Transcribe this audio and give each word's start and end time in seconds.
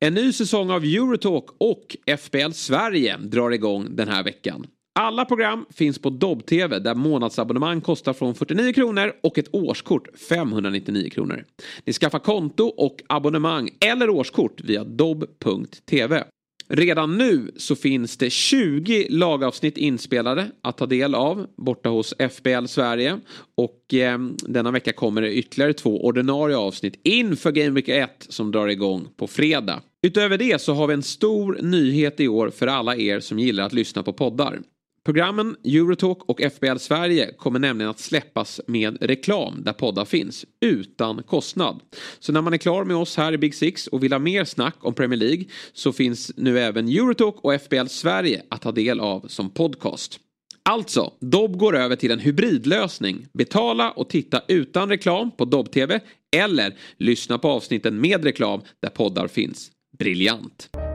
En 0.00 0.14
ny 0.14 0.32
säsong 0.32 0.70
av 0.70 0.84
Eurotalk 0.84 1.44
och 1.58 1.96
FBL 2.18 2.52
Sverige 2.52 3.16
drar 3.16 3.50
igång 3.50 3.96
den 3.96 4.08
här 4.08 4.24
veckan. 4.24 4.66
Alla 5.00 5.24
program 5.24 5.66
finns 5.70 5.98
på 5.98 6.10
Dobb-TV 6.10 6.78
där 6.78 6.94
månadsabonnemang 6.94 7.80
kostar 7.80 8.12
från 8.12 8.34
49 8.34 8.72
kronor 8.72 9.12
och 9.22 9.38
ett 9.38 9.54
årskort 9.54 10.08
599 10.28 11.10
kronor. 11.10 11.44
Ni 11.84 11.92
skaffar 11.92 12.18
konto 12.18 12.64
och 12.64 13.02
abonnemang 13.08 13.70
eller 13.80 14.10
årskort 14.10 14.60
via 14.60 14.84
dobb.tv. 14.84 16.24
Redan 16.68 17.18
nu 17.18 17.50
så 17.56 17.76
finns 17.76 18.16
det 18.16 18.30
20 18.30 19.06
lagavsnitt 19.10 19.76
inspelade 19.76 20.50
att 20.62 20.76
ta 20.78 20.86
del 20.86 21.14
av 21.14 21.46
borta 21.56 21.88
hos 21.88 22.14
FBL 22.30 22.66
Sverige. 22.66 23.20
Och 23.56 23.94
eh, 23.94 24.18
denna 24.46 24.70
vecka 24.70 24.92
kommer 24.92 25.22
det 25.22 25.34
ytterligare 25.34 25.72
två 25.72 26.04
ordinarie 26.04 26.56
avsnitt 26.56 27.00
inför 27.04 27.52
Game 27.52 27.70
Week 27.70 27.88
1 27.88 28.26
som 28.28 28.52
drar 28.52 28.68
igång 28.68 29.08
på 29.16 29.26
fredag. 29.26 29.82
Utöver 30.06 30.38
det 30.38 30.60
så 30.60 30.74
har 30.74 30.86
vi 30.86 30.94
en 30.94 31.02
stor 31.02 31.58
nyhet 31.62 32.20
i 32.20 32.28
år 32.28 32.50
för 32.50 32.66
alla 32.66 32.96
er 32.96 33.20
som 33.20 33.38
gillar 33.38 33.64
att 33.64 33.72
lyssna 33.72 34.02
på 34.02 34.12
poddar. 34.12 34.60
Programmen 35.04 35.56
Eurotalk 35.64 36.18
och 36.26 36.40
FBL 36.40 36.76
Sverige 36.76 37.32
kommer 37.38 37.58
nämligen 37.58 37.90
att 37.90 37.98
släppas 37.98 38.60
med 38.66 38.98
reklam 39.00 39.62
där 39.62 39.72
poddar 39.72 40.04
finns 40.04 40.44
utan 40.60 41.22
kostnad. 41.22 41.80
Så 42.18 42.32
när 42.32 42.42
man 42.42 42.52
är 42.52 42.58
klar 42.58 42.84
med 42.84 42.96
oss 42.96 43.16
här 43.16 43.32
i 43.32 43.38
Big 43.38 43.54
Six 43.54 43.86
och 43.86 44.02
vill 44.02 44.12
ha 44.12 44.18
mer 44.18 44.44
snack 44.44 44.74
om 44.80 44.94
Premier 44.94 45.18
League 45.18 45.44
så 45.72 45.92
finns 45.92 46.32
nu 46.36 46.58
även 46.58 46.88
Eurotalk 46.88 47.34
och 47.44 47.60
FBL 47.62 47.86
Sverige 47.86 48.42
att 48.48 48.62
ta 48.62 48.72
del 48.72 49.00
av 49.00 49.20
som 49.28 49.50
podcast. 49.50 50.20
Alltså, 50.62 51.12
Dobb 51.20 51.56
går 51.56 51.76
över 51.76 51.96
till 51.96 52.10
en 52.10 52.18
hybridlösning. 52.18 53.26
Betala 53.32 53.90
och 53.90 54.08
titta 54.08 54.42
utan 54.48 54.88
reklam 54.88 55.30
på 55.36 55.44
Dobb-TV 55.44 56.00
eller 56.36 56.76
lyssna 56.96 57.38
på 57.38 57.48
avsnitten 57.48 58.00
med 58.00 58.24
reklam 58.24 58.60
där 58.82 58.90
poddar 58.90 59.28
finns. 59.28 59.70
Briljant! 59.98 60.87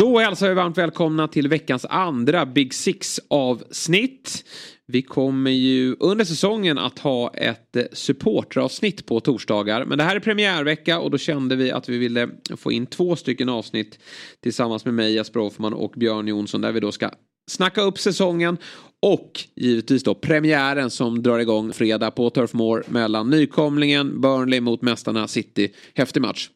Då 0.00 0.18
hälsar 0.18 0.48
vi 0.48 0.54
varmt 0.54 0.78
välkomna 0.78 1.28
till 1.28 1.48
veckans 1.48 1.86
andra 1.90 2.46
Big 2.46 2.74
Six 2.74 3.20
avsnitt. 3.30 4.44
Vi 4.86 5.02
kommer 5.02 5.50
ju 5.50 5.96
under 6.00 6.24
säsongen 6.24 6.78
att 6.78 6.98
ha 6.98 7.34
ett 7.34 7.76
supporteravsnitt 7.92 9.06
på 9.06 9.20
torsdagar. 9.20 9.84
Men 9.84 9.98
det 9.98 10.04
här 10.04 10.16
är 10.16 10.20
premiärvecka 10.20 11.00
och 11.00 11.10
då 11.10 11.18
kände 11.18 11.56
vi 11.56 11.70
att 11.70 11.88
vi 11.88 11.98
ville 11.98 12.28
få 12.56 12.72
in 12.72 12.86
två 12.86 13.16
stycken 13.16 13.48
avsnitt 13.48 13.98
tillsammans 14.42 14.84
med 14.84 14.94
mig, 14.94 15.14
Jesper 15.14 15.40
Hoffman 15.40 15.74
och 15.74 15.92
Björn 15.96 16.28
Jonsson 16.28 16.60
där 16.60 16.72
vi 16.72 16.80
då 16.80 16.92
ska 16.92 17.10
snacka 17.50 17.82
upp 17.82 17.98
säsongen 17.98 18.56
och 19.02 19.40
givetvis 19.56 20.02
då 20.02 20.14
premiären 20.14 20.90
som 20.90 21.22
drar 21.22 21.38
igång 21.38 21.72
fredag 21.72 22.10
på 22.10 22.30
Turf 22.30 22.52
Moor 22.52 22.84
mellan 22.88 23.30
nykomlingen 23.30 24.20
Burnley 24.20 24.60
mot 24.60 24.82
mästarna 24.82 25.28
City. 25.28 25.72
Häftig 25.94 26.22
match. 26.22 26.50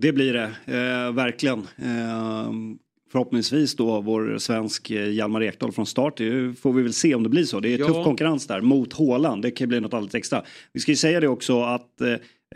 Det 0.00 0.12
blir 0.12 0.32
det, 0.32 0.50
eh, 0.66 1.12
verkligen. 1.12 1.58
Eh, 1.58 2.52
förhoppningsvis 3.12 3.76
då 3.76 4.00
vår 4.00 4.38
svensk 4.38 4.90
eh, 4.90 5.10
Hjalmar 5.10 5.42
Ekdal 5.42 5.72
från 5.72 5.86
start. 5.86 6.16
Det 6.16 6.60
får 6.60 6.72
vi 6.72 6.82
väl 6.82 6.92
se 6.92 7.14
om 7.14 7.22
det 7.22 7.28
blir 7.28 7.44
så. 7.44 7.60
Det 7.60 7.74
är 7.74 7.78
ja. 7.78 7.86
tuff 7.86 8.04
konkurrens 8.04 8.46
där 8.46 8.60
mot 8.60 8.92
Håland. 8.92 9.42
Det 9.42 9.50
kan 9.50 9.68
bli 9.68 9.80
något 9.80 9.94
alldeles 9.94 10.14
extra. 10.14 10.42
Vi 10.72 10.80
ska 10.80 10.92
ju 10.92 10.96
säga 10.96 11.20
det 11.20 11.28
också 11.28 11.62
att 11.62 12.00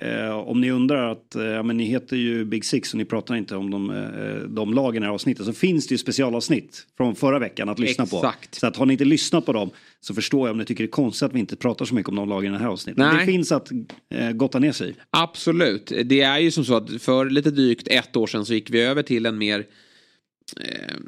eh, 0.01 0.31
om 0.31 0.61
ni 0.61 0.71
undrar 0.71 1.13
att, 1.13 1.35
eh, 1.35 1.63
men 1.63 1.77
ni 1.77 1.85
heter 1.85 2.17
ju 2.17 2.45
Big 2.45 2.65
Six 2.65 2.93
och 2.93 2.99
ni 2.99 3.05
pratar 3.05 3.35
inte 3.35 3.57
om 3.57 3.71
de, 3.71 3.91
eh, 3.91 4.49
de 4.49 4.75
lagen 4.75 4.97
i 4.97 5.01
det 5.01 5.07
här 5.07 5.15
avsnittet 5.15 5.47
så 5.47 5.53
finns 5.53 5.87
det 5.87 5.95
ju 5.95 5.99
specialavsnitt 5.99 6.87
från 6.97 7.15
förra 7.15 7.39
veckan 7.39 7.69
att 7.69 7.79
lyssna 7.79 8.05
Exakt. 8.05 8.51
på. 8.51 8.57
Så 8.57 8.67
att 8.67 8.77
har 8.77 8.87
ni 8.87 8.93
inte 8.93 9.05
lyssnat 9.05 9.47
på 9.47 9.53
dem 9.53 9.71
så 10.01 10.15
förstår 10.15 10.49
jag 10.49 10.53
om 10.53 10.59
ni 10.59 10.65
tycker 10.65 10.85
det 10.85 10.89
är 10.89 10.91
konstigt 10.91 11.23
att 11.27 11.35
vi 11.35 11.41
inte 11.41 11.57
pratar 11.57 11.85
så 11.85 11.95
mycket 11.95 12.09
om 12.09 12.17
de 12.17 12.29
lagen 12.29 12.55
i 12.55 12.57
det 12.57 12.63
här 12.63 12.71
avsnittet. 12.71 12.99
Nej. 12.99 13.19
Det 13.19 13.33
finns 13.33 13.53
att 13.53 13.71
eh, 14.15 14.31
gotta 14.31 14.59
ner 14.59 14.73
sig 14.73 14.95
Absolut. 15.11 15.93
Det 16.05 16.21
är 16.21 16.39
ju 16.39 16.51
som 16.51 16.65
så 16.65 16.77
att 16.77 17.03
för 17.03 17.31
lite 17.31 17.51
drygt 17.51 17.89
ett 17.89 18.17
år 18.17 18.27
sedan 18.27 18.47
så 18.47 18.55
gick 18.55 18.71
vi 18.71 18.81
över 18.81 19.03
till 19.03 19.27
en 19.27 19.39
mer 19.39 19.65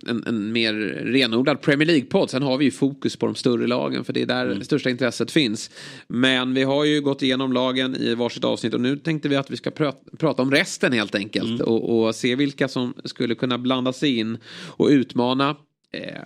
en, 0.06 0.24
en 0.26 0.52
mer 0.52 0.74
renodlad 1.04 1.60
Premier 1.60 1.86
League-podd. 1.86 2.30
Sen 2.30 2.42
har 2.42 2.58
vi 2.58 2.64
ju 2.64 2.70
fokus 2.70 3.16
på 3.16 3.26
de 3.26 3.34
större 3.34 3.66
lagen 3.66 4.04
för 4.04 4.12
det 4.12 4.22
är 4.22 4.26
där 4.26 4.47
mm. 4.47 4.58
det 4.58 4.64
största 4.64 4.91
intresset 4.91 5.30
finns. 5.30 5.70
Men 6.08 6.54
vi 6.54 6.62
har 6.62 6.84
ju 6.84 7.00
gått 7.00 7.22
igenom 7.22 7.52
lagen 7.52 7.96
i 7.96 8.14
varsitt 8.14 8.44
avsnitt 8.44 8.75
och 8.75 8.80
nu 8.80 8.96
tänkte 8.96 9.28
vi 9.28 9.36
att 9.36 9.50
vi 9.50 9.56
ska 9.56 9.70
prata, 9.70 10.16
prata 10.16 10.42
om 10.42 10.50
resten 10.50 10.92
helt 10.92 11.14
enkelt. 11.14 11.60
Mm. 11.60 11.60
Och, 11.60 12.06
och, 12.06 12.14
se 12.14 12.34
vilka 12.34 12.69
som 12.69 12.94
skulle 13.04 13.34
kunna 13.34 13.58
blanda 13.58 13.92
sig 13.92 14.19
in 14.19 14.38
och 14.66 14.88
utmana 14.88 15.56
eh, 15.92 16.22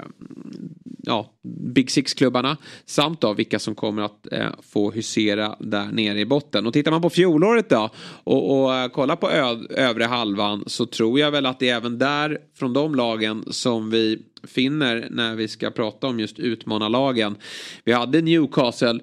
ja, 1.02 1.32
Big 1.74 1.90
Six-klubbarna 1.90 2.56
samt 2.86 3.20
då 3.20 3.32
vilka 3.32 3.58
som 3.58 3.74
kommer 3.74 4.02
att 4.02 4.32
eh, 4.32 4.48
få 4.62 4.90
husera 4.90 5.56
där 5.60 5.86
nere 5.92 6.20
i 6.20 6.26
botten. 6.26 6.66
Och 6.66 6.72
tittar 6.72 6.90
man 6.90 7.02
på 7.02 7.10
fjolåret 7.10 7.68
då 7.68 7.90
och, 8.24 8.62
och 8.62 8.74
eh, 8.74 8.88
kollar 8.88 9.16
på 9.16 9.30
övre 9.70 10.04
halvan 10.04 10.64
så 10.66 10.86
tror 10.86 11.20
jag 11.20 11.30
väl 11.30 11.46
att 11.46 11.58
det 11.58 11.68
är 11.68 11.76
även 11.76 11.98
där 11.98 12.38
från 12.58 12.72
de 12.72 12.94
lagen 12.94 13.44
som 13.50 13.90
vi 13.90 14.22
finner 14.44 15.08
när 15.10 15.34
vi 15.34 15.48
ska 15.48 15.70
prata 15.70 16.06
om 16.06 16.20
just 16.20 16.38
utmanarlagen. 16.38 17.36
Vi 17.84 17.92
hade 17.92 18.20
Newcastle 18.20 19.00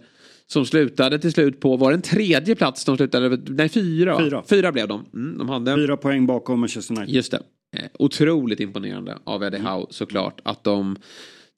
som 0.48 0.66
slutade 0.66 1.20
till 1.20 1.32
slut 1.32 1.60
på, 1.60 1.78
var 1.78 1.92
det 1.92 1.96
en 1.96 2.02
tredje 2.02 2.56
plats 2.56 2.86
de 2.86 2.98
slutade? 2.98 3.38
Nej, 3.48 3.70
fyra. 3.70 4.18
Fyra, 4.20 4.44
fyra 4.50 4.72
blev 4.72 4.88
de. 4.88 5.06
Mm, 5.14 5.38
de 5.38 5.50
hade... 5.50 5.76
Fyra 5.76 5.98
poäng 5.98 6.26
bakom 6.26 6.60
Manchester 6.60 6.98
United. 6.98 7.16
Just 7.16 7.32
det. 7.32 7.40
Eh, 7.78 7.86
otroligt 8.00 8.60
imponerande 8.60 9.18
av 9.24 9.44
Eddie 9.44 9.58
mm. 9.58 9.72
Howe 9.72 9.86
såklart. 9.90 10.42
Att 10.44 10.64
de 10.64 10.96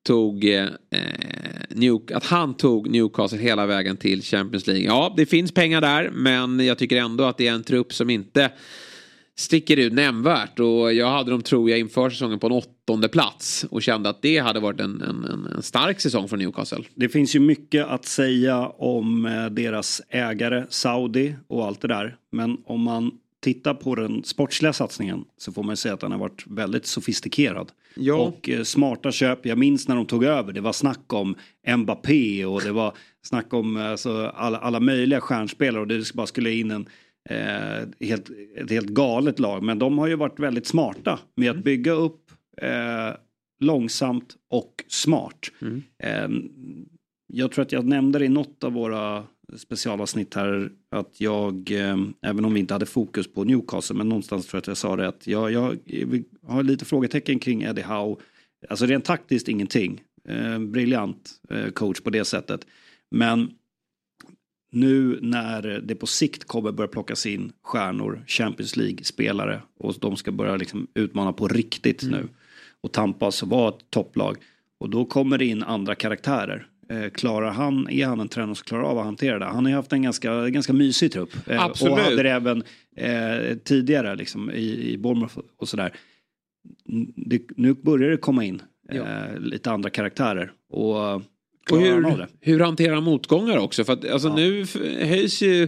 tog 0.04 0.46
eh, 0.46 0.64
eh, 0.64 0.70
New, 1.70 2.00
att 2.14 2.26
han 2.26 2.58
tog 2.58 2.90
Newcastle 2.90 3.38
hela 3.38 3.66
vägen 3.66 3.98
till 3.98 4.22
Champions 4.22 4.68
League. 4.68 4.86
Ja, 4.86 5.14
det 5.18 5.26
finns 5.26 5.52
pengar 5.52 5.82
där, 5.82 6.10
men 6.14 6.66
jag 6.66 6.78
tycker 6.78 6.98
ändå 6.98 7.24
att 7.24 7.38
det 7.38 7.48
är 7.48 7.54
en 7.54 7.64
trupp 7.64 7.94
som 7.94 8.10
inte 8.10 8.52
sticker 9.40 9.78
ut 9.78 9.94
nämnvärt. 9.94 10.60
Och 10.60 10.94
jag 10.94 11.10
hade 11.10 11.32
dem, 11.32 11.42
tror 11.42 11.70
jag, 11.70 11.80
inför 11.80 12.10
säsongen 12.10 12.40
på 12.40 12.48
en 12.48 12.54
åttonde 12.54 13.08
plats 13.08 13.66
och 13.70 13.82
kände 13.82 14.10
att 14.10 14.22
det 14.22 14.38
hade 14.38 14.60
varit 14.60 14.80
en, 14.80 15.02
en, 15.02 15.48
en 15.56 15.64
stark 15.64 16.00
säsong 16.00 16.28
för 16.28 16.38
Newcastle. 16.38 16.84
Det 16.96 17.10
finns 17.10 17.36
ju 17.36 17.40
mycket 17.40 17.88
att 17.88 18.06
säga 18.06 18.68
om 18.68 19.26
eh, 19.26 19.46
deras 19.46 20.02
ägare 20.10 20.66
Saudi 20.70 21.36
och 21.48 21.66
allt 21.66 21.82
det 21.82 21.88
där. 21.88 22.18
Men 22.32 22.58
om 22.66 22.82
man 22.82 23.12
tittar 23.40 23.74
på 23.74 23.96
den 23.96 24.24
sportsliga 24.24 24.74
satsningen 24.74 25.26
så 25.38 25.52
får 25.52 25.64
man 25.64 25.78
säga 25.78 25.94
att 25.94 26.00
den 26.00 26.12
har 26.12 26.20
varit 26.20 26.44
väldigt 26.48 26.86
sofistikerad. 26.86 27.72
Ja. 27.96 28.16
Och 28.16 28.50
eh, 28.50 28.64
smarta 28.64 29.12
köp, 29.12 29.46
jag 29.46 29.58
minns 29.58 29.88
när 29.88 29.96
de 29.96 30.06
tog 30.06 30.24
över, 30.24 30.54
det 30.54 30.62
var 30.62 30.74
snack 30.74 31.14
om 31.14 31.36
Mbappé 31.78 32.46
och 32.46 32.62
det 32.62 32.72
var 32.72 32.94
snack 33.22 33.54
om 33.54 33.78
alltså, 33.78 34.28
alla, 34.28 34.58
alla 34.58 34.80
möjliga 34.80 35.22
stjärnspelare 35.22 35.82
och 35.82 35.88
det 35.88 36.14
bara 36.14 36.28
skulle 36.28 36.52
in 36.52 36.72
en 36.72 36.90
eh, 37.30 38.08
helt, 38.08 38.30
ett 38.56 38.72
helt 38.72 38.90
galet 38.90 39.40
lag. 39.40 39.64
Men 39.64 39.80
de 39.80 39.98
har 39.98 40.08
ju 40.08 40.16
varit 40.16 40.40
väldigt 40.40 40.68
smarta 40.68 41.20
med 41.36 41.50
att 41.50 41.56
mm. 41.56 41.64
bygga 41.64 41.92
upp 41.92 42.32
eh, 42.62 43.16
långsamt 43.60 44.36
och 44.50 44.84
smart. 44.88 45.52
Mm. 45.62 45.84
Eh, 46.04 46.30
jag 47.34 47.52
tror 47.52 47.66
att 47.66 47.72
jag 47.72 47.86
nämnde 47.86 48.20
det 48.20 48.26
i 48.26 48.30
något 48.30 48.64
av 48.64 48.74
våra 48.74 49.24
specialavsnitt 49.58 50.34
här 50.34 50.72
att 50.90 51.22
jag, 51.22 51.72
eh, 51.72 51.98
även 52.22 52.46
om 52.46 52.54
vi 52.54 52.60
inte 52.60 52.74
hade 52.74 52.86
fokus 52.86 53.34
på 53.34 53.44
Newcastle, 53.44 53.96
men 53.96 54.10
någonstans 54.10 54.48
tror 54.48 54.58
jag 54.58 54.62
att 54.62 54.68
jag 54.68 54.78
sa 54.78 54.96
det 54.96 55.08
att 55.08 55.28
jag, 55.28 55.52
jag 55.52 55.78
har 56.48 56.64
lite 56.64 56.86
frågetecken 56.86 57.40
kring 57.40 57.62
Eddie 57.64 57.82
Howe. 57.82 58.16
Alltså 58.70 58.86
rent 58.86 59.06
taktiskt 59.06 59.48
ingenting. 59.48 60.02
Eh, 60.30 60.60
briljant 60.60 61.32
eh, 61.50 61.70
coach 61.70 62.02
på 62.02 62.10
det 62.10 62.26
sättet. 62.26 62.66
Men 63.12 63.52
nu 64.72 65.20
när 65.22 65.62
det 65.62 65.96
på 65.96 66.08
sikt 66.08 66.44
kommer 66.44 66.72
börja 66.72 66.88
plockas 66.88 67.26
in 67.26 67.52
stjärnor, 67.62 68.24
Champions 68.28 68.78
League-spelare 68.78 69.62
och 69.78 69.96
de 70.02 70.16
ska 70.16 70.32
börja 70.32 70.56
liksom 70.56 70.88
utmana 70.94 71.34
på 71.34 71.48
riktigt 71.48 72.04
mm. 72.04 72.20
nu 72.20 72.28
och 72.82 72.92
tampas 72.92 73.44
och 73.44 73.50
vara 73.50 73.70
ett 73.70 73.90
topplag. 73.90 74.38
Och 74.78 74.90
då 74.90 75.06
kommer 75.06 75.38
det 75.38 75.46
in 75.46 75.64
andra 75.64 75.96
karaktärer. 75.96 76.68
Eh, 76.90 77.10
klarar 77.10 77.52
han, 77.52 77.90
är 77.90 78.06
han 78.06 78.20
en 78.20 78.28
tränare 78.28 78.56
som 78.56 78.64
klarar 78.64 78.84
av 78.84 78.98
att 78.98 79.06
hantera 79.06 79.40
det? 79.40 79.46
Han 79.46 79.66
har 79.66 79.70
ju 79.70 79.76
haft 79.76 79.94
en 79.94 80.02
ganska, 80.02 80.50
ganska 80.50 80.74
mysig 80.74 81.12
trupp. 81.12 81.50
Eh, 81.50 81.64
Absolut. 81.64 81.94
Och 81.94 82.00
hade 82.00 82.24
det 82.24 82.32
även 82.32 82.64
eh, 82.96 83.58
tidigare 83.64 84.16
liksom, 84.16 84.52
i, 84.52 84.92
i 84.92 84.98
Bournemouth 84.98 85.38
och 85.58 85.70
sådär. 85.70 85.94
Det, 87.16 87.42
nu 87.58 87.74
börjar 87.74 88.10
det 88.10 88.18
komma 88.18 88.44
in 88.44 88.62
eh, 88.92 89.40
lite 89.40 89.72
andra 89.72 89.90
karaktärer. 89.90 90.52
Och 90.70 91.22
Och 91.72 91.80
hur, 91.80 92.28
hur 92.42 92.60
hanterar 92.60 93.02
motgångar 93.02 93.58
också? 93.58 93.84
För 93.84 93.94
att 93.94 94.10
alltså, 94.10 94.28
ja. 94.28 94.36
nu 94.36 94.66
höjs 95.06 95.42
ju 95.42 95.68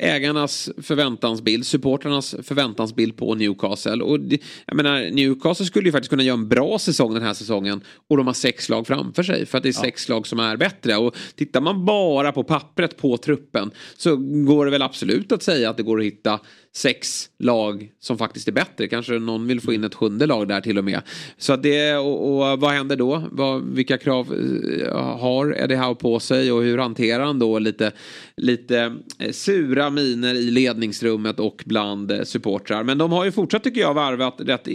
ägarnas 0.00 0.70
förväntansbild, 0.82 1.66
supporternas 1.66 2.34
förväntansbild 2.42 3.16
på 3.16 3.34
Newcastle. 3.34 4.02
Och 4.02 4.18
jag 4.66 4.76
menar, 4.76 5.10
Newcastle 5.10 5.66
skulle 5.66 5.88
ju 5.88 5.92
faktiskt 5.92 6.10
kunna 6.10 6.22
göra 6.22 6.38
en 6.38 6.48
bra 6.48 6.78
säsong 6.78 7.14
den 7.14 7.22
här 7.22 7.34
säsongen 7.34 7.80
och 8.08 8.16
de 8.16 8.26
har 8.26 8.34
sex 8.34 8.68
lag 8.68 8.86
framför 8.86 9.22
sig 9.22 9.46
för 9.46 9.58
att 9.58 9.62
det 9.62 9.68
är 9.68 9.74
ja. 9.74 9.80
sex 9.80 10.08
lag 10.08 10.26
som 10.26 10.40
är 10.40 10.56
bättre. 10.56 10.96
Och 10.96 11.16
tittar 11.34 11.60
man 11.60 11.84
bara 11.84 12.32
på 12.32 12.44
pappret 12.44 12.96
på 12.96 13.16
truppen 13.16 13.70
så 13.96 14.16
går 14.46 14.64
det 14.64 14.70
väl 14.70 14.82
absolut 14.82 15.32
att 15.32 15.42
säga 15.42 15.70
att 15.70 15.76
det 15.76 15.82
går 15.82 15.98
att 15.98 16.06
hitta 16.06 16.40
sex 16.72 17.30
lag 17.38 17.90
som 18.00 18.18
faktiskt 18.18 18.48
är 18.48 18.52
bättre. 18.52 18.88
Kanske 18.88 19.12
någon 19.12 19.46
vill 19.46 19.60
få 19.60 19.72
in 19.72 19.84
ett 19.84 19.94
sjunde 19.94 20.26
lag 20.26 20.48
där 20.48 20.60
till 20.60 20.78
och 20.78 20.84
med. 20.84 21.00
Så 21.38 21.52
att 21.52 21.62
det, 21.62 21.96
och, 21.96 22.52
och 22.52 22.60
vad 22.60 22.70
händer 22.70 22.96
då? 22.96 23.24
Vad, 23.30 23.62
vilka 23.62 23.98
krav 23.98 24.34
eh, 24.82 25.18
har 25.18 25.56
Eddie 25.58 25.74
Howe 25.74 25.94
på 25.94 26.20
sig 26.20 26.52
och 26.52 26.62
hur 26.62 26.78
hanterar 26.78 27.24
han 27.24 27.38
då 27.38 27.58
lite, 27.58 27.92
lite 28.36 28.96
eh, 29.18 29.30
sura 29.32 29.90
miner 29.90 30.34
i 30.34 30.50
ledningsrummet 30.50 31.40
och 31.40 31.62
bland 31.66 32.10
eh, 32.10 32.22
supportrar. 32.22 32.82
Men 32.82 32.98
de 32.98 33.12
har 33.12 33.24
ju 33.24 33.32
fortsatt 33.32 33.64
tycker 33.64 33.80
jag 33.80 33.94
varvat 33.94 34.36
rätt 34.38 34.68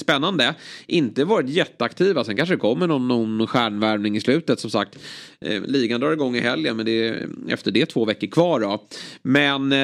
spännande. 0.00 0.54
Inte 0.86 1.24
varit 1.24 1.48
jätteaktiva. 1.48 2.24
Sen 2.24 2.36
kanske 2.36 2.54
det 2.54 2.60
kommer 2.60 2.86
någon, 2.86 3.08
någon 3.08 3.46
stjärnvärvning 3.46 4.16
i 4.16 4.20
slutet 4.20 4.60
som 4.60 4.70
sagt. 4.70 4.98
Ligan 5.66 6.00
drar 6.00 6.12
igång 6.12 6.36
i 6.36 6.40
helgen 6.40 6.76
men 6.76 6.86
det 6.86 7.08
är 7.08 7.28
efter 7.48 7.70
det 7.70 7.86
två 7.86 8.04
veckor 8.04 8.26
kvar 8.26 8.60
då. 8.60 8.86
Men 9.22 9.74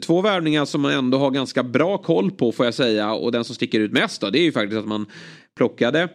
två 0.00 0.20
värvningar 0.20 0.64
som 0.64 0.80
man 0.80 0.92
ändå 1.04 1.18
har 1.18 1.30
ganska 1.30 1.62
bra 1.62 1.98
koll 1.98 2.30
på 2.30 2.52
får 2.52 2.66
jag 2.66 2.74
säga. 2.74 3.12
Och 3.12 3.32
den 3.32 3.44
som 3.44 3.54
sticker 3.54 3.80
ut 3.80 3.92
mest 3.92 4.20
då 4.20 4.30
det 4.30 4.38
är 4.38 4.42
ju 4.42 4.52
faktiskt 4.52 4.78
att 4.78 4.88
man 4.88 5.06
plockade 5.56 6.08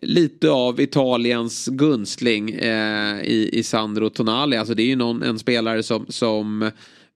lite 0.00 0.50
av 0.50 0.80
Italiens 0.80 1.66
gunstling 1.66 2.50
eh, 2.50 3.20
i, 3.22 3.50
i 3.52 3.62
Sandro 3.62 4.10
Tonali. 4.10 4.56
Alltså 4.56 4.74
det 4.74 4.82
är 4.82 4.86
ju 4.86 4.96
någon, 4.96 5.22
en 5.22 5.38
spelare 5.38 5.82
som, 5.82 6.06
som 6.08 6.70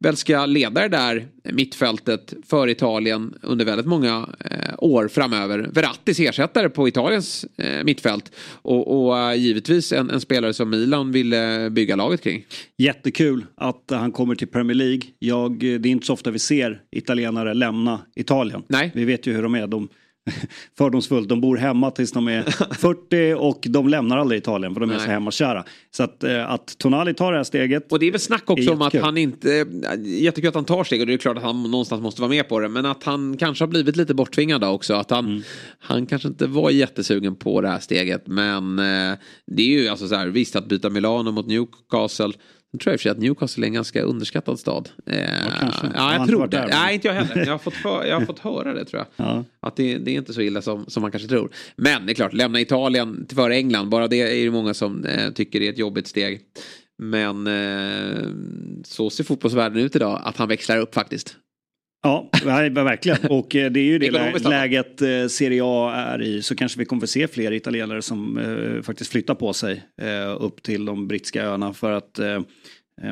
väl 0.06 0.16
ska 0.16 0.46
leda 0.46 0.80
det 0.80 0.88
där 0.88 1.26
mittfältet 1.52 2.34
för 2.46 2.68
Italien 2.68 3.34
under 3.42 3.64
väldigt 3.64 3.86
många 3.86 4.28
eh, 4.50 4.74
år 4.78 5.08
framöver. 5.08 5.70
Verrattis 5.72 6.20
ersättare 6.20 6.68
på 6.68 6.88
Italiens 6.88 7.46
eh, 7.56 7.84
mittfält 7.84 8.32
och, 8.62 9.08
och 9.08 9.16
uh, 9.16 9.34
givetvis 9.34 9.92
en, 9.92 10.10
en, 10.10 10.20
spelare 10.20 10.54
som 10.54 10.70
Milan 10.70 11.12
ville 11.12 11.70
bygga 11.70 11.96
laget 11.96 12.22
kring. 12.22 12.44
Jättekul 12.78 13.44
att 13.54 13.82
han 13.90 14.12
kommer 14.12 14.34
till 14.34 14.48
Premier 14.48 14.74
League. 14.74 15.02
Jag, 15.18 15.58
det 15.58 15.74
är 15.74 15.86
inte 15.86 16.06
så 16.06 16.12
ofta 16.12 16.30
vi 16.30 16.38
ser 16.38 16.80
italienare 16.90 17.54
lämna 17.54 18.00
Italien. 18.16 18.62
Nej. 18.68 18.90
Vi 18.94 19.04
vet 19.04 19.26
ju 19.26 19.32
hur 19.32 19.42
de 19.42 19.54
är. 19.54 19.66
De 19.66 19.88
fördomsfullt. 20.78 21.28
De 21.28 21.40
bor 21.40 21.56
hemma 21.56 21.90
tills 21.90 22.12
de 22.12 22.28
är 22.28 22.42
40 22.74 23.34
och 23.34 23.66
de 23.68 23.88
lämnar 23.88 24.18
aldrig 24.18 24.40
Italien 24.40 24.74
för 24.74 24.80
de 24.80 24.90
är 24.90 24.94
Nej. 24.94 25.04
så 25.04 25.10
hemmakära. 25.10 25.64
Så 25.90 26.02
att, 26.02 26.24
eh, 26.24 26.50
att 26.50 26.78
Tonali 26.78 27.14
tar 27.14 27.32
det 27.32 27.38
här 27.38 27.44
steget. 27.44 27.92
Och 27.92 27.98
det 27.98 28.06
är 28.06 28.10
väl 28.10 28.20
snack 28.20 28.50
också 28.50 28.72
om 28.72 28.82
att 28.82 28.94
han 28.94 29.18
inte, 29.18 29.66
jättekul 30.04 30.48
att 30.48 30.54
han 30.54 30.64
tar 30.64 30.84
steg 30.84 31.00
och 31.00 31.06
det 31.06 31.12
är 31.12 31.18
klart 31.18 31.36
att 31.36 31.42
han 31.42 31.62
någonstans 31.62 32.02
måste 32.02 32.20
vara 32.20 32.28
med 32.28 32.48
på 32.48 32.60
det. 32.60 32.68
Men 32.68 32.86
att 32.86 33.04
han 33.04 33.36
kanske 33.36 33.64
har 33.64 33.68
blivit 33.68 33.96
lite 33.96 34.14
borttvingad 34.14 34.64
också. 34.64 34.94
Att 34.94 35.10
han, 35.10 35.26
mm. 35.26 35.42
han 35.78 36.06
kanske 36.06 36.28
inte 36.28 36.46
var 36.46 36.70
jättesugen 36.70 37.36
på 37.36 37.60
det 37.60 37.68
här 37.68 37.78
steget. 37.78 38.26
Men 38.26 38.78
eh, 38.78 39.18
det 39.46 39.62
är 39.62 39.82
ju 39.82 39.88
alltså 39.88 40.08
så 40.08 40.14
här, 40.14 40.26
visst 40.26 40.56
att 40.56 40.68
byta 40.68 40.90
Milano 40.90 41.30
mot 41.30 41.46
Newcastle 41.46 42.32
jag 42.76 42.80
tror 42.80 42.92
i 42.92 42.96
och 42.96 43.00
för 43.00 43.02
sig 43.02 43.10
att 43.10 43.18
Newcastle 43.18 43.64
är 43.64 43.66
en 43.66 43.74
ganska 43.74 44.02
underskattad 44.02 44.58
stad. 44.58 44.88
Eh, 45.06 45.20
ja, 45.20 45.90
ja, 45.94 46.14
jag 46.14 46.28
tror 46.28 46.46
det. 46.46 46.66
Nej, 46.66 46.94
inte 46.94 47.08
jag 47.08 47.14
heller. 47.14 47.46
Jag 47.46 47.52
har 47.52 47.58
fått, 47.58 47.74
för, 47.74 48.04
jag 48.04 48.18
har 48.18 48.26
fått 48.26 48.38
höra 48.38 48.74
det 48.74 48.84
tror 48.84 49.04
jag. 49.16 49.26
Ja. 49.26 49.44
Att 49.60 49.76
det, 49.76 49.98
det, 49.98 50.10
är 50.10 50.14
inte 50.14 50.34
så 50.34 50.40
illa 50.40 50.62
som, 50.62 50.84
som 50.88 51.00
man 51.00 51.10
kanske 51.10 51.28
tror. 51.28 51.50
Men 51.76 52.06
det 52.06 52.12
är 52.12 52.14
klart, 52.14 52.32
lämna 52.32 52.60
Italien 52.60 53.26
till 53.26 53.36
före 53.36 53.56
England. 53.56 53.88
Bara 53.88 54.08
det 54.08 54.16
är 54.16 54.44
det 54.44 54.50
många 54.50 54.74
som 54.74 55.04
eh, 55.04 55.30
tycker 55.30 55.60
är 55.60 55.70
ett 55.70 55.78
jobbigt 55.78 56.06
steg. 56.06 56.40
Men 56.98 57.46
eh, 57.46 58.22
så 58.84 59.10
ser 59.10 59.24
fotbollsvärlden 59.24 59.78
ut 59.78 59.96
idag, 59.96 60.20
att 60.24 60.36
han 60.36 60.48
växlar 60.48 60.78
upp 60.78 60.94
faktiskt. 60.94 61.36
Ja, 62.06 62.28
verkligen. 62.70 63.18
Och 63.30 63.56
eh, 63.56 63.70
det 63.70 63.80
är 63.80 63.84
ju 63.84 63.98
det 63.98 64.48
läget 64.48 65.02
eh, 65.02 65.26
Serie 65.28 65.62
A 65.64 65.94
är 65.94 66.22
i. 66.22 66.42
Så 66.42 66.54
kanske 66.54 66.78
vi 66.78 66.84
kommer 66.84 67.02
att 67.02 67.10
se 67.10 67.28
fler 67.28 67.52
italienare 67.52 68.02
som 68.02 68.38
eh, 68.38 68.82
faktiskt 68.82 69.12
flyttar 69.12 69.34
på 69.34 69.52
sig 69.52 69.82
upp 70.38 70.62
till 70.62 70.84
de 70.84 71.08
brittiska 71.08 71.44
öarna. 71.44 71.72
För 71.72 71.92
att 71.92 72.20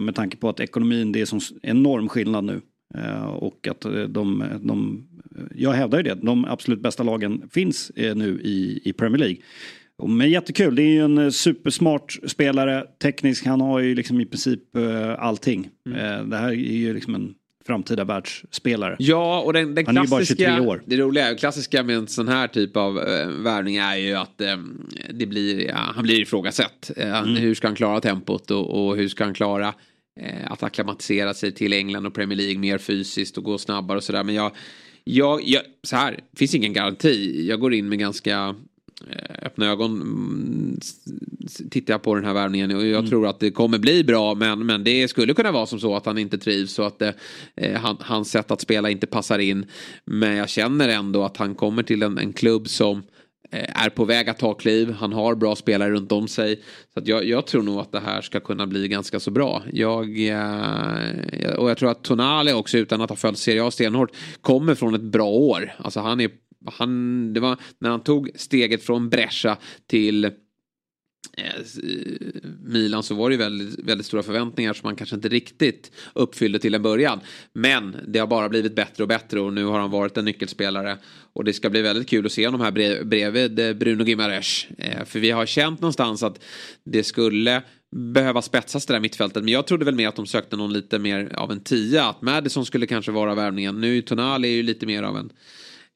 med 0.01 0.15
tanke 0.15 0.37
på 0.37 0.49
att 0.49 0.61
ekonomin, 0.61 1.13
det 1.13 1.21
är 1.21 1.25
som 1.25 1.41
enorm 1.63 2.09
skillnad 2.09 2.45
nu. 2.45 2.61
Och 3.39 3.69
att 3.69 3.81
de, 4.09 4.45
de 4.63 5.07
jag 5.55 5.73
hävdar 5.73 5.99
ju 5.99 6.03
det, 6.03 6.15
de 6.15 6.45
absolut 6.45 6.83
bästa 6.83 7.03
lagen 7.03 7.49
finns 7.53 7.93
nu 7.97 8.41
i, 8.43 8.81
i 8.85 8.93
Premier 8.93 9.19
League. 9.19 9.37
Men 10.09 10.31
jättekul, 10.31 10.75
det 10.75 10.83
är 10.83 10.91
ju 10.91 11.05
en 11.05 11.33
supersmart 11.33 12.19
spelare, 12.27 12.85
teknisk, 13.03 13.47
han 13.47 13.61
har 13.61 13.81
ju 13.81 13.95
liksom 13.95 14.21
i 14.21 14.27
princip 14.27 14.63
allting. 15.19 15.69
Mm. 15.89 16.31
Det 16.31 16.37
här 16.37 16.49
är 16.49 16.55
ju 16.55 16.95
liksom 16.95 17.15
en 17.15 17.35
framtida 17.67 18.05
världsspelare. 18.05 18.97
Ja, 18.99 19.41
och 19.41 19.53
den, 19.53 19.75
den 19.75 19.87
Han 19.87 19.97
är 19.97 20.03
ju 20.03 20.09
bara 20.09 20.25
23 20.25 20.61
år. 20.61 20.83
Det 20.87 20.97
roliga, 20.97 21.35
klassiska 21.35 21.83
med 21.83 21.97
en 21.97 22.09
sån 22.09 22.29
här 22.29 22.49
typ 22.49 22.77
av 22.77 22.99
äh, 22.99 23.29
värvning 23.29 23.77
är 23.77 23.97
ju 23.97 24.15
att 24.15 24.41
äh, 24.41 24.57
det 25.11 25.27
blir, 25.27 25.67
ja, 25.69 25.93
han 25.95 26.05
blir 26.05 26.21
ifrågasatt. 26.21 26.91
Äh, 26.97 27.19
mm. 27.19 27.37
Hur 27.37 27.55
ska 27.55 27.67
han 27.67 27.77
klara 27.77 28.01
tempot 28.01 28.51
och, 28.51 28.87
och 28.87 28.97
hur 28.97 29.09
ska 29.09 29.25
han 29.25 29.35
klara 29.35 29.75
äh, 30.21 30.53
att 30.53 30.63
acklimatisera 30.63 31.35
sig 31.35 31.53
till 31.53 31.73
England 31.73 32.07
och 32.07 32.15
Premier 32.15 32.37
League 32.37 32.59
mer 32.59 32.79
fysiskt 32.79 33.39
och 33.39 33.45
gå 33.45 33.59
snabbare 33.59 33.97
och 33.97 34.05
sådär. 34.05 34.25
Men 34.25 34.35
jag, 34.35 34.53
jag, 35.05 35.41
jag, 35.45 35.63
så 35.83 35.97
här, 35.97 36.21
finns 36.37 36.55
ingen 36.55 36.73
garanti. 36.73 37.47
Jag 37.49 37.61
går 37.61 37.75
in 37.75 37.89
med 37.89 37.99
ganska 37.99 38.55
Eh, 38.74 38.74
öppna 39.43 39.67
ögon 39.67 40.01
mm, 40.01 40.79
tittar 41.71 41.95
jag 41.95 42.03
på 42.03 42.15
den 42.15 42.25
här 42.25 42.35
värvningen 42.35 42.77
och 42.77 42.87
jag 42.87 42.99
mm. 42.99 43.11
tror 43.11 43.27
att 43.27 43.41
det 43.41 43.51
kommer 43.51 43.79
bli 43.79 44.05
bra 44.05 44.35
men, 44.35 44.67
men 44.67 44.85
det 44.85 45.09
skulle 45.09 45.35
kunna 45.35 45.53
vara 45.53 45.67
som 45.67 45.81
så 45.81 45.97
att 45.97 46.07
han 46.07 46.19
inte 46.19 46.39
trivs 46.39 46.79
och 46.79 46.87
att 46.87 46.99
det, 46.99 47.15
eh, 47.57 47.81
han, 47.81 47.97
hans 48.01 48.31
sätt 48.31 48.51
att 48.51 48.61
spela 48.61 48.91
inte 48.91 49.07
passar 49.07 49.39
in. 49.39 49.67
Men 50.05 50.37
jag 50.37 50.49
känner 50.49 50.89
ändå 50.89 51.23
att 51.25 51.37
han 51.37 51.55
kommer 51.55 51.83
till 51.83 52.03
en, 52.03 52.19
en 52.19 52.33
klubb 52.33 52.69
som 52.69 53.03
eh, 53.51 53.85
är 53.85 53.91
på 53.91 54.05
väg 54.05 54.29
att 54.29 54.39
ta 54.39 54.55
kliv. 54.55 54.93
Han 54.93 55.13
har 55.13 55.35
bra 55.35 55.57
spelare 55.57 55.91
runt 55.91 56.13
om 56.13 56.29
sig. 56.29 56.63
Så 56.95 57.01
jag, 57.05 57.25
jag 57.25 57.47
tror 57.47 57.63
nog 57.63 57.79
att 57.79 57.93
det 57.93 58.01
här 58.01 58.21
ska 58.21 58.41
kunna 58.41 58.67
bli 58.67 58.89
ganska 58.89 59.21
så 59.21 59.31
bra. 59.31 59.63
Jag, 59.73 60.29
eh, 60.29 61.55
och 61.57 61.71
jag 61.71 61.79
tror 61.79 61.91
att 61.91 62.03
Tonali 62.05 62.53
också 62.53 62.79
utan 62.79 63.01
att 63.01 63.11
ha 63.11 63.17
följt 63.17 63.39
Serie 63.39 63.65
A 63.65 63.71
stenhårt 63.71 64.11
kommer 64.41 64.75
från 64.75 64.95
ett 64.95 65.03
bra 65.03 65.27
år. 65.29 65.73
Alltså 65.79 66.01
han 66.01 66.21
är 66.21 66.31
han, 66.67 67.33
det 67.33 67.41
var 67.41 67.57
när 67.79 67.91
han 67.91 68.03
tog 68.03 68.31
steget 68.35 68.83
från 68.83 69.09
Brescia 69.09 69.57
till 69.87 70.25
eh, 70.25 70.31
Milan 72.65 73.03
så 73.03 73.15
var 73.15 73.31
det 73.31 73.35
ju 73.35 73.39
väldigt, 73.39 73.79
väldigt 73.79 74.07
stora 74.07 74.23
förväntningar 74.23 74.73
som 74.73 74.87
han 74.87 74.97
kanske 74.97 75.17
inte 75.17 75.29
riktigt 75.29 75.93
uppfyllde 76.13 76.59
till 76.59 76.75
en 76.75 76.83
början. 76.83 77.21
Men 77.53 77.97
det 78.09 78.19
har 78.19 78.27
bara 78.27 78.49
blivit 78.49 78.77
bättre 78.77 79.03
och 79.03 79.09
bättre 79.09 79.41
och 79.41 79.53
nu 79.53 79.65
har 79.65 79.79
han 79.79 79.91
varit 79.91 80.17
en 80.17 80.25
nyckelspelare. 80.25 80.99
Och 81.33 81.45
det 81.45 81.53
ska 81.53 81.71
bli 81.71 81.83
väldigt 81.83 82.09
kul 82.09 82.27
att 82.27 82.33
se 82.33 82.47
honom 82.47 82.61
här 82.61 83.05
bredvid 83.05 83.59
eh, 83.59 83.73
Bruno 83.73 84.05
Gimares. 84.05 84.67
Eh, 84.79 85.05
för 85.05 85.19
vi 85.19 85.31
har 85.31 85.47
känt 85.47 85.81
någonstans 85.81 86.23
att 86.23 86.45
det 86.85 87.03
skulle 87.03 87.63
behöva 87.95 88.43
spetsas 88.43 88.87
det 88.87 88.95
där 88.95 89.01
mittfältet. 89.01 89.45
Men 89.45 89.53
jag 89.53 89.67
trodde 89.67 89.85
väl 89.85 89.95
mer 89.95 90.09
att 90.09 90.17
de 90.17 90.27
sökte 90.27 90.57
någon 90.57 90.73
lite 90.73 90.99
mer 90.99 91.35
av 91.35 91.53
en 91.53 91.61
tia. 91.61 92.05
Att 92.05 92.23
Madison 92.23 92.67
skulle 92.67 92.87
kanske 92.87 93.13
vara 93.13 93.35
värvningen. 93.35 93.81
Nu 93.81 94.03
Tonali 94.03 94.49
är 94.49 94.53
ju 94.53 94.63
lite 94.63 94.87
mer 94.87 95.03
av 95.03 95.17
en 95.17 95.31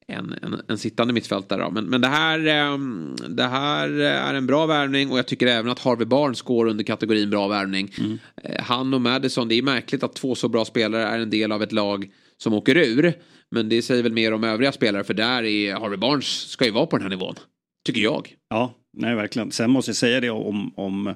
en, 0.09 0.35
en, 0.43 0.61
en 0.69 0.79
sittande 0.79 1.15
mittfältare. 1.15 1.71
Men, 1.71 1.85
men 1.85 2.00
det, 2.00 2.09
här, 2.09 2.47
ehm, 2.47 3.17
det 3.29 3.47
här 3.47 3.91
är 4.00 4.35
en 4.35 4.47
bra 4.47 4.67
värvning 4.67 5.11
och 5.11 5.19
jag 5.19 5.27
tycker 5.27 5.47
även 5.47 5.71
att 5.71 5.79
Harvey 5.79 6.07
Barnes 6.07 6.43
går 6.43 6.67
under 6.67 6.85
kategorin 6.85 7.31
bra 7.31 7.49
värvning. 7.49 7.95
Mm. 7.99 8.19
Eh, 8.43 8.62
han 8.62 8.95
och 8.95 9.00
Madison, 9.00 9.49
det 9.49 9.55
är 9.55 9.62
märkligt 9.62 10.03
att 10.03 10.15
två 10.15 10.35
så 10.35 10.49
bra 10.49 10.65
spelare 10.65 11.03
är 11.03 11.19
en 11.19 11.31
del 11.31 11.53
av 11.53 11.62
ett 11.62 11.73
lag 11.73 12.11
som 12.37 12.55
åker 12.55 12.77
ur. 12.77 13.12
Men 13.50 13.69
det 13.69 13.83
säger 13.83 14.03
väl 14.03 14.12
mer 14.12 14.33
om 14.33 14.45
övriga 14.45 14.73
spelare 14.73 15.05
för 15.05 15.15
där 15.15 15.43
är 15.43 15.75
Harvey 15.75 15.99
Barnes 15.99 16.27
ska 16.27 16.65
ju 16.65 16.71
vara 16.71 16.87
på 16.87 16.97
den 16.97 17.03
här 17.03 17.11
nivån. 17.11 17.35
Tycker 17.87 18.00
jag. 18.00 18.35
Ja, 18.49 18.75
nej 18.97 19.15
verkligen. 19.15 19.50
Sen 19.50 19.71
måste 19.71 19.88
jag 19.88 19.97
säga 19.97 20.21
det 20.21 20.31
om, 20.31 20.73
om 20.77 21.07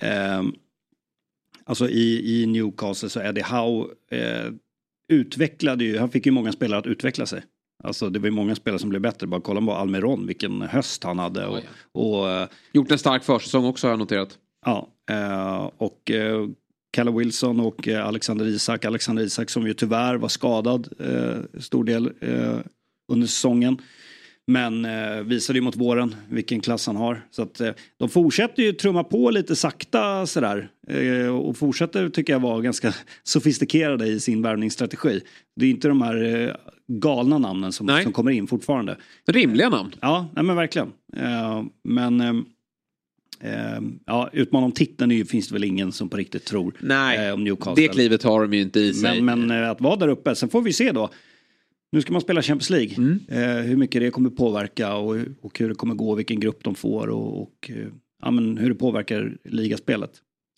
eh, 0.00 0.42
alltså 1.64 1.88
i, 1.88 2.40
i 2.42 2.46
Newcastle 2.46 3.08
så 3.08 3.20
är 3.20 3.32
det 3.32 3.42
Howe 3.42 3.86
eh, 4.10 4.52
utvecklade 5.12 5.84
ju, 5.84 5.98
han 5.98 6.10
fick 6.10 6.26
ju 6.26 6.32
många 6.32 6.52
spelare 6.52 6.78
att 6.78 6.86
utveckla 6.86 7.26
sig. 7.26 7.42
Alltså 7.86 8.10
det 8.10 8.18
var 8.18 8.26
ju 8.26 8.32
många 8.32 8.54
spelare 8.54 8.78
som 8.78 8.90
blev 8.90 9.02
bättre. 9.02 9.26
Bara 9.26 9.40
kolla 9.40 9.60
på 9.60 9.72
Almiron, 9.72 10.26
vilken 10.26 10.62
höst 10.62 11.04
han 11.04 11.18
hade. 11.18 11.46
Och, 11.46 11.60
och, 11.92 12.30
eh, 12.30 12.48
Gjort 12.72 12.90
en 12.90 12.98
stark 12.98 13.24
försäsong 13.24 13.64
också 13.64 13.86
har 13.86 13.92
jag 13.92 13.98
noterat. 13.98 14.38
Ja, 14.64 14.88
eh, 15.10 15.70
och 15.76 16.10
eh, 16.10 16.48
Kalle 16.92 17.10
Wilson 17.10 17.60
och 17.60 17.88
Alexander 17.88 18.46
Isak. 18.46 18.84
Alexander 18.84 19.22
Isak 19.22 19.50
som 19.50 19.66
ju 19.66 19.74
tyvärr 19.74 20.16
var 20.16 20.28
skadad 20.28 20.88
stor 21.60 21.84
del 21.84 22.12
under 23.12 23.26
säsongen. 23.26 23.78
Men 24.46 24.84
eh, 24.84 25.22
visade 25.22 25.58
ju 25.58 25.62
mot 25.62 25.76
våren 25.76 26.14
vilken 26.28 26.60
klass 26.60 26.86
han 26.86 26.96
har. 26.96 27.26
Så 27.30 27.42
att 27.42 27.60
eh, 27.60 27.70
de 27.98 28.08
fortsätter 28.08 28.62
ju 28.62 28.72
trumma 28.72 29.04
på 29.04 29.30
lite 29.30 29.56
sakta 29.56 30.26
sådär. 30.26 30.68
Eh, 30.88 31.36
och 31.36 31.56
fortsätter 31.56 32.08
tycker 32.08 32.32
jag 32.32 32.40
vara 32.40 32.60
ganska 32.60 32.94
sofistikerade 33.22 34.06
i 34.06 34.20
sin 34.20 34.42
värvningsstrategi. 34.42 35.20
Det 35.56 35.66
är 35.66 35.70
inte 35.70 35.88
de 35.88 36.02
här 36.02 36.46
eh, 36.48 36.54
galna 36.88 37.38
namnen 37.38 37.72
som, 37.72 38.00
som 38.02 38.12
kommer 38.12 38.30
in 38.30 38.46
fortfarande. 38.46 38.96
Rimliga 39.26 39.68
namn. 39.68 39.94
Ja, 40.00 40.28
nej 40.34 40.44
men 40.44 40.56
verkligen. 40.56 40.92
Eh, 41.16 41.64
men 41.84 42.20
eh, 42.20 42.32
Eh, 43.40 43.80
ja, 44.06 44.30
utmana 44.32 44.66
om 44.66 44.72
titeln 44.72 45.10
är 45.10 45.16
ju, 45.16 45.24
finns 45.24 45.48
det 45.48 45.54
väl 45.54 45.64
ingen 45.64 45.92
som 45.92 46.08
på 46.08 46.16
riktigt 46.16 46.44
tror. 46.44 46.74
Nej, 46.80 47.26
eh, 47.26 47.34
om 47.34 47.44
Newcastle. 47.44 47.82
det 47.82 47.88
klivet 47.88 48.22
har 48.22 48.40
de 48.42 48.52
ju 48.52 48.62
inte 48.62 48.80
i 48.80 48.94
sig. 48.94 49.22
Men, 49.22 49.46
men 49.46 49.62
eh, 49.62 49.70
att 49.70 49.80
vara 49.80 49.96
där 49.96 50.08
uppe, 50.08 50.34
sen 50.34 50.48
får 50.48 50.62
vi 50.62 50.72
se 50.72 50.92
då. 50.92 51.10
Nu 51.96 52.02
ska 52.02 52.12
man 52.12 52.20
spela 52.22 52.42
Champions 52.42 52.70
League. 52.70 52.94
Mm. 52.96 53.20
Eh, 53.28 53.64
hur 53.64 53.76
mycket 53.76 54.00
det 54.02 54.10
kommer 54.10 54.30
påverka 54.30 54.94
och, 54.94 55.16
och 55.40 55.58
hur 55.58 55.68
det 55.68 55.74
kommer 55.74 55.94
gå, 55.94 56.14
vilken 56.14 56.40
grupp 56.40 56.64
de 56.64 56.74
får 56.74 57.06
och, 57.06 57.42
och 57.42 57.70
eh, 57.70 57.86
ja, 58.22 58.30
men 58.30 58.58
hur 58.58 58.68
det 58.68 58.74
påverkar 58.74 59.36
ligaspelet. 59.44 60.10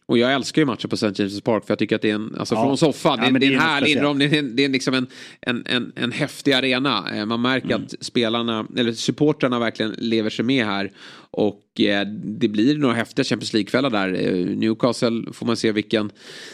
Och 0.06 0.18
jag 0.18 0.32
älskar 0.34 0.62
ju 0.62 0.66
matcher 0.66 0.88
på 0.88 0.94
St. 0.94 1.06
James' 1.06 1.42
Park 1.42 1.64
för 1.66 1.70
jag 1.72 1.78
tycker 1.78 1.96
att 1.96 2.02
det 2.02 2.10
är 2.10 2.14
en, 2.14 2.34
alltså 2.38 2.54
Ja. 2.54 2.64
från 2.64 2.76
soffan, 2.78 3.18
Ja, 3.22 3.30
det, 3.30 3.38
det 3.38 3.46
är 3.46 3.50
en 3.50 3.56
är 3.56 3.60
härlig 3.60 3.90
inramning, 3.90 4.30
det 4.30 4.38
är, 4.38 4.42
det 4.42 4.64
är 4.64 4.68
liksom 4.68 4.94
en, 4.94 5.06
en, 5.40 5.62
en, 5.66 5.92
en 5.96 6.12
häftig 6.12 6.52
arena. 6.52 7.04
Eh, 7.16 7.26
Man 7.26 7.40
märker 7.42 7.66
Mm. 7.68 7.82
att 7.82 7.94
spelarna, 8.00 8.66
eller 8.76 8.92
supportrarna 8.92 9.58
verkligen 9.58 9.94
lever 9.98 10.30
sig 10.30 10.44
med 10.44 10.64
här. 10.66 10.90
Och 11.30 11.80
eh, 11.80 12.06
det 12.24 12.48
blir 12.48 12.78
några 12.78 12.94
häftiga 12.94 13.24
Champions 13.24 13.52
League-kvällar 13.52 13.90
där. 13.90 14.14
Eh, 14.14 14.46
Newcastle 14.56 15.32
får 15.32 15.46
man 15.46 15.56
se 15.56 15.72
vilken 15.72 16.10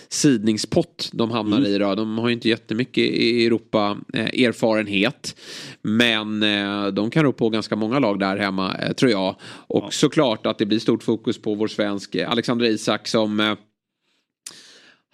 sidningspott 0.08 1.10
de 1.12 1.30
hamnar 1.30 1.58
Mm. 1.58 1.70
i 1.70 1.78
då. 1.78 1.94
De 1.94 2.18
har 2.18 2.28
ju 2.28 2.34
inte 2.34 2.48
jättemycket 2.48 3.04
i 3.04 3.46
Europa 3.46 3.98
eh, 4.14 4.44
erfarenhet. 4.44 5.36
Men 5.82 6.42
eh, 6.42 6.86
de 6.86 7.10
kan 7.10 7.22
rå 7.22 7.32
på 7.32 7.48
ganska 7.48 7.76
många 7.76 7.98
lag 7.98 8.18
där 8.18 8.36
hemma, 8.36 8.74
eh, 8.74 8.92
tror 8.92 9.10
jag. 9.10 9.36
Och 9.66 9.94
såklart 9.94 10.46
att 10.46 10.58
det 10.58 10.66
blir 10.66 10.78
stort 10.78 11.02
fokus 11.02 11.42
på 11.42 11.54
vår 11.54 11.68
svensk 11.68 12.16
Alexander 12.16 12.66
Isak 12.66 13.08
som 13.08 13.56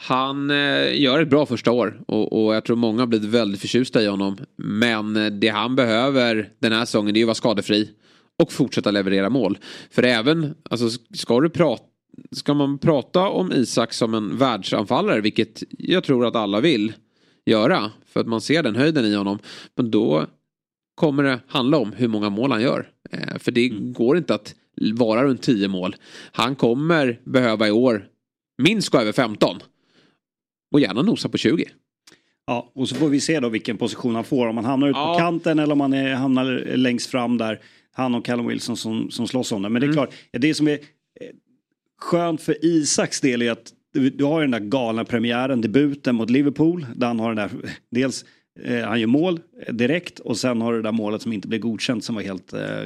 han 0.02 0.50
eh, 0.50 1.00
gör 1.00 1.22
ett 1.22 1.30
bra 1.30 1.46
första 1.46 1.72
år 1.72 2.00
och, 2.08 2.44
och 2.44 2.54
jag 2.54 2.64
tror 2.64 2.76
många 2.76 3.02
har 3.02 3.06
blivit 3.06 3.28
väldigt 3.30 3.60
förtjusta 3.60 4.02
i 4.02 4.06
honom. 4.06 4.36
Men 4.56 5.40
det 5.40 5.48
han 5.48 5.76
behöver 5.76 6.48
den 6.58 6.72
här 6.72 6.84
säsongen 6.84 7.14
det 7.14 7.18
är 7.18 7.20
ju 7.20 7.24
att 7.24 7.26
vara 7.26 7.34
skadefri 7.34 7.90
och 8.40 8.52
fortsätta 8.52 8.90
leverera 8.90 9.30
mål. 9.30 9.58
För 9.90 10.02
även, 10.02 10.54
alltså 10.70 10.88
ska 11.14 11.40
du 11.40 11.50
prata 11.50 11.84
Ska 12.32 12.54
man 12.54 12.78
prata 12.78 13.28
om 13.28 13.52
Isak 13.52 13.92
som 13.92 14.14
en 14.14 14.36
världsanfallare, 14.38 15.20
vilket 15.20 15.62
jag 15.78 16.04
tror 16.04 16.26
att 16.26 16.36
alla 16.36 16.60
vill 16.60 16.92
göra, 17.46 17.90
för 18.06 18.20
att 18.20 18.26
man 18.26 18.40
ser 18.40 18.62
den 18.62 18.76
höjden 18.76 19.04
i 19.04 19.14
honom, 19.14 19.38
men 19.76 19.90
då 19.90 20.26
kommer 20.94 21.22
det 21.22 21.40
handla 21.46 21.78
om 21.78 21.92
hur 21.92 22.08
många 22.08 22.30
mål 22.30 22.52
han 22.52 22.62
gör. 22.62 22.88
Eh, 23.10 23.38
för 23.38 23.52
det 23.52 23.68
går 23.68 24.16
inte 24.16 24.34
att 24.34 24.54
vara 24.94 25.24
runt 25.24 25.42
10 25.42 25.68
mål. 25.68 25.96
Han 26.32 26.54
kommer 26.56 27.20
behöva 27.24 27.68
i 27.68 27.70
år 27.70 28.06
minst 28.62 28.88
gå 28.88 28.98
över 28.98 29.12
15. 29.12 29.56
Och 30.72 30.80
gärna 30.80 31.02
nosa 31.02 31.28
på 31.28 31.38
20. 31.38 31.64
Ja, 32.46 32.70
och 32.74 32.88
så 32.88 32.94
får 32.94 33.08
vi 33.08 33.20
se 33.20 33.40
då 33.40 33.48
vilken 33.48 33.76
position 33.76 34.14
han 34.14 34.24
får. 34.24 34.46
Om 34.46 34.56
han 34.56 34.64
hamnar 34.66 34.88
ut 34.88 34.96
Ja. 34.96 35.12
på 35.14 35.18
kanten 35.18 35.58
eller 35.58 35.72
om 35.72 35.80
han 35.80 35.92
är, 35.92 36.14
hamnar 36.14 36.76
längst 36.76 37.10
fram 37.10 37.38
där. 37.38 37.60
Han 37.92 38.14
och 38.14 38.24
Callum 38.24 38.46
Wilson 38.46 38.76
som, 38.76 39.10
som 39.10 39.28
slåss 39.28 39.52
om 39.52 39.62
det. 39.62 39.68
Men 39.68 39.80
det 39.80 39.88
är 39.88 39.92
klart, 39.92 40.14
det 40.32 40.54
som 40.54 40.68
är 40.68 40.72
eh, 40.72 40.78
skönt 41.98 42.42
för 42.42 42.64
Isaks 42.64 43.20
del 43.20 43.42
är 43.42 43.50
att 43.50 43.72
du, 43.92 44.10
du 44.10 44.24
har 44.24 44.40
den 44.40 44.50
där 44.50 44.60
galna 44.60 45.04
premiären, 45.04 45.60
debuten 45.60 46.14
mot 46.14 46.30
Liverpool. 46.30 46.86
Där 46.96 47.06
han 47.06 47.20
har 47.20 47.34
den 47.34 47.36
där, 47.36 47.70
dels 47.90 48.24
eh, 48.60 48.84
han 48.84 49.00
gör 49.00 49.06
mål 49.06 49.40
eh, 49.66 49.74
direkt 49.74 50.18
och 50.18 50.36
sen 50.36 50.60
har 50.60 50.72
du 50.72 50.78
det 50.78 50.88
där 50.88 50.92
målet 50.92 51.22
som 51.22 51.32
inte 51.32 51.48
blev 51.48 51.60
godkänt 51.60 52.04
som 52.04 52.14
var 52.14 52.22
helt 52.22 52.52
eh, 52.52 52.82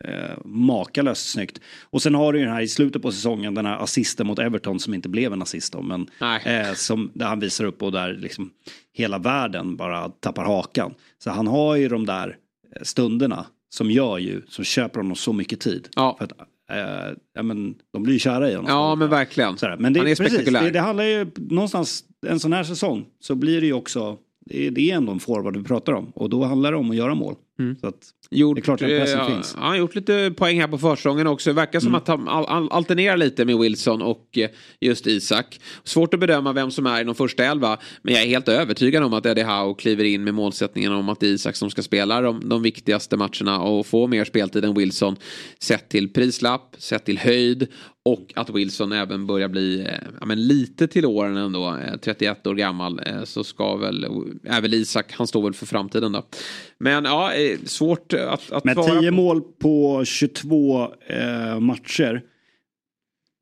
eh, 0.00 0.36
makalöst 0.44 1.30
snyggt. 1.30 1.60
Och 1.82 2.02
sen 2.02 2.14
har 2.14 2.32
du 2.32 2.38
ju 2.38 2.44
den 2.44 2.54
här 2.54 2.62
i 2.62 2.68
slutet 2.68 3.02
på 3.02 3.12
säsongen, 3.12 3.54
den 3.54 3.66
här 3.66 3.76
assisten 3.76 4.26
mot 4.26 4.38
Everton 4.38 4.80
som 4.80 4.94
inte 4.94 5.08
blev 5.08 5.32
en 5.32 5.42
assist 5.42 5.72
då, 5.72 5.82
men 5.82 6.10
eh, 6.44 6.74
som, 6.74 7.10
där 7.14 7.26
han 7.26 7.40
visar 7.40 7.64
upp 7.64 7.82
och 7.82 7.92
där 7.92 8.12
liksom 8.12 8.50
hela 8.92 9.18
världen 9.18 9.76
bara 9.76 10.08
tappar 10.08 10.44
hakan. 10.44 10.94
Så 11.18 11.30
han 11.30 11.46
har 11.46 11.76
ju 11.76 11.88
de 11.88 12.06
där 12.06 12.36
eh, 12.76 12.82
stunderna 12.82 13.46
som 13.74 13.90
gör 13.90 14.18
ju, 14.18 14.42
som 14.48 14.64
köper 14.64 15.00
honom 15.00 15.16
så 15.16 15.32
mycket 15.32 15.60
tid. 15.60 15.88
Ja. 15.96 16.16
För 16.18 16.24
att, 16.24 16.32
eh, 16.70 17.16
ja, 17.34 17.42
men 17.42 17.74
de 17.92 18.02
blir 18.02 18.12
ju 18.12 18.18
kära 18.18 18.50
i 18.50 18.54
honom. 18.54 18.70
Ja, 18.70 18.94
men 18.94 19.08
verkligen. 19.10 19.58
Sådär. 19.58 19.76
Men 19.78 19.92
det, 19.92 20.00
Han 20.00 20.08
är 20.08 20.14
precis, 20.14 20.32
spektakulär. 20.32 20.62
det, 20.64 20.70
det 20.70 20.80
handlar 20.80 21.04
ju 21.04 21.26
någonstans, 21.36 22.04
en 22.26 22.40
sån 22.40 22.52
här 22.52 22.64
säsong, 22.64 23.06
så 23.20 23.34
blir 23.34 23.60
det 23.60 23.66
ju 23.66 23.72
också, 23.72 24.16
det 24.46 24.66
är, 24.66 24.70
det 24.70 24.90
är 24.90 24.96
ändå 24.96 25.12
en 25.12 25.20
forward 25.20 25.56
vi 25.56 25.64
pratar 25.64 25.92
om. 25.92 26.06
Och 26.14 26.30
då 26.30 26.44
handlar 26.44 26.72
det 26.72 26.78
om 26.78 26.90
att 26.90 26.96
göra 26.96 27.14
mål. 27.14 27.34
Så 27.80 27.86
att, 27.86 28.12
Gjort, 28.34 28.56
Det 28.56 28.60
är 28.60 28.62
klart 28.62 28.82
att 28.82 28.88
pressen 28.88 29.20
eh, 29.20 29.26
finns. 29.26 29.54
Han 29.54 29.68
har 29.68 29.76
gjort 29.76 29.94
lite 29.94 30.34
poäng 30.36 30.60
här 30.60 30.68
på 30.68 30.78
försäsongen 30.78 31.26
också. 31.26 31.50
Det 31.50 31.54
verkar 31.54 31.80
som 31.80 31.94
att 31.94 32.08
han 32.08 32.28
al- 32.28 32.44
al- 32.48 32.68
alternerar 32.70 33.16
lite 33.16 33.44
med 33.44 33.58
Wilson 33.58 34.02
och 34.02 34.38
eh, 34.38 34.50
just 34.80 35.06
Isak. 35.06 35.60
Svårt 35.84 36.14
att 36.14 36.20
bedöma 36.20 36.52
vem 36.52 36.70
som 36.70 36.86
är 36.86 37.00
i 37.00 37.04
de 37.04 37.14
första 37.14 37.44
elva. 37.44 37.78
Men 38.02 38.14
jag 38.14 38.22
är 38.22 38.26
helt 38.26 38.48
övertygad 38.48 39.02
om 39.02 39.12
att 39.12 39.26
Eddie 39.26 39.42
Howe 39.42 39.74
kliver 39.78 40.04
in 40.04 40.24
med 40.24 40.34
målsättningen 40.34 40.92
om 40.92 41.08
att 41.08 41.20
det 41.20 41.26
är 41.26 41.30
Isak 41.30 41.56
som 41.56 41.70
ska 41.70 41.82
spela 41.82 42.20
de, 42.20 42.48
de 42.48 42.62
viktigaste 42.62 43.16
matcherna 43.16 43.60
och 43.60 43.86
få 43.86 44.06
mer 44.06 44.24
speltid 44.24 44.64
än 44.64 44.74
Wilson. 44.74 45.16
Sett 45.60 45.88
till 45.88 46.12
prislapp, 46.12 46.74
sett 46.78 47.04
till 47.04 47.18
höjd 47.18 47.66
och 48.04 48.32
att 48.36 48.50
Wilson 48.50 48.92
även 48.92 49.26
börjar 49.26 49.48
bli 49.48 49.80
eh, 49.80 49.86
ja, 50.20 50.26
men 50.26 50.46
lite 50.46 50.88
till 50.88 51.06
åren 51.06 51.36
ändå. 51.36 51.68
Eh, 51.68 51.96
31 52.02 52.46
år 52.46 52.54
gammal. 52.54 53.00
Så 53.24 53.44
ska 53.44 53.76
väl, 53.76 54.06
väl 54.42 54.74
Isak, 54.74 55.12
han 55.12 55.26
står 55.26 55.42
väl 55.42 55.54
för 55.54 55.66
framtiden 55.66 56.12
då. 56.12 56.22
Men 56.82 57.04
ja, 57.04 57.34
eh, 57.34 57.58
svårt 57.64 58.12
att, 58.12 58.52
att 58.52 58.64
med 58.64 58.74
svara 58.74 59.00
10 59.00 59.10
på. 59.10 59.14
mål 59.16 59.42
på 59.58 60.04
22 60.04 60.88
eh, 61.06 61.60
matcher. 61.60 62.22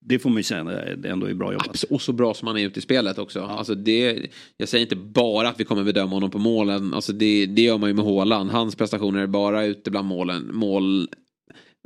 Det 0.00 0.18
får 0.18 0.30
man 0.30 0.36
ju 0.36 0.42
säga 0.42 0.64
det 0.96 1.08
ändå 1.08 1.26
är 1.26 1.34
bra 1.34 1.52
jobbat. 1.52 1.68
Abs- 1.68 1.84
Och 1.90 2.02
så 2.02 2.12
bra 2.12 2.34
som 2.34 2.48
han 2.48 2.56
är 2.56 2.66
ute 2.66 2.78
i 2.78 2.82
spelet 2.82 3.18
också. 3.18 3.40
Alltså 3.42 3.74
det, 3.74 4.26
jag 4.56 4.68
säger 4.68 4.82
inte 4.82 4.96
bara 4.96 5.48
att 5.48 5.60
vi 5.60 5.64
kommer 5.64 5.84
bedöma 5.84 6.10
honom 6.16 6.30
på 6.30 6.38
målen. 6.38 6.94
Alltså 6.94 7.12
det, 7.12 7.46
det 7.46 7.62
gör 7.62 7.78
man 7.78 7.88
ju 7.90 7.94
med 7.94 8.04
Haaland. 8.04 8.50
Hans 8.50 8.76
prestationer 8.76 9.22
är 9.22 9.26
bara 9.26 9.64
ute 9.64 9.90
bland 9.90 10.08
målen. 10.08 10.50
Mål, 10.52 11.08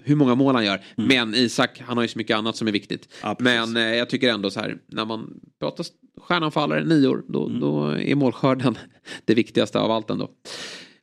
hur 0.02 0.16
många 0.16 0.34
mål 0.34 0.54
han 0.54 0.64
gör. 0.64 0.80
Men 0.96 1.34
Isak, 1.34 1.82
han 1.86 1.96
har 1.96 2.04
ju 2.04 2.08
så 2.08 2.18
mycket 2.18 2.36
annat 2.36 2.56
som 2.56 2.68
är 2.68 2.72
viktigt. 2.72 3.08
Ja. 3.22 3.36
Men 3.38 3.76
eh, 3.76 3.82
jag 3.82 4.10
tycker 4.10 4.28
ändå 4.28 4.50
så 4.50 4.60
här, 4.60 4.78
när 4.86 5.04
man 5.04 5.40
pratar 5.60 5.86
stjärnanfallare, 6.20 6.84
nior, 6.84 7.24
då, 7.28 7.48
då 7.48 7.86
är 7.88 8.14
målskörden 8.14 8.78
det 9.24 9.34
viktigaste 9.34 9.78
av 9.80 9.90
allt 9.90 10.10
ändå. 10.10 10.30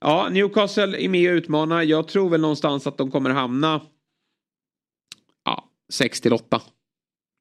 Ja, 0.01 0.29
Newcastle 0.31 1.05
är 1.05 1.09
med 1.09 1.31
och 1.31 1.35
utmanar. 1.35 1.81
Jag 1.83 2.07
tror 2.07 2.29
väl 2.29 2.41
någonstans 2.41 2.87
att 2.87 2.97
de 2.97 3.11
kommer 3.11 3.29
hamna 3.29 3.81
ja, 5.45 5.69
6 5.93 6.21
till 6.21 6.33
8. 6.33 6.61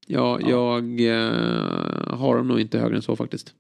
Ja, 0.07 0.41
jag 0.41 1.01
eh, 1.01 2.15
har 2.17 2.37
dem 2.37 2.49
nog 2.49 2.61
inte 2.61 2.79
högre 2.79 2.97
än 2.97 3.03
så 3.03 3.17
faktiskt. 3.17 3.55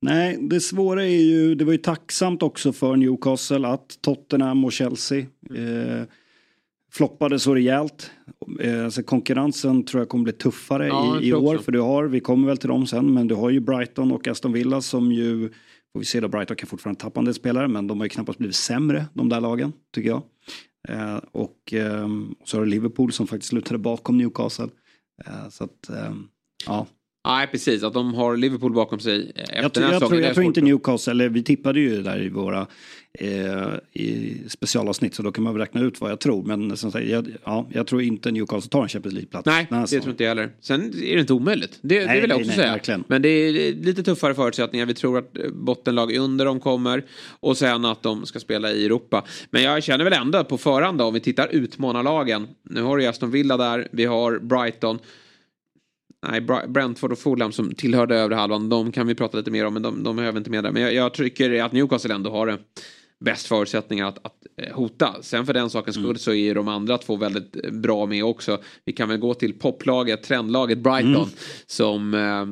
Nej, 0.00 0.38
det 0.40 0.60
svåra 0.60 1.04
är 1.04 1.22
ju, 1.22 1.54
det 1.54 1.64
var 1.64 1.72
ju 1.72 1.78
tacksamt 1.78 2.42
också 2.42 2.72
för 2.72 2.96
Newcastle 2.96 3.68
att 3.68 3.98
Tottenham 4.00 4.64
och 4.64 4.72
Chelsea 4.72 5.18
eh, 5.54 6.02
floppade 6.92 7.38
så 7.38 7.54
rejält. 7.54 8.10
Eh, 8.60 8.88
så 8.88 9.02
konkurrensen 9.02 9.84
tror 9.84 10.00
jag 10.00 10.08
kommer 10.08 10.24
bli 10.24 10.32
tuffare 10.32 10.86
Ja, 10.86 11.20
i, 11.20 11.28
i 11.28 11.34
år. 11.34 11.58
För 11.58 11.72
du 11.72 11.80
har, 11.80 12.04
vi 12.04 12.20
kommer 12.20 12.48
väl 12.48 12.58
till 12.58 12.68
dem 12.68 12.86
sen, 12.86 13.14
men 13.14 13.28
du 13.28 13.34
har 13.34 13.50
ju 13.50 13.60
Brighton 13.60 14.12
och 14.12 14.28
Aston 14.28 14.52
Villa 14.52 14.80
som 14.80 15.12
ju, 15.12 15.50
får 15.94 15.98
vi 15.98 16.04
se 16.04 16.20
då, 16.20 16.28
Brighton 16.28 16.56
kan 16.56 16.66
fortfarande 16.66 17.00
tappa 17.00 17.20
en 17.20 17.24
del 17.24 17.34
spelare, 17.34 17.68
men 17.68 17.86
de 17.86 18.00
har 18.00 18.04
ju 18.04 18.08
knappast 18.08 18.38
blivit 18.38 18.56
sämre, 18.56 19.06
de 19.14 19.28
där 19.28 19.40
lagen, 19.40 19.72
tycker 19.94 20.08
jag. 20.08 20.22
Eh, 20.88 21.16
och 21.16 21.72
eh, 21.72 22.08
så 22.44 22.56
har 22.56 22.64
du 22.64 22.70
Liverpool 22.70 23.12
som 23.12 23.26
faktiskt 23.26 23.48
slutade 23.48 23.78
bakom 23.78 24.18
Newcastle. 24.18 24.68
Eh, 25.26 25.48
så 25.48 25.64
att, 25.64 25.88
ehm, 25.88 26.28
ja. 26.66 26.86
Nej, 27.26 27.46
precis. 27.46 27.82
Att 27.82 27.94
de 27.94 28.14
har 28.14 28.36
Liverpool 28.36 28.72
bakom 28.72 29.00
sig 29.00 29.32
eh, 29.34 29.42
efter 29.42 29.62
Jag, 29.62 29.72
tror- 29.72 29.86
jag, 29.92 30.00
tror, 30.00 30.10
det 30.18 30.26
jag 30.26 30.34
tror 30.34 30.46
inte 30.46 30.60
Newcastle, 30.60 31.10
eller 31.10 31.28
vi 31.28 31.42
tippade 31.42 31.80
ju 31.80 32.02
där 32.02 32.22
i 32.22 32.28
våra 32.28 32.66
eh, 33.18 33.68
i 33.92 34.36
specialavsnitt 34.48 35.14
så 35.14 35.22
då 35.22 35.32
kan 35.32 35.44
man 35.44 35.52
väl 35.54 35.60
räkna 35.60 35.80
ut 35.80 36.00
vad 36.00 36.10
jag 36.10 36.20
tror. 36.20 36.42
Men 36.44 36.76
som 36.76 36.92
sagt, 36.92 37.06
jag, 37.06 37.28
ja, 37.44 37.68
jag 37.72 37.86
tror 37.86 38.02
inte 38.02 38.30
Newcastle 38.30 38.68
tar 38.70 38.82
en 38.82 38.88
Champions 38.88 39.14
League-plats. 39.14 39.46
Nej, 39.46 39.66
här 39.70 39.80
det 39.80 40.00
tror 40.00 40.10
inte 40.10 40.24
jag 40.24 40.28
heller. 40.30 40.50
Sen 40.60 40.80
är 41.04 41.14
det 41.14 41.20
inte 41.20 41.32
omöjligt. 41.32 41.78
Det, 41.80 42.00
det 42.00 42.06
Nej, 42.06 42.20
vill 42.20 42.30
jag 42.30 42.36
också 42.36 42.46
nej, 42.48 42.56
säga. 42.56 42.72
verkligen. 42.72 43.04
Men 43.08 43.22
det 43.22 43.28
är 43.28 43.72
lite 43.72 44.02
tuffare 44.02 44.34
förutsättningar. 44.34 44.86
Vi 44.86 44.94
tror 44.94 45.18
att 45.18 45.38
eh, 45.38 45.50
bottenlag 45.52 46.16
under 46.16 46.44
dem 46.44 46.60
kommer. 46.60 47.04
Och 47.40 47.56
sen 47.56 47.84
att 47.84 48.02
de 48.02 48.26
ska 48.26 48.40
spela 48.40 48.72
i 48.72 48.84
Europa. 48.86 49.24
Men 49.50 49.62
jag 49.62 49.82
känner 49.82 50.04
väl 50.04 50.12
ändå 50.12 50.44
på 50.44 50.58
förhand 50.58 50.98
då, 50.98 51.04
om 51.04 51.14
vi 51.14 51.20
tittar 51.20 51.48
utmanarlagen. 51.50 52.46
Nu 52.62 52.82
har 52.82 52.98
du 52.98 53.06
Aston 53.06 53.30
Villa 53.30 53.56
där. 53.56 53.88
Vi 53.92 54.04
har 54.04 54.38
Brighton. 54.38 54.98
Nej, 56.30 56.40
Brentford 56.68 57.12
och 57.12 57.18
Fulham 57.18 57.52
som 57.52 57.74
tillhörde 57.74 58.16
övre 58.16 58.34
halvan. 58.34 58.68
De 58.68 58.92
kan 58.92 59.06
vi 59.06 59.14
prata 59.14 59.38
lite 59.38 59.50
mer 59.50 59.66
om, 59.66 59.72
men 59.74 59.82
de, 59.82 60.02
de 60.02 60.16
behöver 60.16 60.38
inte 60.38 60.50
med 60.50 60.64
där. 60.64 60.72
Men 60.72 60.82
jag, 60.82 60.94
jag 60.94 61.14
tycker 61.14 61.62
att 61.62 61.72
Newcastle 61.72 62.14
ändå 62.14 62.30
har 62.30 62.46
det 62.46 62.58
bäst 63.24 63.46
förutsättningar 63.46 64.06
att, 64.06 64.26
att 64.26 64.36
eh, 64.62 64.74
hota. 64.74 65.14
Sen 65.20 65.46
för 65.46 65.54
den 65.54 65.70
sakens 65.70 65.96
skull 65.96 66.18
så 66.18 66.32
är 66.32 66.54
de 66.54 66.68
andra 66.68 66.98
två 66.98 67.16
väldigt 67.16 67.64
eh, 67.64 67.70
bra 67.70 68.06
med 68.06 68.24
också. 68.24 68.58
Vi 68.84 68.92
kan 68.92 69.08
väl 69.08 69.18
gå 69.18 69.34
till 69.34 69.58
poplaget, 69.58 70.22
trendlaget 70.22 70.78
Brighton. 70.78 71.28
Som 71.66 72.14
eh, 72.14 72.46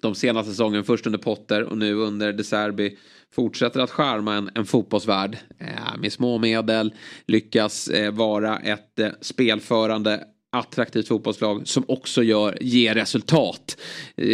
de 0.00 0.14
senaste 0.14 0.50
säsongen, 0.50 0.84
först 0.84 1.06
under 1.06 1.18
Potter 1.18 1.62
och 1.62 1.78
nu 1.78 1.94
under 1.94 2.32
De 2.32 2.44
Serbi 2.44 2.98
fortsätter 3.34 3.80
att 3.80 3.90
skärma 3.90 4.34
en, 4.34 4.50
en 4.54 4.66
fotbollsvärld 4.66 5.38
eh, 5.58 5.98
med 5.98 6.12
små 6.12 6.38
medel. 6.38 6.94
Lyckas 7.26 7.88
eh, 7.88 8.12
vara 8.12 8.58
ett 8.58 8.98
eh, 8.98 9.08
spelförande 9.20 10.24
attraktivt 10.52 11.08
fotbollslag 11.08 11.68
som 11.68 11.84
också 11.88 12.22
gör, 12.22 12.58
ger 12.60 12.94
resultat. 12.94 13.76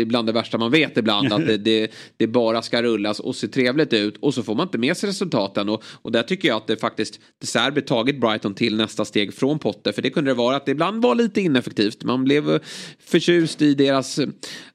Bland 0.07 0.29
det 0.29 0.33
värsta 0.33 0.59
man 0.59 0.71
vet 0.71 0.97
ibland 0.97 1.33
att 1.33 1.47
det, 1.47 1.57
det, 1.57 1.93
det, 2.17 2.27
bara 2.27 2.63
ska 2.63 2.83
rullas 2.83 3.21
och 3.21 3.37
se 3.37 3.49
trevligt 3.49 3.93
ut 3.93 4.17
och 4.17 4.35
så 4.35 4.43
får 4.43 4.55
man 4.55 4.67
inte 4.67 4.79
med 4.79 4.97
sig 4.97 5.09
resultaten 5.09 5.69
och, 5.69 5.85
och 6.03 6.13
där 6.13 6.23
tycker 6.23 6.49
jag 6.49 6.57
att 6.57 6.67
det 6.67 6.77
faktiskt 6.77 7.21
De 7.41 7.47
Serbi 7.47 7.83
tagit 7.83 8.21
Brighton 8.21 8.55
till 8.55 8.77
nästa 8.77 9.05
steg 9.05 9.35
från 9.35 9.59
Potter 9.59 9.93
för 9.93 10.03
det 10.03 10.11
kunde 10.11 10.31
det 10.31 10.35
vara 10.35 10.57
att 10.57 10.67
det 10.67 10.73
ibland 10.73 11.03
var 11.03 11.15
lite 11.15 11.41
ineffektivt. 11.41 12.05
Man 12.05 12.25
blev 12.25 12.61
förtjust 12.99 13.63
i 13.63 13.75
deras 13.75 14.21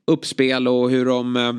uppspel 0.08 0.68
och 0.68 0.90
hur 0.90 1.06
de 1.06 1.36
eh, 1.36 1.54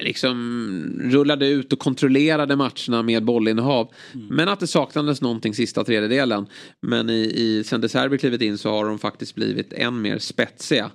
liksom 0.00 1.00
rullade 1.02 1.48
ut 1.48 1.72
och 1.72 1.78
kontrollerade 1.78 2.56
matcherna 2.56 3.02
med 3.02 3.24
bollinnehav. 3.24 3.92
Mm. 4.14 4.26
Men 4.26 4.48
att 4.48 4.60
det 4.60 4.66
saknades 4.66 5.20
någonting 5.20 5.54
sista 5.54 5.84
tredjedelen. 5.84 6.46
Men 6.82 7.10
i, 7.10 7.32
i 7.34 7.64
sen 7.64 7.80
De 7.80 7.88
Serbi 7.88 8.18
klivit 8.18 8.42
in 8.42 8.58
så 8.58 8.70
har 8.70 8.84
de 8.84 8.98
faktiskt 8.98 9.34
blivit 9.34 9.72
än 9.72 10.02
mer 10.02 10.18
spetsiga. 10.18 10.90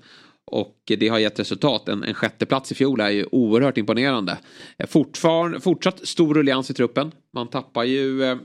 Och 0.51 0.77
det 0.85 1.07
har 1.07 1.19
gett 1.19 1.39
resultat. 1.39 1.89
En, 1.89 2.03
en 2.03 2.13
sjätteplats 2.13 2.71
i 2.71 2.75
fjol 2.75 2.99
är 2.99 3.09
ju 3.09 3.25
oerhört 3.31 3.77
imponerande. 3.77 4.37
Fortfarande, 4.87 5.59
fortsatt 5.59 6.07
stor 6.07 6.33
rullians 6.33 6.69
i 6.69 6.73
truppen. 6.73 7.11
Man 7.33 7.47
tappar 7.47 7.83
ju 7.83 8.37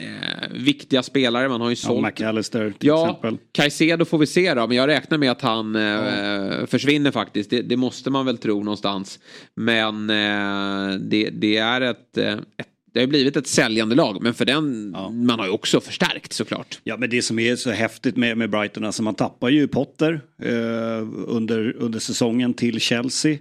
eh, 0.00 0.48
viktiga 0.50 1.02
spelare. 1.02 1.48
Man 1.48 1.60
har 1.60 1.70
ju 1.70 1.76
sålt. 1.76 1.96
Ja, 1.96 2.08
McAllister 2.08 2.70
till 2.78 2.88
ja, 2.88 3.08
exempel. 3.08 3.38
Caicedo 3.52 4.04
får 4.04 4.18
vi 4.18 4.26
se 4.26 4.54
då. 4.54 4.66
Men 4.66 4.76
jag 4.76 4.86
räknar 4.86 5.18
med 5.18 5.30
att 5.30 5.42
han 5.42 5.76
eh, 5.76 5.82
ja. 5.82 6.66
försvinner 6.66 7.10
faktiskt. 7.10 7.50
Det, 7.50 7.62
det, 7.62 7.76
måste 7.76 8.10
man 8.10 8.26
väl 8.26 8.38
tro 8.38 8.62
någonstans. 8.62 9.18
Men 9.54 10.10
eh, 10.10 10.98
det, 11.00 11.30
det, 11.30 11.56
är 11.56 11.80
ett, 11.80 12.18
eh, 12.18 12.32
ett 12.32 12.68
det 12.92 13.00
har 13.00 13.06
blivit 13.06 13.36
ett 13.36 13.46
säljande 13.46 13.94
lag, 13.94 14.22
men 14.22 14.34
för 14.34 14.44
den, 14.44 14.90
ja. 14.94 15.10
man 15.10 15.38
har 15.38 15.46
ju 15.46 15.52
också 15.52 15.80
förstärkt 15.80 16.32
såklart. 16.32 16.80
Ja, 16.84 16.96
men 16.96 17.10
det 17.10 17.22
som 17.22 17.38
är 17.38 17.56
så 17.56 17.70
häftigt 17.70 18.16
med, 18.16 18.38
med 18.38 18.50
Brighton, 18.50 18.84
alltså 18.84 19.02
man 19.02 19.14
tappar 19.14 19.48
ju 19.48 19.68
Potter 19.68 20.20
eh, 20.42 21.08
under, 21.26 21.76
under 21.76 21.98
säsongen 21.98 22.54
till 22.54 22.80
Chelsea. 22.80 23.38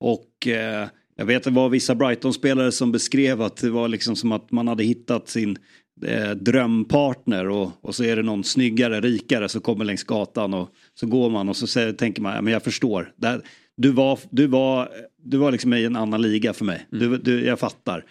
Och 0.00 0.46
eh, 0.46 0.88
jag 1.16 1.26
vet 1.26 1.36
att 1.36 1.44
det 1.44 1.50
var 1.50 1.68
vissa 1.68 1.94
Brighton-spelare 1.94 2.72
som 2.72 2.92
beskrev 2.92 3.42
att 3.42 3.56
det 3.56 3.70
var 3.70 3.88
liksom 3.88 4.16
som 4.16 4.32
att 4.32 4.50
man 4.50 4.68
hade 4.68 4.84
hittat 4.84 5.28
sin 5.28 5.58
eh, 6.02 6.30
drömpartner 6.30 7.48
och, 7.48 7.70
och 7.80 7.94
så 7.94 8.04
är 8.04 8.16
det 8.16 8.22
någon 8.22 8.44
snyggare, 8.44 9.00
rikare 9.00 9.48
som 9.48 9.60
kommer 9.60 9.84
längs 9.84 10.04
gatan 10.04 10.54
och 10.54 10.68
så 10.94 11.06
går 11.06 11.30
man 11.30 11.48
och 11.48 11.56
så 11.56 11.66
säger, 11.66 11.92
tänker 11.92 12.22
man, 12.22 12.34
ja, 12.34 12.42
men 12.42 12.52
jag 12.52 12.62
förstår. 12.62 13.12
Det, 13.16 13.40
du, 13.76 13.90
var, 13.90 14.18
du, 14.30 14.46
var, 14.46 14.88
du 15.22 15.36
var 15.36 15.52
liksom 15.52 15.74
i 15.74 15.84
en 15.84 15.96
annan 15.96 16.22
liga 16.22 16.52
för 16.52 16.64
mig, 16.64 16.86
mm. 16.92 17.10
du, 17.10 17.18
du, 17.18 17.46
jag 17.46 17.58
fattar. 17.58 18.04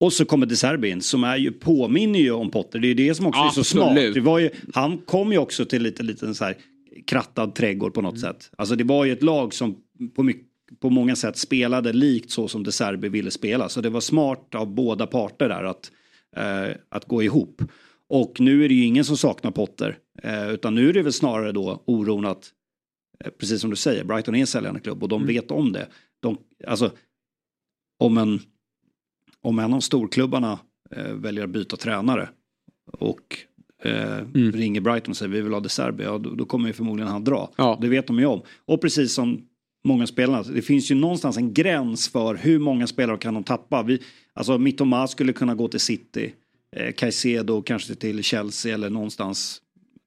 Och 0.00 0.12
så 0.12 0.24
kommer 0.24 0.46
De 0.46 0.56
Serbi 0.56 0.88
in 0.88 1.00
som 1.00 1.24
är 1.24 1.36
ju, 1.36 1.52
påminner 1.52 2.18
ju 2.18 2.30
om 2.30 2.50
Potter. 2.50 2.78
Det 2.78 2.88
är 2.88 2.94
det 2.94 3.14
som 3.14 3.26
också 3.26 3.40
ja, 3.40 3.48
är 3.48 3.52
så 3.52 3.64
smart. 3.64 3.94
Det 3.94 4.20
var 4.20 4.38
ju, 4.38 4.50
han 4.74 4.98
kom 4.98 5.32
ju 5.32 5.38
också 5.38 5.64
till 5.64 5.82
lite, 5.82 6.02
lite 6.02 6.34
så 6.34 6.44
här 6.44 6.56
krattad 7.06 7.54
trädgård 7.54 7.94
på 7.94 8.02
något 8.02 8.16
mm. 8.16 8.32
sätt. 8.32 8.50
Alltså 8.58 8.76
det 8.76 8.84
var 8.84 9.04
ju 9.04 9.12
ett 9.12 9.22
lag 9.22 9.54
som 9.54 9.76
på, 10.16 10.22
mycket, 10.22 10.46
på 10.80 10.90
många 10.90 11.16
sätt 11.16 11.36
spelade 11.36 11.92
likt 11.92 12.30
så 12.30 12.48
som 12.48 12.62
De 12.62 12.72
Serbi 12.72 13.08
ville 13.08 13.30
spela. 13.30 13.68
Så 13.68 13.80
det 13.80 13.90
var 13.90 14.00
smart 14.00 14.54
av 14.54 14.74
båda 14.74 15.06
parter 15.06 15.48
där 15.48 15.64
att 15.64 15.90
eh, 16.36 16.76
att 16.88 17.04
gå 17.04 17.22
ihop. 17.22 17.62
Och 18.08 18.40
nu 18.40 18.64
är 18.64 18.68
det 18.68 18.74
ju 18.74 18.84
ingen 18.84 19.04
som 19.04 19.16
saknar 19.16 19.50
Potter. 19.50 19.98
Eh, 20.22 20.50
utan 20.50 20.74
nu 20.74 20.88
är 20.88 20.92
det 20.92 21.02
väl 21.02 21.12
snarare 21.12 21.52
då 21.52 21.82
oron 21.86 22.26
att, 22.26 22.52
eh, 23.24 23.30
precis 23.30 23.60
som 23.60 23.70
du 23.70 23.76
säger, 23.76 24.04
Brighton 24.04 24.34
är 24.34 24.40
en 24.40 24.46
säljande 24.46 24.80
klubb 24.80 25.02
och 25.02 25.08
de 25.08 25.22
mm. 25.22 25.34
vet 25.34 25.50
om 25.50 25.72
det. 25.72 25.88
De, 26.20 26.38
alltså, 26.66 26.92
om 27.98 28.18
en, 28.18 28.40
om 29.40 29.58
en 29.58 29.74
av 29.74 29.80
storklubbarna 29.80 30.58
eh, 30.90 31.12
väljer 31.12 31.44
att 31.44 31.50
byta 31.50 31.76
tränare 31.76 32.28
och 32.92 33.38
eh, 33.82 34.18
mm. 34.18 34.52
ringer 34.52 34.80
Brighton 34.80 35.10
och 35.10 35.16
säger 35.16 35.32
vi 35.32 35.40
vill 35.40 35.52
ha 35.52 35.60
De 35.60 35.68
Serbi, 35.68 36.04
ja, 36.04 36.18
då, 36.18 36.30
då, 36.30 36.44
kommer 36.44 36.66
ju 36.66 36.72
förmodligen 36.72 37.12
han 37.12 37.24
dra. 37.24 37.50
Ja. 37.56 37.78
Det 37.80 37.88
vet 37.88 38.06
de 38.06 38.18
ju 38.18 38.26
om. 38.26 38.42
Och 38.64 38.80
precis 38.80 39.14
som 39.14 39.48
många 39.84 40.06
spelare, 40.06 40.52
det 40.54 40.62
finns 40.62 40.90
ju 40.90 40.94
någonstans 40.94 41.36
en 41.36 41.54
gräns 41.54 42.08
för 42.08 42.34
hur 42.34 42.58
många 42.58 42.86
spelare 42.86 43.18
kan 43.18 43.34
de 43.34 43.44
tappa. 43.44 43.82
Vi, 43.82 44.00
Alltså 44.34 44.58
Mittoma 44.58 45.08
skulle 45.08 45.32
kunna 45.32 45.54
gå 45.54 45.68
till 45.68 45.80
City. 45.80 46.34
Eh, 46.76 46.92
Caicedo 46.92 47.62
kanske 47.62 47.94
till 47.94 48.22
Chelsea 48.22 48.74
eller 48.74 48.90
någonstans. 48.90 49.62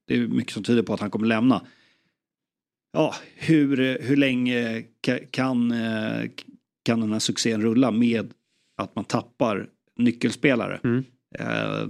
Det 0.08 0.16
är 0.16 0.28
mycket 0.28 0.54
som 0.54 0.64
tyder 0.64 0.84
på 0.84 0.94
att 0.94 1.00
han 1.00 1.12
kommer 1.12 1.28
lämna. 1.28 1.66
Ja, 2.94 3.16
hur, 3.36 4.00
hur 4.02 4.16
länge 4.16 4.84
kan, 5.32 5.72
eh, 5.72 6.30
kan 6.84 7.00
den 7.00 7.12
här 7.12 7.20
succén 7.20 7.62
rulla 7.62 7.92
med 7.92 8.34
att 8.78 8.96
man 8.96 9.06
tappar 9.06 9.70
nyckelspelare? 9.98 10.80
Mm. 10.84 11.04
Eh, 11.40 11.88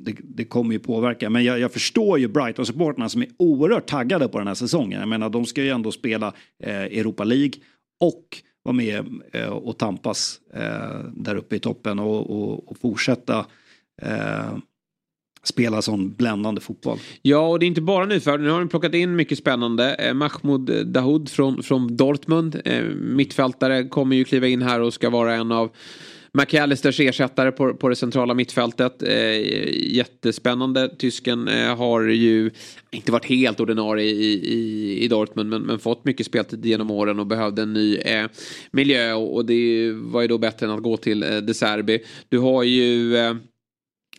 det, 0.00 0.16
det, 0.24 0.44
kommer 0.44 0.72
ju 0.72 0.78
påverka. 0.78 1.30
Men 1.30 1.44
jag, 1.44 1.58
jag 1.58 1.72
förstår 1.72 2.18
ju 2.18 2.28
Brighton-supporterna 2.28 3.08
som 3.08 3.22
är 3.22 3.28
oerhört 3.36 3.86
taggade 3.86 4.28
på 4.28 4.38
den 4.38 4.46
här 4.46 4.54
säsongen. 4.54 5.00
Jag 5.00 5.08
menar, 5.08 5.30
de 5.30 5.46
ska 5.46 5.62
ju 5.62 5.70
ändå 5.70 5.92
spela 5.92 6.32
eh, 6.62 6.82
Europa 6.82 7.24
League 7.24 7.52
och 8.00 8.42
vara 8.62 8.76
med 8.76 9.06
eh, 9.32 9.48
och 9.48 9.78
tampas 9.78 10.40
eh, 10.54 10.98
där 11.14 11.36
uppe 11.36 11.56
i 11.56 11.58
toppen 11.58 11.98
och, 11.98 12.30
och, 12.30 12.70
och 12.70 12.78
fortsätta 12.78 13.46
eh, 14.02 14.56
spela 15.44 15.82
sån 15.82 16.12
bländande 16.12 16.60
fotboll. 16.60 16.98
Ja, 17.22 17.48
och 17.48 17.58
det 17.58 17.66
är 17.66 17.68
inte 17.68 17.80
bara 17.80 18.06
nyförvärv. 18.06 18.42
Nu 18.42 18.50
har 18.50 18.58
de 18.58 18.68
plockat 18.68 18.94
in 18.94 19.16
mycket 19.16 19.38
spännande. 19.38 19.94
Eh, 19.94 20.14
Mahmoud 20.14 20.86
Dahoud 20.86 21.28
från, 21.28 21.62
från 21.62 21.96
Dortmund, 21.96 22.60
eh, 22.64 22.84
mittfältare, 22.94 23.88
kommer 23.88 24.16
ju 24.16 24.24
kliva 24.24 24.46
in 24.46 24.62
här 24.62 24.80
och 24.80 24.94
ska 24.94 25.10
vara 25.10 25.34
en 25.34 25.52
av 25.52 25.70
McAllisters 26.34 27.00
ersättare 27.00 27.52
på, 27.52 27.74
på 27.74 27.88
det 27.88 27.96
centrala 27.96 28.34
mittfältet. 28.34 29.02
Eh, 29.02 29.94
jättespännande. 29.94 30.88
Tysken 30.98 31.48
eh, 31.48 31.76
har 31.76 32.02
ju 32.02 32.50
inte 32.90 33.12
varit 33.12 33.24
helt 33.24 33.60
ordinarie 33.60 34.06
i, 34.06 34.32
i, 34.32 35.04
i 35.04 35.08
Dortmund 35.08 35.50
men, 35.50 35.62
men, 35.62 35.78
fått 35.78 36.04
mycket 36.04 36.26
speltid 36.26 36.66
genom 36.66 36.90
åren 36.90 37.18
och 37.18 37.26
behövde 37.26 37.62
en 37.62 37.72
ny 37.72 37.96
eh, 37.96 38.26
miljö 38.70 39.12
och, 39.12 39.34
och, 39.34 39.46
det 39.46 39.92
var 39.92 40.22
ju 40.22 40.28
då 40.28 40.38
bättre 40.38 40.66
än 40.66 40.72
att 40.72 40.82
gå 40.82 40.96
till 40.96 41.22
eh, 41.22 41.36
De 41.36 41.54
Serbi. 41.54 41.98
Du 42.28 42.38
har 42.38 42.62
ju 42.62 43.16
eh, 43.16 43.34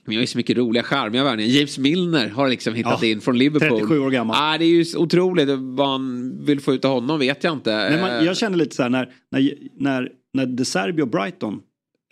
vi 0.08 0.16
har 0.16 0.22
ju 0.22 0.28
så 0.28 0.38
mycket 0.38 0.58
roliga 0.58 0.84
charmiga 0.84 1.24
värvningar. 1.24 1.52
James 1.52 1.78
Milner 1.78 2.30
har 2.30 2.50
liksom 2.50 2.74
hittat 2.74 3.02
ja, 3.02 3.08
in 3.08 3.22
från 3.22 3.38
Liverpool. 3.38 3.80
37 3.80 4.00
år 4.00 4.12
gammal. 4.12 4.36
Ah, 4.40 4.58
det 4.58 4.66
är 4.66 4.70
ju 4.70 4.98
otroligt. 4.98 5.50
Vad 5.50 5.88
han 5.88 6.36
vill 6.46 6.60
få 6.60 6.74
ut 6.74 6.86
av 6.86 6.92
honom 6.92 7.20
vet 7.20 7.44
jag 7.44 7.54
inte. 7.54 7.88
Men 7.92 8.02
man, 8.02 8.26
jag 8.26 8.38
känner 8.38 8.58
lite 8.58 8.76
så 8.76 8.84
här 8.84 8.90
när, 8.90 9.14
när, 9.32 9.54
när, 9.80 10.10
när 10.34 10.46
De 10.46 10.66
Serbi 10.66 11.02
och 11.02 11.08
Brighton 11.08 11.62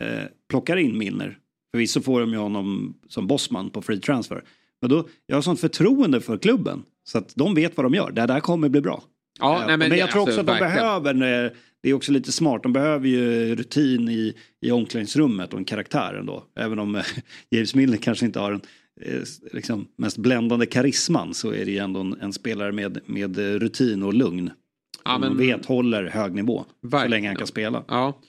eh, 0.02 0.24
plockar 0.50 0.78
in 0.78 0.98
Milner. 0.98 1.38
Förvisso 1.74 2.02
får 2.02 2.20
de 2.20 2.32
ju 2.32 2.38
honom 2.38 2.98
som 3.08 3.28
bossman 3.28 3.70
på 3.70 3.82
free 3.82 4.00
transfer. 4.00 4.44
Men 4.82 4.90
då, 4.90 5.08
jag 5.26 5.38
har 5.38 5.42
sånt 5.42 5.60
förtroende 5.60 6.22
för 6.22 6.38
klubben. 6.38 6.84
Så 7.04 7.18
att 7.18 7.36
de 7.36 7.56
vet 7.56 7.78
vad 7.78 7.86
de 7.86 7.94
gör. 7.94 8.12
Det 8.12 8.26
där 8.26 8.40
kommer 8.40 8.70
bli 8.70 8.82
bra. 8.82 9.04
Ja, 9.40 9.62
eh, 9.62 9.68
nej, 9.68 9.78
men, 9.78 9.90
men 9.90 9.98
jag 9.98 10.12
tror 10.12 10.22
också 10.22 10.40
alltså, 10.40 10.52
att 10.52 10.60
de 10.60 10.66
verkligen. 10.66 11.04
behöver, 11.04 11.46
eh, 11.46 11.52
det 11.84 11.90
är 11.90 11.94
också 11.94 12.12
lite 12.12 12.32
smart, 12.32 12.64
de 12.64 12.74
behöver 12.74 13.08
ju 13.08 13.56
rutin 13.56 14.10
i, 14.10 14.34
i 14.62 14.72
omklädningsrummet 14.72 15.54
och 15.54 15.60
en 15.60 15.66
karaktär 15.66 16.16
ändå. 16.20 16.44
Även 16.60 16.80
om 16.80 16.96
eh, 16.96 17.04
James 17.50 17.76
Milner 17.76 17.98
kanske 17.98 18.26
inte 18.26 18.40
har 18.40 18.52
den 18.52 18.62
liksom, 19.54 19.88
mest 19.98 20.18
bländande 20.18 20.66
karisman 20.66 21.34
så 21.34 21.54
är 21.54 21.66
det 21.66 21.72
ju 21.72 21.78
ändå 21.78 22.00
en, 22.00 22.22
en 22.22 22.34
spelare 22.34 22.72
med, 22.72 23.00
med 23.06 23.38
rutin 23.38 24.04
och 24.04 24.14
lugn. 24.14 24.52
Ja, 25.06 25.18
men... 25.18 25.38
Vet 25.38 25.66
håller 25.66 26.04
hög 26.04 26.34
nivå. 26.34 26.66
Verkligen. 26.82 27.02
Så 27.02 27.10
länge 27.10 27.28
han 27.28 27.36
kan 27.36 27.48
spela. 27.48 27.84
Ja. 27.88 28.20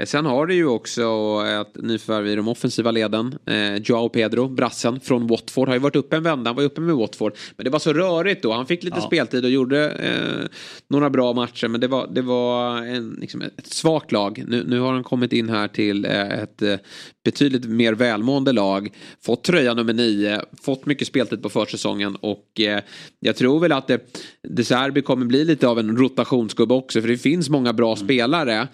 Eh, 0.00 0.06
sen 0.06 0.26
har 0.26 0.46
det 0.46 0.54
ju 0.54 0.66
också 0.66 1.02
ett 1.46 1.82
nyförvärv 1.82 2.26
i 2.26 2.34
de 2.34 2.48
offensiva 2.48 2.90
leden. 2.90 3.38
Eh, 3.46 3.76
Joao 3.76 4.08
Pedro, 4.08 4.48
brassen 4.48 5.00
från 5.00 5.26
Watford, 5.26 5.68
har 5.68 5.74
ju 5.74 5.80
varit 5.80 5.96
uppe 5.96 6.16
en 6.16 6.22
vända. 6.22 6.48
Han 6.48 6.56
var 6.56 6.62
uppe 6.62 6.80
med 6.80 6.94
Watford. 6.94 7.32
Men 7.56 7.64
det 7.64 7.70
var 7.70 7.78
så 7.78 7.92
rörigt 7.92 8.42
då. 8.42 8.52
Han 8.52 8.66
fick 8.66 8.82
lite 8.82 8.96
ja. 9.00 9.06
speltid 9.06 9.44
och 9.44 9.50
gjorde 9.50 9.90
eh, 9.90 10.48
några 10.88 11.10
bra 11.10 11.32
matcher. 11.32 11.68
Men 11.68 11.80
det 11.80 11.88
var, 11.88 12.08
det 12.14 12.22
var 12.22 12.76
en, 12.76 13.16
liksom 13.20 13.42
ett 13.42 13.66
svagt 13.66 14.12
lag. 14.12 14.44
Nu, 14.48 14.64
nu 14.68 14.80
har 14.80 14.92
han 14.92 15.04
kommit 15.04 15.32
in 15.32 15.48
här 15.48 15.68
till 15.68 16.04
eh, 16.04 16.20
ett 16.20 16.62
eh, 16.62 16.76
betydligt 17.24 17.64
mer 17.64 17.92
välmående 17.92 18.52
lag. 18.52 18.94
Fått 19.24 19.44
tröja 19.44 19.74
nummer 19.74 19.92
nio, 19.92 20.40
fått 20.62 20.86
mycket 20.86 21.06
speltid 21.06 21.42
på 21.42 21.48
försäsongen. 21.48 22.16
Och 22.16 22.60
eh, 22.60 22.80
jag 23.20 23.36
tror 23.36 23.60
väl 23.60 23.72
att 23.72 23.86
det, 23.86 24.00
De 24.48 24.64
Serbi 24.64 25.02
kommer 25.02 25.26
bli 25.26 25.44
lite 25.44 25.68
av 25.68 25.78
en 25.78 25.96
rotationsgubbe 25.96 26.74
också. 26.74 27.00
För 27.00 27.08
det 27.08 27.18
finns 27.18 27.48
många 27.48 27.72
bra 27.72 27.92
mm. 27.92 28.04
spelare. 28.04 28.68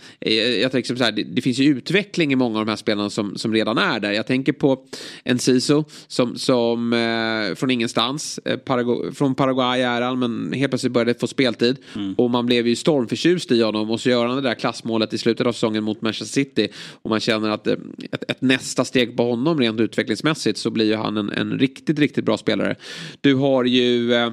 jag 0.61 0.73
tänker 0.73 0.97
så 0.97 1.05
här, 1.05 1.13
det, 1.17 1.23
det, 1.23 1.43
finns 1.43 1.59
ju 1.59 1.65
utveckling 1.65 2.33
i 2.33 2.37
många 2.37 2.59
av 2.59 2.67
de 2.67 2.71
här 2.71 2.77
spelarna 2.77 3.11
som, 3.11 3.37
som 3.37 3.53
redan 3.53 3.79
är 3.79 4.01
där. 4.01 4.13
Jag 4.13 4.27
tänker 4.27 4.53
på 4.53 4.85
Enciso 5.25 5.85
som, 6.07 6.39
som 6.39 6.93
eh, 6.93 7.55
från 7.55 7.71
ingenstans, 7.71 8.41
eh, 8.45 8.57
Paragu 8.57 9.13
från 9.13 9.35
Paraguay 9.35 9.81
är 9.81 10.03
han 10.03 10.19
men 10.19 10.53
helt 10.53 10.71
plötsligt 10.71 10.93
började 10.93 11.15
få 11.15 11.27
speltid. 11.27 11.77
Mm. 11.95 12.15
Och 12.15 12.31
man 12.31 12.47
blev 12.47 12.67
ju 12.69 12.77
stormförtjust 12.77 13.53
i 13.53 13.63
honom 13.63 13.91
och 13.91 14.01
så 14.01 14.09
gör 14.09 14.27
han 14.27 14.37
det 14.37 14.43
där 14.43 14.55
klassmålet 14.55 15.13
i 15.13 15.19
slutet 15.19 15.47
av 15.47 15.53
säsongen 15.53 15.85
mot 15.85 16.03
Manchester 16.03 16.43
City. 16.43 16.69
Och 17.03 17.11
man 17.11 17.21
känner 17.21 17.51
att 17.51 17.67
eh, 17.67 17.75
ett, 18.13 18.31
ett, 18.31 18.41
nästa 18.41 18.85
steg 18.85 19.17
på 19.17 19.31
honom 19.31 19.61
rent 19.61 19.81
utvecklingsmässigt 19.81 20.59
så 20.59 20.71
blir 20.71 20.87
ju 20.87 20.97
han 20.97 21.17
en, 21.17 21.33
en 21.33 21.59
riktigt, 21.59 21.99
riktigt 21.99 22.25
bra 22.25 22.37
spelare. 22.37 22.77
Du 23.21 23.35
har 23.35 23.65
ju 23.65 24.15
eh, 24.15 24.31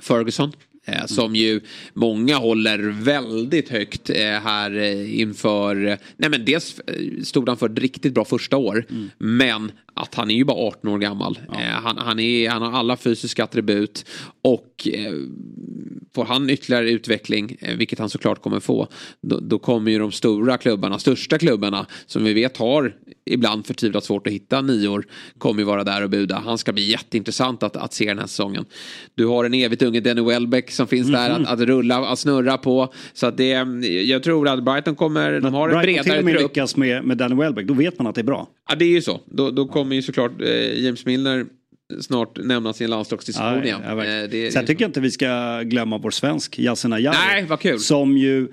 Ferguson 0.00 0.52
Eh, 0.88 1.06
som 1.06 1.36
ju 1.36 1.60
många 1.94 2.36
håller 2.36 2.78
väldigt 2.78 3.68
högt 3.68 4.10
eh, 4.10 4.16
här 4.16 4.76
eh, 4.76 5.20
inför, 5.20 5.98
nej 6.16 6.30
men 6.30 6.44
dels 6.44 6.80
stod 7.22 7.48
han 7.48 7.56
för 7.56 7.68
ett 7.68 7.78
riktigt 7.78 8.14
bra 8.14 8.24
första 8.24 8.56
år. 8.56 8.86
Mm. 8.90 9.10
Men 9.18 9.72
att 9.94 10.14
han 10.14 10.30
är 10.30 10.34
ju 10.34 10.44
bara 10.44 10.66
18 10.66 10.90
år 10.90 10.98
gammal. 10.98 11.38
Ja. 11.48 11.58
Han, 11.58 11.98
han, 11.98 12.18
är, 12.18 12.50
han 12.50 12.62
har 12.62 12.72
alla 12.72 12.96
fysiska 12.96 13.44
attribut. 13.44 14.04
Och 14.42 14.88
får 16.14 16.24
han 16.24 16.50
ytterligare 16.50 16.90
utveckling, 16.90 17.56
vilket 17.76 17.98
han 17.98 18.10
såklart 18.10 18.42
kommer 18.42 18.60
få. 18.60 18.88
Då, 19.20 19.40
då 19.40 19.58
kommer 19.58 19.90
ju 19.90 19.98
de 19.98 20.12
stora 20.12 20.58
klubbarna, 20.58 20.98
största 20.98 21.38
klubbarna 21.38 21.86
som 22.06 22.24
vi 22.24 22.32
vet 22.32 22.56
har 22.56 22.94
ibland 23.30 23.66
förtvivlat 23.66 24.04
svårt 24.04 24.26
att 24.26 24.32
hitta 24.32 24.60
nior. 24.60 25.06
Kommer 25.38 25.60
ju 25.60 25.64
vara 25.64 25.84
där 25.84 26.02
och 26.02 26.10
buda. 26.10 26.42
Han 26.44 26.58
ska 26.58 26.72
bli 26.72 26.90
jätteintressant 26.90 27.62
att, 27.62 27.76
att 27.76 27.94
se 27.94 28.04
den 28.04 28.18
här 28.18 28.26
säsongen. 28.26 28.64
Du 29.14 29.26
har 29.26 29.44
en 29.44 29.54
evigt 29.54 29.82
unge 29.82 30.00
Denny 30.00 30.22
Welbeck 30.22 30.70
som 30.78 30.86
finns 30.88 31.08
mm 31.08 31.20
där 31.20 31.40
att, 31.40 31.60
att, 31.60 31.66
rulla, 31.66 31.96
att 31.96 32.18
snurra 32.18 32.58
på. 32.58 32.92
Så 33.12 33.26
att 33.26 33.36
det, 33.36 33.48
jag 34.04 34.22
tror 34.22 34.48
att 34.48 34.64
Brighton 34.64 34.96
kommer, 34.96 35.32
Men 35.32 35.42
de 35.42 35.54
har 35.54 35.68
en 35.68 35.80
bredare 35.80 36.04
till 36.04 36.18
och 36.18 36.24
med 36.24 36.34
lyckas 36.34 36.76
med, 36.76 37.04
med 37.04 37.16
Danny 37.16 37.34
Welbeck, 37.34 37.66
då 37.66 37.74
vet 37.74 37.98
man 37.98 38.06
att 38.06 38.14
det 38.14 38.20
är 38.20 38.24
bra. 38.24 38.48
Ja 38.68 38.74
det 38.74 38.84
är 38.84 38.88
ju 38.88 39.02
så. 39.02 39.20
Då, 39.26 39.50
då 39.50 39.68
kommer 39.68 39.96
ju 39.96 40.02
såklart 40.02 40.32
eh, 40.40 40.84
James 40.84 41.06
Milner 41.06 41.46
snart 42.00 42.38
nämnas 42.44 42.80
i 42.80 42.84
en 42.84 42.90
landslagsdiskussion 42.90 43.64
igen. 43.64 43.80
Ja, 43.84 44.04
eh, 44.04 44.28
det, 44.30 44.52
Sen 44.52 44.66
tycker 44.66 44.84
jag 44.84 44.88
inte 44.88 45.00
vi 45.00 45.10
ska 45.10 45.62
glömma 45.62 45.98
vår 45.98 46.10
svensk, 46.10 46.58
Yasin 46.58 46.92
Ayari. 46.92 47.16
Nej, 47.28 47.44
vad 47.44 47.60
kul. 47.60 47.78
Som 47.78 48.18
ju 48.18 48.48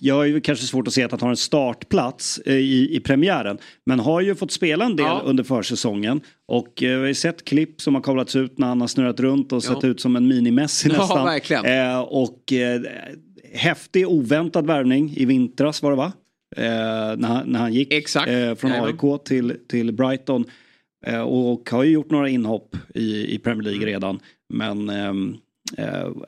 jag 0.00 0.14
har 0.14 0.24
ju 0.24 0.40
kanske 0.40 0.66
svårt 0.66 0.86
att 0.86 0.94
se 0.94 1.02
att 1.02 1.10
han 1.10 1.20
har 1.20 1.30
en 1.30 1.36
startplats 1.36 2.38
eh, 2.38 2.54
i, 2.54 2.96
i 2.96 3.00
premiären. 3.00 3.58
Men 3.86 4.00
har 4.00 4.20
ju 4.20 4.34
fått 4.34 4.52
spela 4.52 4.84
en 4.84 4.96
del 4.96 5.06
ja. 5.06 5.22
under 5.24 5.44
försäsongen. 5.44 6.20
Och 6.48 6.82
eh, 6.82 6.98
vi 6.98 7.06
har 7.06 7.14
sett 7.14 7.44
klipp 7.44 7.80
som 7.80 7.94
har 7.94 8.02
kablats 8.02 8.36
ut 8.36 8.58
när 8.58 8.66
han 8.66 8.80
har 8.80 8.88
snurrat 8.88 9.20
runt 9.20 9.52
och 9.52 9.64
sett 9.64 9.84
ut 9.84 10.00
som 10.00 10.16
en 10.16 10.32
mini-Messi 10.32 10.88
nästan. 10.88 11.40
Ja. 11.48 11.64
Eh, 11.64 12.00
och 12.00 12.52
eh, 12.52 12.80
häftig 13.54 14.08
oväntad 14.08 14.66
värvning 14.66 15.14
i 15.16 15.24
vintras 15.24 15.82
var 15.82 15.90
det 15.90 15.96
va? 15.96 16.12
Eh, 16.56 17.16
när, 17.16 17.28
han, 17.28 17.48
när 17.48 17.60
han 17.60 17.74
gick 17.74 18.16
eh, 18.16 18.54
från 18.54 18.72
AIK 18.72 19.24
till, 19.24 19.56
till 19.68 19.92
Brighton. 19.92 20.44
Eh, 21.06 21.20
och 21.20 21.70
har 21.70 21.84
ju 21.84 21.90
gjort 21.90 22.10
några 22.10 22.28
inhopp 22.28 22.76
i, 22.94 23.34
i 23.34 23.38
Premier 23.38 23.62
League 23.62 23.82
mm. 23.82 23.92
redan. 23.92 24.20
Men 24.48 24.88
ehm, 24.88 25.36
Eh, 25.36 25.36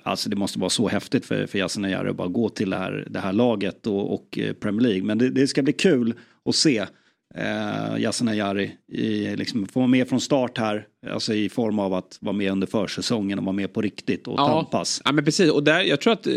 alltså 0.02 0.28
det 0.31 0.37
måste 0.37 0.59
vara 0.59 0.70
så 0.70 0.88
häftigt 0.88 1.26
för, 1.26 1.46
för 1.46 1.59
Yasin 1.59 1.85
Ayari 1.85 2.11
att 2.11 2.16
bara 2.16 2.28
gå 2.28 2.48
till 2.48 2.70
det 2.70 2.76
här, 2.76 3.07
det 3.11 3.18
här 3.18 3.33
laget 3.33 3.87
och, 3.87 4.14
och 4.14 4.38
eh, 4.38 4.52
Premier 4.52 4.88
League. 4.88 5.02
Men 5.02 5.18
det, 5.18 5.31
det, 5.31 5.46
ska 5.46 5.62
bli 5.62 5.72
kul 5.72 6.14
att 6.44 6.55
se 6.55 6.87
eh, 7.35 7.98
Yasin 7.98 8.28
Ayari 8.28 8.72
i, 8.92 9.37
liksom, 9.37 9.66
få 9.66 9.81
vara 9.81 9.88
med 9.88 10.09
från 10.09 10.20
start 10.20 10.59
här. 10.59 10.87
Alltså 11.11 11.35
i 11.35 11.48
form 11.48 11.78
av 11.78 11.94
att 11.94 12.18
vara 12.20 12.37
med 12.37 12.52
under 12.52 12.66
försäsongen 12.66 13.38
och 13.38 13.44
vara 13.44 13.57
med 13.57 13.72
på 13.72 13.83
riktigt 13.83 14.28
och 14.28 14.35
ja. 14.40 14.48
tampas. 14.48 15.02
Ja 15.05 15.12
men 15.12 15.24
precis 15.24 15.50
och 15.50 15.64
där, 15.64 15.81
jag 15.81 16.00
tror 16.00 16.12
att 16.12 16.26
eh, 16.26 16.35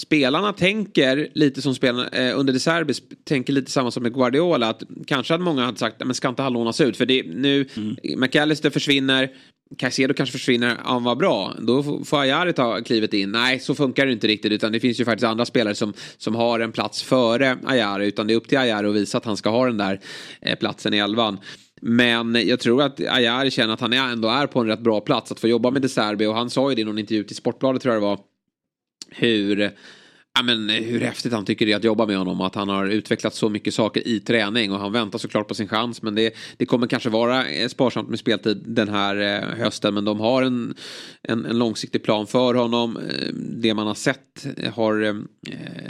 spelarna 0.00 0.52
tänker 0.52 1.28
lite 1.34 1.62
som 1.62 1.74
spelarna 1.74 2.08
eh, 2.08 2.38
under 2.38 2.52
De 2.52 2.60
Serbis 2.60 3.02
tänker 3.24 3.52
lite 3.52 3.70
samma 3.70 3.90
som 3.90 4.02
med 4.02 4.14
Guardiola. 4.14 4.68
Att 4.68 4.82
kanske 5.06 5.34
att 5.34 5.40
många 5.40 5.64
hade 5.64 5.78
sagt 5.78 5.96
men 6.04 6.14
ska 6.14 6.28
inte 6.28 6.42
han 6.42 6.52
lånas 6.52 6.80
ut? 6.80 6.96
För 6.96 7.06
det, 7.06 7.22
nu 7.22 7.68
mm. 7.76 8.20
McAllister 8.20 8.70
försvinner. 8.70 9.30
Caicedo 9.78 10.14
kanske 10.14 10.38
försvinner, 10.38 10.76
han 10.84 11.04
var 11.04 11.16
bra. 11.16 11.54
Då 11.60 11.82
får 12.04 12.20
Ajari 12.20 12.52
ta 12.52 12.82
klivet 12.82 13.14
in. 13.14 13.30
Nej, 13.30 13.60
så 13.60 13.74
funkar 13.74 14.06
det 14.06 14.12
inte 14.12 14.26
riktigt. 14.26 14.52
Utan 14.52 14.72
det 14.72 14.80
finns 14.80 15.00
ju 15.00 15.04
faktiskt 15.04 15.24
andra 15.24 15.44
spelare 15.44 15.74
som, 15.74 15.92
som 16.18 16.34
har 16.34 16.60
en 16.60 16.72
plats 16.72 17.02
före 17.02 17.58
Ajari. 17.64 18.06
Utan 18.06 18.26
det 18.26 18.34
är 18.34 18.36
upp 18.36 18.48
till 18.48 18.58
Ajari 18.58 18.88
att 18.88 18.94
visa 18.94 19.18
att 19.18 19.24
han 19.24 19.36
ska 19.36 19.50
ha 19.50 19.66
den 19.66 19.76
där 19.76 20.00
eh, 20.40 20.58
platsen 20.58 20.94
i 20.94 20.98
elvan. 20.98 21.38
Men 21.82 22.48
jag 22.48 22.60
tror 22.60 22.82
att 22.82 23.00
Ajari 23.00 23.50
känner 23.50 23.74
att 23.74 23.80
han 23.80 23.92
ändå 23.92 24.28
är 24.28 24.46
på 24.46 24.60
en 24.60 24.66
rätt 24.66 24.80
bra 24.80 25.00
plats 25.00 25.32
att 25.32 25.40
få 25.40 25.48
jobba 25.48 25.70
med 25.70 25.82
De 25.82 25.88
Serbi. 25.88 26.26
Och 26.26 26.34
han 26.34 26.50
sa 26.50 26.70
ju 26.70 26.74
det 26.74 26.82
i 26.82 26.84
någon 26.84 26.98
intervju 26.98 27.24
till 27.24 27.36
Sportbladet 27.36 27.82
tror 27.82 27.94
jag 27.94 28.02
det 28.02 28.06
var 28.06 28.18
hur 29.14 29.74
Ja, 30.38 30.42
men 30.42 30.68
hur 30.68 31.00
häftigt 31.00 31.32
han 31.32 31.44
tycker 31.44 31.66
det 31.66 31.72
är 31.72 31.76
att 31.76 31.84
jobba 31.84 32.06
med 32.06 32.18
honom. 32.18 32.40
Att 32.40 32.54
han 32.54 32.68
har 32.68 32.86
utvecklat 32.86 33.34
så 33.34 33.48
mycket 33.48 33.74
saker 33.74 34.08
i 34.08 34.20
träning. 34.20 34.72
Och 34.72 34.78
han 34.78 34.92
väntar 34.92 35.18
såklart 35.18 35.48
på 35.48 35.54
sin 35.54 35.68
chans. 35.68 36.02
Men 36.02 36.14
det, 36.14 36.34
det 36.56 36.66
kommer 36.66 36.86
kanske 36.86 37.08
vara 37.08 37.46
eh, 37.46 37.68
sparsamt 37.68 38.08
med 38.08 38.18
speltid 38.18 38.62
den 38.66 38.88
här 38.88 39.16
eh, 39.16 39.58
hösten. 39.58 39.94
Men 39.94 40.04
de 40.04 40.20
har 40.20 40.42
en, 40.42 40.74
en, 41.22 41.46
en, 41.46 41.58
långsiktig 41.58 42.02
plan 42.02 42.26
för 42.26 42.54
honom. 42.54 42.96
Eh, 42.96 43.28
det 43.34 43.74
man 43.74 43.86
har 43.86 43.94
sett 43.94 44.46
har 44.74 45.02
eh, 45.02 45.14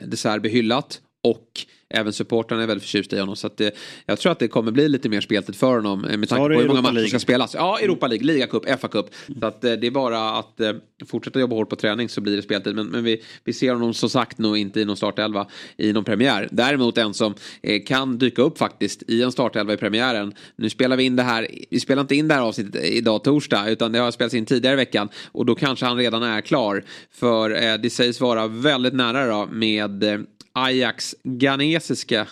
Deserbi 0.07 0.49
hyllat. 0.49 1.01
Och 1.23 1.49
även 1.95 2.13
supportrarna 2.13 2.63
är 2.63 2.67
väldigt 2.67 2.83
förtjusta 2.83 3.17
i 3.17 3.21
honom. 3.21 3.37
Så 3.37 3.47
att 3.47 3.57
det, 3.57 3.75
jag 4.07 4.19
tror 4.19 4.33
att 4.33 4.39
det 4.39 4.49
kommer 4.49 4.73
bli 4.73 4.89
lite 4.89 5.09
mer 5.09 5.21
speltid 5.21 5.57
för 5.57 5.75
honom. 5.75 6.05
Eh, 6.05 6.17
med 6.17 6.29
tanke 6.29 6.55
på 6.55 6.61
hur 6.61 6.69
många 6.69 6.83
matcher 6.83 6.99
som 6.99 7.09
ska 7.09 7.19
spelas. 7.19 7.55
Ja, 7.55 7.79
Europa 7.79 8.07
League, 8.07 8.27
ligacup, 8.27 8.67
FA-cup. 8.67 9.07
Så 9.41 9.47
att 9.47 9.65
eh, 9.65 9.73
det 9.73 9.87
är 9.87 9.91
bara 9.91 10.31
att 10.31 10.61
eh, 10.61 10.73
fortsätta 11.07 11.41
jobba 11.41 11.57
hårt 11.57 11.71
på 11.71 11.77
träning 11.77 12.09
så 12.09 12.21
blir 12.21 12.37
det 12.37 12.43
speltid. 12.43 12.75
Men, 12.75 12.87
men 12.87 13.05
vi, 13.05 13.23
vi 13.45 13.53
ser 13.53 13.73
honom 13.73 13.95
som 13.95 14.11
sagt 14.11 14.39
nog 14.39 14.59
inte 14.59 14.81
i 14.81 14.85
någon 14.85 14.97
startelva 14.97 15.47
i 15.77 15.93
någon 15.93 16.05
premiär. 16.05 16.49
Däremot 16.51 16.99
en 16.99 17.15
som 17.15 17.35
eh, 17.63 17.83
kan 17.83 18.19
dyka 18.19 18.43
upp 18.43 18.59
faktiskt 18.59 19.03
i 19.09 19.23
en 19.23 19.33
startelva 19.33 19.73
i 19.73 19.77
premiären. 19.77 20.35
Nu 20.57 20.71
spelar 20.71 20.97
vi 20.97 21.05
in 21.05 21.17
det 21.17 21.23
här, 21.23 21.49
vi 21.71 21.81
spelar 21.81 22.01
inte 22.01 22.15
in 22.15 22.29
det 22.29 22.35
här 22.35 22.43
avsnittet 22.43 22.85
idag 22.85 23.25
torsdag 23.25 23.71
utan 23.71 23.93
det 23.93 23.99
har 23.99 24.11
spelats 24.11 24.35
in 24.35 24.47
tidigare 24.47 24.75
i 24.75 24.77
veckan. 24.77 25.09
Och 25.33 25.47
då 25.47 25.55
kanske 25.55 25.87
han 25.87 25.97
redan 25.97 26.23
är 26.23 26.41
klar. 26.41 26.85
För 27.11 27.63
eh, 27.63 27.75
det 27.75 27.91
sägs 27.91 28.21
vara 28.21 28.47
väldigt 28.47 28.95
nära 28.95 29.27
då 29.27 29.49
med 29.53 30.03
eh, 30.03 30.19
Ajax 30.55 31.15
ghanesiska 31.25 32.27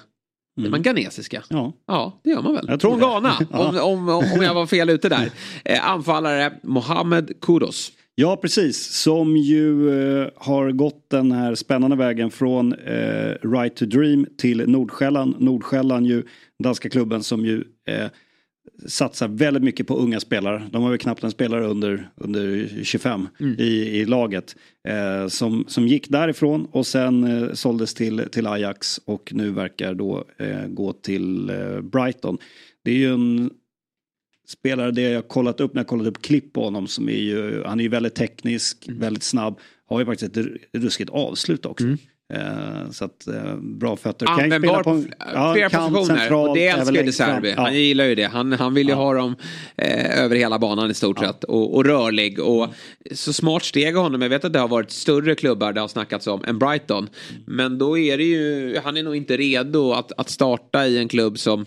Mm. 0.58 0.70
man 0.70 0.82
ghanesiska? 0.82 1.42
Ja. 1.48 1.72
ja, 1.86 2.20
det 2.24 2.30
gör 2.30 2.42
man 2.42 2.54
väl. 2.54 2.64
Jag 2.68 2.80
tror 2.80 2.98
Ghana, 2.98 3.34
ja. 3.52 3.82
om, 3.82 4.08
om, 4.08 4.32
om 4.34 4.42
jag 4.42 4.54
var 4.54 4.66
fel 4.66 4.90
ute 4.90 5.08
där. 5.08 5.30
Eh, 5.64 5.90
anfallare 5.90 6.52
Mohamed 6.62 7.40
Kudos. 7.40 7.92
Ja, 8.14 8.36
precis. 8.36 8.92
Som 9.02 9.36
ju 9.36 9.90
eh, 10.22 10.28
har 10.36 10.70
gått 10.70 11.10
den 11.10 11.32
här 11.32 11.54
spännande 11.54 11.96
vägen 11.96 12.30
från 12.30 12.72
eh, 12.72 13.34
Right 13.42 13.76
to 13.76 13.84
Dream 13.84 14.26
till 14.38 14.68
Nordsjälland. 14.68 15.34
Nordsjälland 15.38 16.06
ju 16.06 16.22
danska 16.62 16.90
klubben 16.90 17.22
som 17.22 17.44
ju 17.46 17.64
eh, 17.88 18.06
satsar 18.86 19.28
väldigt 19.28 19.62
mycket 19.62 19.86
på 19.86 19.96
unga 19.96 20.20
spelare. 20.20 20.68
De 20.72 20.82
har 20.82 20.92
ju 20.92 20.98
knappt 20.98 21.24
en 21.24 21.30
spelare 21.30 21.66
under, 21.66 22.10
under 22.16 22.68
25 22.84 23.28
mm. 23.40 23.54
i, 23.58 23.98
i 23.98 24.04
laget. 24.04 24.56
Eh, 24.88 25.28
som, 25.28 25.64
som 25.68 25.88
gick 25.88 26.08
därifrån 26.08 26.68
och 26.72 26.86
sen 26.86 27.24
eh, 27.24 27.52
såldes 27.52 27.94
till, 27.94 28.28
till 28.32 28.46
Ajax 28.46 29.00
och 29.04 29.32
nu 29.34 29.50
verkar 29.50 29.94
då 29.94 30.24
eh, 30.38 30.66
gå 30.66 30.92
till 30.92 31.50
eh, 31.50 31.80
Brighton. 31.80 32.38
Det 32.84 32.90
är 32.90 32.96
ju 32.96 33.12
en 33.12 33.50
spelare, 34.48 34.90
det 34.90 35.02
jag 35.02 35.28
kollat 35.28 35.60
upp 35.60 35.74
när 35.74 35.80
jag 35.80 35.86
kollat 35.86 36.06
upp 36.06 36.22
klipp 36.22 36.52
på 36.52 36.64
honom 36.64 36.86
som 36.86 37.08
är 37.08 37.20
ju, 37.20 37.62
han 37.64 37.80
är 37.80 37.84
ju 37.84 37.90
väldigt 37.90 38.14
teknisk, 38.14 38.88
mm. 38.88 39.00
väldigt 39.00 39.22
snabb. 39.22 39.58
Har 39.86 40.00
ju 40.00 40.06
faktiskt 40.06 40.36
ett 40.36 40.46
ruskigt 40.72 41.10
avslut 41.10 41.66
också. 41.66 41.84
Mm. 41.84 41.98
Eh, 42.32 42.90
så 42.90 43.04
att 43.04 43.26
eh, 43.26 43.56
bra 43.56 43.96
fötter. 43.96 44.26
Användbar 44.26 44.82
på 44.82 45.04
ja, 45.34 45.52
flera 45.54 45.68
positioner. 45.68 46.32
Och 46.32 46.54
det 46.54 46.66
älskar 46.66 47.04
ju 47.04 47.12
Serbi. 47.12 47.50
Ja. 47.56 47.62
Han 47.62 47.74
gillar 47.74 48.04
ju 48.04 48.14
det. 48.14 48.24
Han, 48.24 48.52
han 48.52 48.74
vill 48.74 48.86
ju 48.86 48.92
ja. 48.92 48.96
ha 48.96 49.14
dem 49.14 49.36
eh, 49.76 50.24
över 50.24 50.36
hela 50.36 50.58
banan 50.58 50.90
i 50.90 50.94
stort 50.94 51.18
sett. 51.18 51.44
Och, 51.44 51.74
och, 51.74 51.84
rörlig. 51.84 52.40
Och 52.40 52.68
så 53.12 53.32
smart 53.32 53.64
steg 53.64 53.96
av 53.96 54.02
honom. 54.02 54.22
Jag 54.22 54.28
vet 54.28 54.44
att 54.44 54.52
det 54.52 54.58
har 54.58 54.68
varit 54.68 54.90
större 54.90 55.34
klubbar 55.34 55.72
det 55.72 55.80
har 55.80 55.88
snackats 55.88 56.26
om 56.26 56.44
än 56.44 56.58
Brighton. 56.58 57.08
Men 57.46 57.78
då 57.78 57.98
är 57.98 58.18
det 58.18 58.24
ju, 58.24 58.78
han 58.84 58.96
är 58.96 59.02
nog 59.02 59.16
inte 59.16 59.36
redo 59.36 59.92
att, 59.92 60.12
att 60.16 60.30
starta 60.30 60.86
i 60.86 60.98
en 60.98 61.08
klubb 61.08 61.38
som 61.38 61.66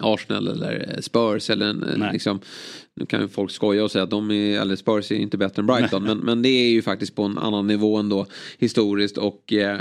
Arsenal 0.00 0.48
eller 0.48 0.98
Spurs 1.00 1.50
eller 1.50 1.66
en, 1.66 2.08
liksom, 2.12 2.40
nu 2.98 3.06
kan 3.06 3.20
ju 3.20 3.28
folk 3.28 3.50
skoja 3.50 3.84
och 3.84 3.90
säga 3.90 4.04
att 4.04 4.10
de 4.10 4.30
är, 4.30 4.60
eller 4.60 4.76
Spurs 4.76 5.12
är 5.12 5.16
inte 5.16 5.36
bättre 5.36 5.60
än 5.60 5.66
Brighton. 5.66 6.02
men, 6.02 6.18
men 6.18 6.42
det 6.42 6.48
är 6.48 6.70
ju 6.70 6.82
faktiskt 6.82 7.14
på 7.14 7.22
en 7.22 7.38
annan 7.38 7.66
nivå 7.66 7.96
ändå 7.96 8.26
historiskt 8.58 9.18
och 9.18 9.52
eh, 9.52 9.78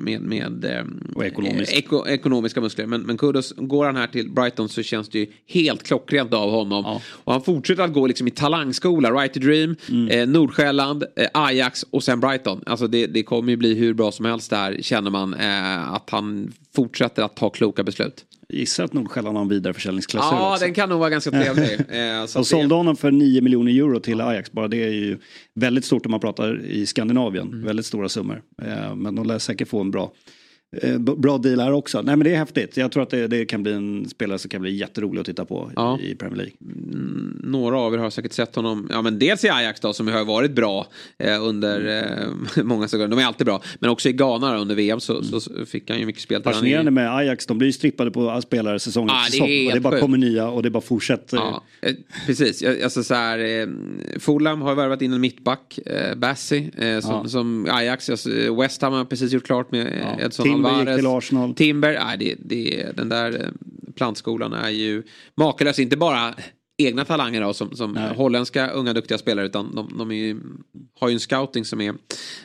med, 0.00 0.20
med 0.20 0.64
eh, 0.64 0.84
och 1.14 1.24
ekonomiskt. 1.24 1.72
Eko, 1.72 2.06
ekonomiska 2.06 2.60
muskler. 2.60 2.86
Men, 2.86 3.02
men 3.02 3.18
Kudos, 3.18 3.54
går 3.56 3.86
han 3.86 3.96
här 3.96 4.06
till 4.06 4.30
Brighton 4.30 4.68
så 4.68 4.82
känns 4.82 5.08
det 5.08 5.18
ju 5.18 5.26
helt 5.46 5.82
klockrent 5.82 6.34
av 6.34 6.50
honom. 6.50 6.84
Ja. 6.86 7.00
Och 7.06 7.32
han 7.32 7.42
fortsätter 7.42 7.82
att 7.82 7.92
gå 7.92 8.06
liksom 8.06 8.28
i 8.28 8.30
talangskola. 8.30 9.10
Right 9.10 9.34
to 9.34 9.40
Dream, 9.40 9.76
mm. 9.88 10.08
eh, 10.08 10.28
Nordsjälland, 10.28 11.04
eh, 11.16 11.28
Ajax 11.34 11.82
och 11.90 12.02
sen 12.02 12.20
Brighton. 12.20 12.62
Alltså 12.66 12.86
det, 12.86 13.06
det 13.06 13.22
kommer 13.22 13.50
ju 13.50 13.56
bli 13.56 13.74
hur 13.74 13.94
bra 13.94 14.12
som 14.12 14.24
helst 14.24 14.50
där 14.50 14.78
känner 14.82 15.10
man. 15.10 15.34
Eh, 15.34 15.92
att 15.92 16.10
han 16.10 16.52
fortsätter 16.74 17.22
att 17.22 17.36
ta 17.36 17.50
kloka 17.50 17.82
beslut 17.82 18.24
gissar 18.48 18.84
att 18.84 18.92
Nordsjälland 18.92 19.36
har 19.36 19.42
en 19.42 19.48
vidareförsäljningsklausul 19.48 20.38
Ja, 20.38 20.52
också. 20.52 20.64
den 20.64 20.74
kan 20.74 20.88
nog 20.88 20.98
vara 20.98 21.10
ganska 21.10 21.30
trevlig. 21.30 21.72
eh, 21.88 22.26
så 22.26 22.44
sålde 22.44 22.74
honom 22.74 22.96
för 22.96 23.10
9 23.10 23.40
miljoner 23.40 23.72
euro 23.72 24.00
till 24.00 24.20
Ajax. 24.20 24.52
Bara 24.52 24.68
det 24.68 24.84
är 24.84 24.92
ju 24.92 25.18
väldigt 25.54 25.84
stort 25.84 26.06
om 26.06 26.10
man 26.10 26.20
pratar 26.20 26.64
i 26.64 26.86
Skandinavien. 26.86 27.46
Mm. 27.48 27.64
Väldigt 27.64 27.86
stora 27.86 28.08
summor. 28.08 28.42
Eh, 28.62 28.94
men 28.94 29.14
de 29.14 29.26
lär 29.26 29.38
säkert 29.38 29.68
få 29.68 29.80
en 29.80 29.90
bra, 29.90 30.12
bra 31.00 31.38
deal 31.38 31.60
här 31.60 31.72
också. 31.72 32.02
Nej 32.02 32.16
men 32.16 32.24
det 32.24 32.34
är 32.34 32.38
häftigt. 32.38 32.76
Jag 32.76 32.92
tror 32.92 33.02
att 33.02 33.10
det, 33.10 33.26
det 33.26 33.44
kan 33.44 33.62
bli 33.62 33.72
en 33.72 34.08
spelare 34.08 34.38
som 34.38 34.48
kan 34.48 34.60
bli 34.60 34.76
jätterolig 34.76 35.20
att 35.20 35.26
titta 35.26 35.44
på 35.44 35.70
ja. 35.76 35.98
i, 36.00 36.14
Premier 36.14 36.36
League. 36.36 36.52
Mm, 36.60 37.40
några 37.44 37.78
av 37.78 37.94
er 37.94 37.98
har 37.98 38.10
säkert 38.10 38.32
sett 38.32 38.56
honom, 38.56 38.88
ja 38.90 39.02
men 39.02 39.18
dels 39.18 39.44
i 39.44 39.48
Ajax 39.48 39.80
då 39.80 39.92
som 39.92 40.08
har 40.08 40.24
varit 40.24 40.50
bra 40.50 40.86
eh, 41.18 41.44
under 41.44 42.02
eh, 42.56 42.64
många 42.64 42.88
sekunder. 42.88 43.16
De 43.16 43.22
är 43.22 43.26
alltid 43.26 43.46
bra. 43.46 43.62
Men 43.78 43.90
också 43.90 44.08
i 44.08 44.12
Ghana 44.12 44.56
under 44.56 44.74
VM 44.74 45.00
så, 45.00 45.12
mm. 45.12 45.24
så 45.24 45.66
fick 45.66 45.90
han 45.90 45.98
ju 45.98 46.06
mycket 46.06 46.22
spel. 46.22 46.42
Fascinerande 46.42 46.90
med 46.90 47.16
Ajax, 47.16 47.46
de 47.46 47.58
blir 47.58 47.68
ju 47.68 47.72
strippade 47.72 48.10
på 48.10 48.40
spelare 48.42 48.78
säsongen 48.78 49.10
ah, 49.10 49.26
det, 49.30 49.68
är 49.68 49.74
det 49.74 49.80
bara 49.80 50.00
kommer 50.00 50.18
nya 50.18 50.48
och 50.48 50.62
det 50.62 50.70
bara 50.70 50.80
fortsätter. 50.80 51.36
Ja, 51.36 51.64
eh, 51.80 51.94
precis, 52.26 52.64
alltså 52.84 53.02
så 53.02 53.14
här, 53.14 53.38
eh, 53.38 53.68
Fulham 54.18 54.62
har 54.62 54.74
värvat 54.74 55.02
in 55.02 55.12
en 55.12 55.20
mittback, 55.20 55.78
eh, 55.86 56.14
Bassi, 56.14 56.70
eh, 56.76 57.00
som, 57.00 57.12
ja. 57.12 57.28
som 57.28 57.68
Ajax, 57.70 58.10
alltså, 58.10 58.30
West 58.60 58.82
Ham 58.82 58.92
har 58.92 59.04
precis 59.04 59.32
gjort 59.32 59.44
klart 59.44 59.72
med 59.72 60.02
ja. 60.02 60.24
Edson 60.24 60.55
Alvarez. 60.64 60.96
Timber, 61.56 62.00
nej, 62.04 62.18
det, 62.18 62.34
det, 62.38 62.96
den 62.96 63.08
där 63.08 63.32
eh, 63.32 63.48
plantskolan 63.94 64.52
är 64.52 64.70
ju 64.70 65.02
makalös. 65.34 65.78
Inte 65.78 65.96
bara 65.96 66.34
egna 66.78 67.04
talanger 67.04 67.40
då, 67.40 67.54
som, 67.54 67.76
som 67.76 67.96
holländska 67.96 68.70
unga 68.70 68.92
duktiga 68.92 69.18
spelare 69.18 69.46
utan 69.46 69.74
de, 69.74 69.98
de 69.98 70.12
ju, 70.12 70.40
har 71.00 71.08
ju 71.08 71.14
en 71.14 71.20
scouting 71.20 71.64
som 71.64 71.80
är 71.80 71.94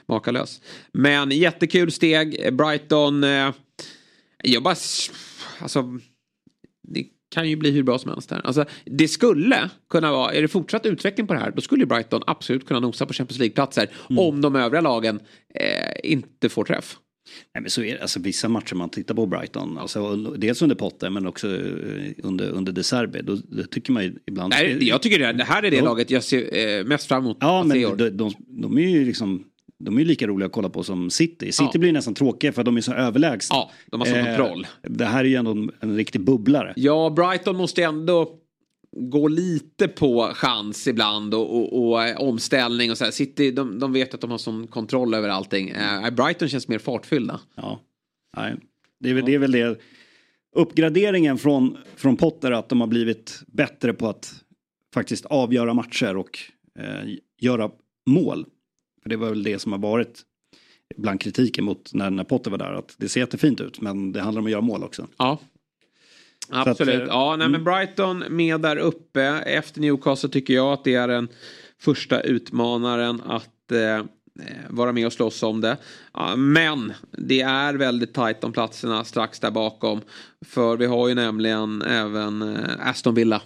makalös. 0.06 0.62
Men 0.92 1.32
jättekul 1.32 1.92
steg. 1.92 2.54
Brighton. 2.54 3.24
Eh, 3.24 3.52
jag 4.44 4.64
bara... 4.64 4.76
Alltså, 5.60 6.00
det 6.88 7.06
kan 7.32 7.50
ju 7.50 7.56
bli 7.56 7.72
hur 7.72 7.84
bra 7.84 8.00
som 8.00 8.12
helst 8.12 8.32
här. 8.32 8.42
Alltså, 8.44 8.66
det 8.86 9.08
skulle 9.08 9.70
kunna 9.90 10.12
vara, 10.12 10.34
är 10.34 10.42
det 10.42 10.48
fortsatt 10.48 10.86
utveckling 10.86 11.28
på 11.28 11.34
det 11.34 11.40
här, 11.40 11.52
då 11.52 11.62
skulle 11.62 11.86
Brighton 11.86 12.22
absolut 12.28 12.68
kunna 12.68 12.80
nosa 12.80 13.06
på 13.06 13.14
Champions 13.14 13.40
League-platser 13.40 13.90
mm. 14.10 14.20
om 14.20 14.42
de 14.42 14.56
övriga 14.56 14.82
lagen 14.82 15.20
eh, 15.56 16.12
inte 16.12 16.50
får 16.50 16.64
träff. 16.64 16.98
Nej, 17.54 17.62
men 17.62 17.70
så 17.70 17.84
är 17.84 17.94
det, 17.96 18.02
alltså, 18.02 18.20
vissa 18.20 18.50
matcher 18.50 18.76
man 18.76 18.90
tittar 18.90 19.16
på 19.16 19.26
Brighton, 19.26 19.78
alltså, 19.78 20.16
dels 20.16 20.62
under 20.62 20.76
Potter 20.76 21.10
men 21.10 21.28
också 21.28 21.48
eh, 21.48 22.12
under, 22.24 22.50
under 22.50 22.72
De 22.72 22.84
Serbi, 22.84 23.22
då, 23.22 23.36
då 23.36 23.64
tycker 23.64 23.94
man 23.94 24.04
ju 24.04 24.16
ibland... 24.28 24.54
Nej, 24.54 24.88
jag 24.88 25.02
tycker 25.02 25.20
det, 25.20 25.34
det 25.34 25.44
här 25.44 25.64
är 25.64 25.72
det 25.72 25.80
då, 25.80 25.86
laget 25.86 26.12
jag 26.12 26.24
ser 26.24 26.80
eh, 26.80 26.84
mest 26.86 27.08
fram 27.08 27.24
emot 27.24 27.38
Ja, 27.40 27.64
men 27.64 27.82
de, 27.82 28.10
de, 28.10 28.34
de, 28.48 28.78
är 28.78 28.90
ju 28.90 29.06
liksom 29.06 29.46
de 29.86 30.00
är 30.00 30.06
lika 30.06 30.28
roliga 30.28 30.46
att 30.46 30.52
kolla 30.52 30.70
på 30.70 30.84
som 30.84 31.10
City. 31.10 31.52
City 31.52 31.70
ja. 31.74 31.80
blir 31.80 31.92
nästan 31.92 32.14
tråkiga 32.14 32.52
för 32.52 32.64
de 32.64 32.78
är 32.78 32.82
så 32.82 32.94
överlägsna. 32.94 33.56
Ja, 33.56 33.72
de 33.92 34.02
har 34.02 34.08
sån 34.08 34.18
eh, 34.18 34.26
kontroll. 34.26 34.68
Det 34.82 35.06
här 35.06 35.20
är 35.20 35.30
ju 35.30 35.36
ändå 35.36 35.52
en, 35.52 35.72
en 35.80 35.96
riktig 35.96 36.22
bubblare. 36.22 36.74
Ja, 36.76 37.10
Brighton 37.10 37.56
måste 37.56 37.84
ändå 37.84 38.41
gå 38.98 39.28
lite 39.28 39.88
på 39.88 40.32
chans 40.34 40.88
ibland 40.88 41.34
och, 41.34 41.56
och, 41.56 41.94
och 41.94 42.28
omställning 42.28 42.92
och 42.92 42.98
så 42.98 43.04
här. 43.04 43.12
City, 43.12 43.52
de, 43.52 43.80
de 43.80 43.94
vet 43.94 44.14
att 44.14 44.22
de 44.22 44.32
har 44.32 44.38
sån 44.38 44.68
kontroll 44.68 45.14
över 45.14 45.30
allting. 45.30 45.72
Uh, 45.72 46.10
Brighton 46.10 46.50
känns 46.50 46.68
mer 46.68 46.80
fartfyllda. 46.80 47.40
Ja, 47.56 47.82
nej. 48.38 48.56
Det 49.00 49.10
är 49.10 49.14
väl, 49.14 49.26
det 49.26 49.34
är 49.34 49.40
väl 49.40 49.52
det. 49.52 49.80
Uppgraderingen 50.56 51.38
från, 51.38 51.78
från 51.96 52.18
Potter 52.18 52.52
att 52.52 52.70
de 52.70 52.82
har 52.82 52.88
blivit 52.88 53.42
bättre 53.48 53.94
på 53.94 54.10
att 54.10 54.34
faktiskt 54.94 55.26
avgöra 55.26 55.74
matcher 55.74 56.18
och 56.18 56.40
eh, 56.80 57.10
göra 57.42 57.72
mål. 58.06 58.46
För 59.04 59.10
det 59.10 59.16
var 59.16 59.30
väl 59.30 59.44
det 59.44 59.60
som 59.60 59.72
har 59.72 59.80
varit 59.80 60.22
bland 60.98 61.22
kritiken 61.22 61.66
mot 61.66 61.94
när, 61.94 62.10
när 62.10 62.24
Potter 62.24 62.52
var 62.52 62.58
där. 62.58 62.74
Att 62.74 62.96
det 62.98 63.10
ser 63.10 63.20
jättefint 63.20 63.62
ut 63.62 63.82
men 63.82 64.12
det 64.12 64.22
handlar 64.22 64.40
om 64.40 64.46
att 64.46 64.52
göra 64.52 64.62
mål 64.62 64.84
också. 64.84 65.08
Ja, 65.18 65.40
Absolut. 66.52 66.96
Att, 66.96 67.02
eh, 67.02 67.08
ja, 67.08 67.30
nej, 67.30 67.50
men 67.50 67.62
mm. 67.62 67.64
Brighton 67.64 68.24
med 68.30 68.62
där 68.62 68.78
uppe. 68.78 69.22
Efter 69.46 69.82
Newcastle 69.82 70.30
tycker 70.30 70.54
jag 70.54 70.74
att 70.74 70.84
det 70.84 70.96
är 70.96 71.08
den 71.08 71.28
första 71.82 72.22
utmanaren 72.22 73.22
att 73.26 73.72
eh, 73.72 74.06
vara 74.70 74.92
med 74.92 75.06
och 75.06 75.14
slåss 75.14 75.44
om 75.44 75.62
det. 75.62 75.78
Men 76.38 76.94
det 77.12 77.42
är 77.42 77.74
väldigt 77.74 78.14
tajt 78.14 78.44
om 78.44 78.52
platserna 78.52 79.04
strax 79.04 79.40
där 79.40 79.52
bakom. 79.52 80.02
För 80.46 80.78
vi 80.78 80.86
har 80.86 81.08
ju 81.08 81.16
nämligen 81.16 81.82
även 81.82 82.42
eh, 82.42 82.88
Aston 82.90 83.16
Villa. 83.16 83.42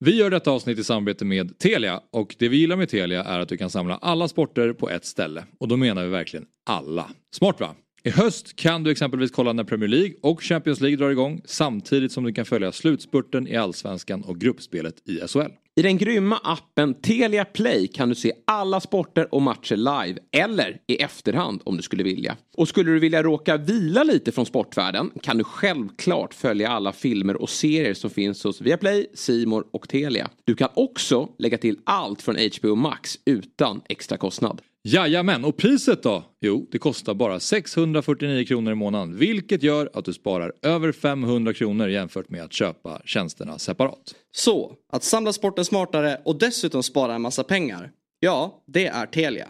Vi 0.00 0.16
gör 0.16 0.30
detta 0.30 0.50
avsnitt 0.50 0.78
i 0.78 0.84
samarbete 0.84 1.24
med 1.24 1.58
Telia 1.58 2.00
och 2.12 2.36
det 2.38 2.48
vi 2.48 2.56
gillar 2.56 2.76
med 2.76 2.88
Telia 2.88 3.24
är 3.24 3.40
att 3.40 3.48
du 3.48 3.56
kan 3.56 3.70
samla 3.70 3.96
alla 3.96 4.28
sporter 4.28 4.72
på 4.72 4.90
ett 4.90 5.04
ställe. 5.04 5.44
Och 5.60 5.68
då 5.68 5.76
menar 5.76 6.04
vi 6.04 6.08
verkligen 6.10 6.46
alla. 6.66 7.10
Smart 7.34 7.60
va? 7.60 7.74
I 8.08 8.10
höst 8.10 8.56
kan 8.56 8.82
du 8.82 8.90
exempelvis 8.90 9.30
kolla 9.30 9.52
när 9.52 9.64
Premier 9.64 9.88
League 9.88 10.14
och 10.22 10.42
Champions 10.42 10.80
League 10.80 10.96
drar 10.96 11.10
igång 11.10 11.40
samtidigt 11.44 12.12
som 12.12 12.24
du 12.24 12.32
kan 12.32 12.44
följa 12.44 12.72
slutspurten 12.72 13.48
i 13.48 13.56
Allsvenskan 13.56 14.22
och 14.22 14.40
gruppspelet 14.40 14.94
i 15.08 15.20
SHL. 15.28 15.50
I 15.76 15.82
den 15.82 15.98
grymma 15.98 16.40
appen 16.42 16.94
Telia 16.94 17.44
Play 17.44 17.88
kan 17.88 18.08
du 18.08 18.14
se 18.14 18.32
alla 18.46 18.80
sporter 18.80 19.34
och 19.34 19.42
matcher 19.42 19.76
live 19.76 20.18
eller 20.32 20.76
i 20.86 20.96
efterhand 20.96 21.62
om 21.64 21.76
du 21.76 21.82
skulle 21.82 22.02
vilja. 22.02 22.36
Och 22.56 22.68
skulle 22.68 22.90
du 22.90 22.98
vilja 22.98 23.22
råka 23.22 23.56
vila 23.56 24.04
lite 24.04 24.32
från 24.32 24.46
sportvärlden 24.46 25.10
kan 25.22 25.38
du 25.38 25.44
självklart 25.44 26.34
följa 26.34 26.68
alla 26.68 26.92
filmer 26.92 27.42
och 27.42 27.50
serier 27.50 27.94
som 27.94 28.10
finns 28.10 28.44
hos 28.44 28.60
Viaplay, 28.60 29.06
Simor 29.14 29.64
och 29.70 29.88
Telia. 29.88 30.30
Du 30.44 30.54
kan 30.54 30.68
också 30.74 31.28
lägga 31.38 31.58
till 31.58 31.78
allt 31.84 32.22
från 32.22 32.36
HBO 32.36 32.74
Max 32.74 33.18
utan 33.24 33.80
extra 33.88 34.18
kostnad. 34.18 34.60
Jajamän, 34.84 35.44
och 35.44 35.56
priset 35.56 36.02
då? 36.02 36.24
Jo, 36.40 36.68
det 36.72 36.78
kostar 36.78 37.14
bara 37.14 37.40
649 37.40 38.44
kronor 38.44 38.72
i 38.72 38.74
månaden 38.74 39.18
vilket 39.18 39.62
gör 39.62 39.90
att 39.94 40.04
du 40.04 40.12
sparar 40.12 40.52
över 40.62 40.92
500 40.92 41.54
kronor 41.54 41.88
jämfört 41.88 42.30
med 42.30 42.42
att 42.42 42.52
köpa 42.52 43.00
tjänsterna 43.04 43.58
separat. 43.58 44.14
Så, 44.36 44.72
att 44.92 45.04
samla 45.04 45.32
sporten 45.32 45.64
smartare 45.64 46.20
och 46.24 46.38
dessutom 46.38 46.82
spara 46.82 47.14
en 47.14 47.22
massa 47.22 47.44
pengar. 47.44 47.90
Ja, 48.20 48.62
det 48.66 48.86
är 48.86 49.06
Telia. 49.06 49.48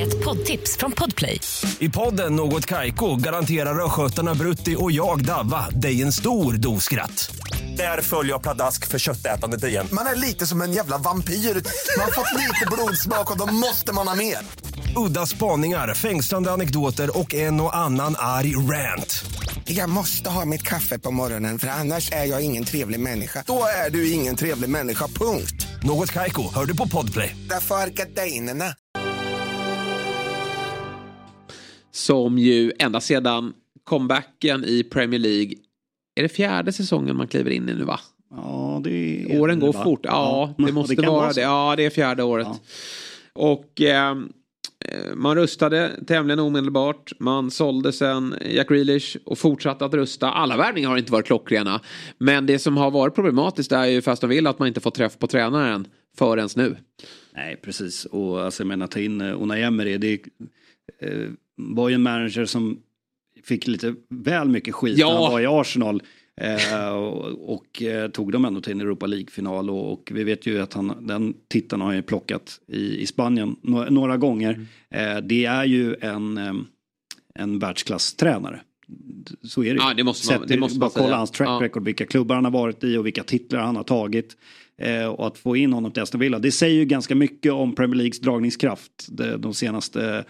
Ett 0.00 0.24
poddtips 0.24 0.76
från 0.76 0.92
Podplay. 0.92 1.40
I 1.78 1.88
podden 1.88 2.36
Något 2.36 2.66
Kaiko 2.66 3.16
garanterar 3.16 3.84
östgötarna 3.84 4.34
Brutti 4.34 4.76
och 4.78 4.92
jag, 4.92 5.24
Davva, 5.24 5.70
dig 5.70 6.02
en 6.02 6.12
stor 6.12 6.52
dos 6.52 6.84
skratt. 6.84 7.36
Där 7.76 8.00
följer 8.00 8.32
jag 8.32 8.42
pladask 8.42 8.86
för 8.88 8.98
köttätandet 8.98 9.64
igen. 9.64 9.88
Man 9.92 10.06
är 10.06 10.16
lite 10.16 10.46
som 10.46 10.62
en 10.62 10.72
jävla 10.72 10.98
vampyr. 10.98 11.34
Man 11.34 12.04
har 12.04 12.12
fått 12.12 12.40
lite 12.40 12.66
blodsmak 12.72 13.30
och 13.30 13.38
då 13.38 13.46
måste 13.54 13.92
man 13.92 14.08
ha 14.08 14.14
mer. 14.14 14.38
Udda 14.96 15.26
spaningar, 15.26 15.94
fängslande 15.94 16.52
anekdoter 16.52 17.18
och 17.18 17.34
en 17.34 17.60
och 17.60 17.76
annan 17.76 18.14
arg 18.18 18.56
rant. 18.56 19.24
Jag 19.64 19.90
måste 19.90 20.30
ha 20.30 20.44
mitt 20.44 20.62
kaffe 20.62 20.98
på 20.98 21.10
morgonen 21.10 21.58
för 21.58 21.68
annars 21.68 22.12
är 22.12 22.24
jag 22.24 22.42
ingen 22.44 22.64
trevlig 22.64 23.00
människa. 23.00 23.44
Då 23.46 23.64
är 23.86 23.90
du 23.90 24.10
ingen 24.12 24.36
trevlig 24.36 24.70
människa, 24.70 25.06
punkt. 25.06 25.66
Något 25.82 26.12
kajko, 26.12 26.54
hör 26.54 26.64
du 26.64 26.76
på 26.76 26.88
podplay. 26.88 27.36
Därför 27.50 27.74
är 27.74 27.88
gardinerna. 27.88 28.74
Som 31.90 32.38
ju 32.38 32.72
ända 32.78 33.00
sedan 33.00 33.52
comebacken 33.84 34.64
i 34.64 34.84
Premier 34.84 35.20
League 35.20 35.52
är 36.14 36.22
det 36.22 36.28
fjärde 36.28 36.72
säsongen 36.72 37.16
man 37.16 37.28
kliver 37.28 37.50
in 37.50 37.68
i 37.68 37.74
nu 37.74 37.84
va? 37.84 38.00
Ja, 38.30 38.80
det 38.84 39.22
är 39.22 39.40
Åren 39.40 39.60
går 39.60 39.72
va? 39.72 39.84
fort. 39.84 40.00
Ja, 40.02 40.54
ja, 40.58 40.64
det 40.66 40.72
måste 40.72 40.94
det 40.94 41.06
vara, 41.06 41.20
vara 41.20 41.32
det. 41.32 41.40
Ja, 41.40 41.74
det 41.76 41.84
är 41.84 41.90
fjärde 41.90 42.22
året. 42.22 42.46
Ja. 42.50 42.58
Och 43.32 43.80
ehm, 43.80 44.32
eh, 44.84 45.14
man 45.14 45.36
rustade 45.36 46.04
tämligen 46.06 46.38
omedelbart. 46.38 47.12
Man 47.18 47.50
sålde 47.50 47.92
sen 47.92 48.34
Jack 48.50 48.68
Grealish 48.68 49.16
och 49.24 49.38
fortsatte 49.38 49.84
att 49.84 49.94
rusta. 49.94 50.30
Alla 50.30 50.56
värvningar 50.56 50.88
har 50.88 50.98
inte 50.98 51.12
varit 51.12 51.26
klockrena. 51.26 51.80
Men 52.18 52.46
det 52.46 52.58
som 52.58 52.76
har 52.76 52.90
varit 52.90 53.14
problematiskt 53.14 53.72
är 53.72 53.84
ju 53.84 54.02
fast 54.02 54.20
de 54.20 54.30
vill 54.30 54.46
att 54.46 54.58
man 54.58 54.68
inte 54.68 54.80
får 54.80 54.90
träff 54.90 55.18
på 55.18 55.26
tränaren 55.26 55.86
förrän 56.18 56.48
nu. 56.56 56.76
Nej, 57.34 57.56
precis. 57.56 58.04
Och 58.04 58.40
alltså, 58.40 58.62
jag 58.62 58.68
menar, 58.68 58.86
ta 58.86 59.00
in 59.00 59.20
uh, 59.20 59.42
Unai 59.42 59.62
Emery. 59.62 59.98
Det 59.98 60.20
uh, 61.10 61.30
var 61.56 61.88
ju 61.88 61.94
en 61.94 62.02
manager 62.02 62.44
som 62.44 62.82
fick 63.44 63.66
lite 63.66 63.94
väl 64.08 64.48
mycket 64.48 64.74
skit 64.74 64.98
ja. 64.98 65.06
när 65.06 65.22
han 65.22 65.32
var 65.32 65.40
i 65.40 65.46
Arsenal. 65.46 66.02
Eh, 66.40 66.88
och, 66.88 67.54
och 67.54 67.82
eh, 67.82 68.10
tog 68.10 68.32
dem 68.32 68.44
ändå 68.44 68.60
till 68.60 68.72
en 68.72 68.80
Europa 68.80 69.06
League-final 69.06 69.70
och, 69.70 69.92
och, 69.92 70.10
vi 70.14 70.24
vet 70.24 70.46
ju 70.46 70.60
att 70.60 70.72
han, 70.72 71.06
den 71.06 71.34
titeln 71.48 71.82
har 71.82 71.94
han 71.94 72.02
plockat 72.02 72.60
i, 72.68 73.02
i 73.02 73.06
Spanien 73.06 73.56
några, 73.62 73.90
några 73.90 74.16
gånger. 74.16 74.66
Mm. 74.90 75.16
Eh, 75.16 75.22
det 75.22 75.44
är 75.44 75.64
ju 75.64 75.96
en, 76.00 76.38
eh, 76.38 76.54
en 77.34 77.58
världsklasstränare. 77.58 78.60
Så 79.42 79.64
är 79.64 79.74
det 79.74 79.80
ja, 79.80 79.94
det 79.94 80.04
måste 80.04 80.38
man, 80.38 80.48
det 80.48 80.58
måste 80.58 80.78
bara 80.78 80.90
kolla 80.90 81.16
hans 81.16 81.30
track 81.30 81.48
ja. 81.48 81.58
record, 81.62 81.84
vilka 81.84 82.06
klubbar 82.06 82.34
han 82.34 82.44
har 82.44 82.52
varit 82.52 82.84
i 82.84 82.96
och 82.96 83.06
vilka 83.06 83.22
titlar 83.22 83.60
han 83.60 83.76
har 83.76 83.84
tagit. 83.84 84.36
Eh, 84.78 85.06
och 85.06 85.26
att 85.26 85.38
få 85.38 85.56
in 85.56 85.72
honom 85.72 85.92
till 85.92 86.02
Aston 86.02 86.20
Villa, 86.20 86.38
det 86.38 86.52
säger 86.52 86.74
ju 86.74 86.84
ganska 86.84 87.14
mycket 87.14 87.52
om 87.52 87.74
Premier 87.74 87.96
Leagues 87.96 88.20
dragningskraft 88.20 89.06
de, 89.08 89.36
de 89.36 89.54
senaste 89.54 90.24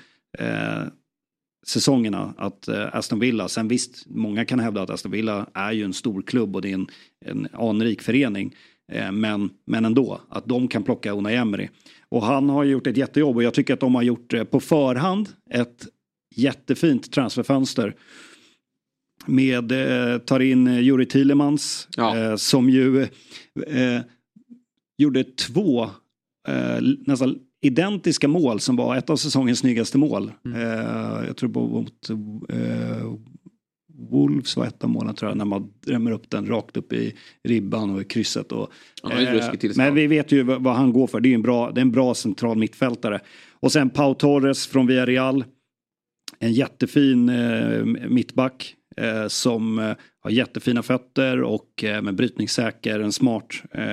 säsongerna 1.67 2.35
att 2.37 2.69
eh, 2.69 2.95
Aston 2.97 3.19
Villa, 3.19 3.49
sen 3.49 3.69
visst, 3.69 4.07
många 4.07 4.45
kan 4.45 4.61
hävda 4.61 4.83
att 4.83 4.91
Aston 4.91 5.13
Villa 5.13 5.47
är 5.55 5.73
ju 5.73 5.85
en 5.85 5.93
stor 5.93 6.23
klubb 6.23 6.57
och 6.57 6.63
det 6.63 6.71
är 6.71 6.75
en, 6.75 6.87
en 7.25 7.49
anrik 7.53 8.03
förening. 8.03 8.55
Eh, 8.93 9.13
men, 9.13 9.51
men 9.67 9.85
ändå, 9.85 10.21
att 10.29 10.47
de 10.47 10.69
kan 10.69 10.83
plocka 10.83 11.13
Unai 11.13 11.35
Emery. 11.35 11.69
Och 12.09 12.23
han 12.23 12.49
har 12.49 12.65
gjort 12.65 12.87
ett 12.87 12.97
jättejobb 12.97 13.37
och 13.37 13.43
jag 13.43 13.55
tycker 13.55 13.75
att 13.75 13.81
de 13.81 13.95
har 13.95 14.03
gjort 14.03 14.35
eh, 14.35 14.45
på 14.45 14.61
förhand 14.61 15.29
ett 15.51 15.87
jättefint 16.35 17.13
transferfönster. 17.13 17.95
Med, 19.27 19.73
eh, 19.73 20.19
tar 20.19 20.41
in 20.41 20.67
Juri 20.67 21.07
Tillemans 21.07 21.89
ja. 21.97 22.19
eh, 22.19 22.37
som 22.37 22.71
ju 22.71 23.03
eh, 23.67 24.01
gjorde 24.99 25.25
två 25.25 25.91
nästan 27.07 27.39
identiska 27.63 28.29
mål 28.29 28.61
som 28.61 28.77
var 28.77 28.97
ett 28.97 29.11
av 29.11 29.17
säsongens 29.17 29.59
snyggaste 29.59 29.99
mål. 29.99 30.33
Eh, 30.55 31.27
jag 31.27 31.37
tror 31.37 31.49
mot 31.49 32.11
eh, 32.11 33.13
Wolves 34.11 34.57
var 34.57 34.67
ett 34.67 34.85
av 34.85 34.91
målen 34.91 35.15
tror 35.15 35.31
jag, 35.31 35.39
när 35.39 35.45
man 35.45 35.73
drämmer 35.87 36.11
upp 36.11 36.31
den 36.31 36.47
rakt 36.47 36.77
upp 36.77 36.93
i 36.93 37.15
ribban 37.45 37.95
och 37.95 38.01
i 38.01 38.05
krysset. 38.05 38.53
Och, 38.53 38.73
tillstånd. 39.57 39.87
men 39.87 39.95
vi 39.95 40.07
vet 40.07 40.33
ju 40.33 40.43
vad 40.43 40.75
han 40.75 40.93
går 40.93 41.07
för, 41.07 41.21
det 41.21 41.29
är 41.29 41.35
en 41.35 41.43
bra, 41.43 41.71
det 41.71 41.81
är 41.81 41.83
en 41.83 41.93
bra 41.93 42.15
central 42.15 42.59
mittfältare. 42.59 43.21
Och 43.51 43.73
sen 43.73 43.91
Pau 43.91 44.15
Torres 44.15 44.67
från 44.67 44.87
Villarreal. 44.87 45.45
En 46.39 46.53
jättefin 46.53 47.29
eh, 47.29 47.85
mittback 47.85 48.75
eh, 48.75 48.82
som 49.29 49.79
eh, 49.79 49.93
har 50.23 50.31
jättefina 50.31 50.83
fötter 50.83 51.43
och 51.43 51.85
eh, 51.85 52.03
med 52.03 52.15
brytningssäker, 52.15 53.01
en 53.01 53.13
smart, 53.13 53.47
eh, 53.75 53.85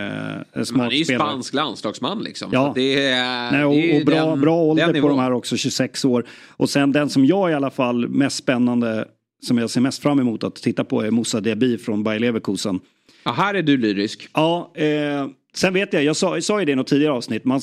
en 0.54 0.66
smart 0.66 0.82
han 0.84 0.92
är 0.92 0.96
ju 0.96 1.04
spelare. 1.06 1.28
spansk 1.30 1.54
landslagsman 1.54 2.20
liksom. 2.24 2.50
Ja. 2.54 2.72
Det 2.76 3.06
är, 3.06 3.52
Nej, 3.52 3.62
det 3.62 3.92
är 3.92 3.94
och, 3.96 4.00
och 4.00 4.06
bra, 4.06 4.30
den- 4.30 4.42
bra 4.42 4.56
ålder 4.62 5.02
på 5.02 5.08
de 5.10 5.20
här 5.20 5.32
också, 5.32 5.58
26 5.58 6.06
år. 6.06 6.26
Och 6.50 6.70
sen 6.70 6.92
den 6.92 7.10
som 7.10 7.26
jag 7.26 7.52
i 7.52 7.54
alla 7.54 7.70
fall 7.72 8.08
mest 8.08 8.36
spännande, 8.38 9.08
som 9.42 9.58
jag 9.58 9.70
ser 9.70 9.82
mest 9.82 10.02
fram 10.02 10.20
emot 10.20 10.44
att 10.44 10.56
titta 10.56 10.84
på 10.84 11.02
är 11.02 11.12
Moussa 11.12 11.42
Diaby 11.42 11.78
från 11.78 12.04
Bayer 12.04 12.20
Leverkusen. 12.20 12.80
Ja, 13.24 13.32
här 13.32 13.54
är 13.54 13.62
du 13.62 13.78
lyrisk. 13.78 14.30
Ja, 14.34 14.72
eh, 14.76 15.28
sen 15.54 15.74
vet 15.74 15.94
jag, 15.94 16.04
jag 16.04 16.16
sa, 16.16 16.36
jag 16.36 16.44
sa 16.44 16.60
ju 16.60 16.66
det 16.66 16.72
i 16.72 16.76
något 16.76 16.88
tidigare 16.88 17.14
avsnitt, 17.14 17.46
man, 17.46 17.62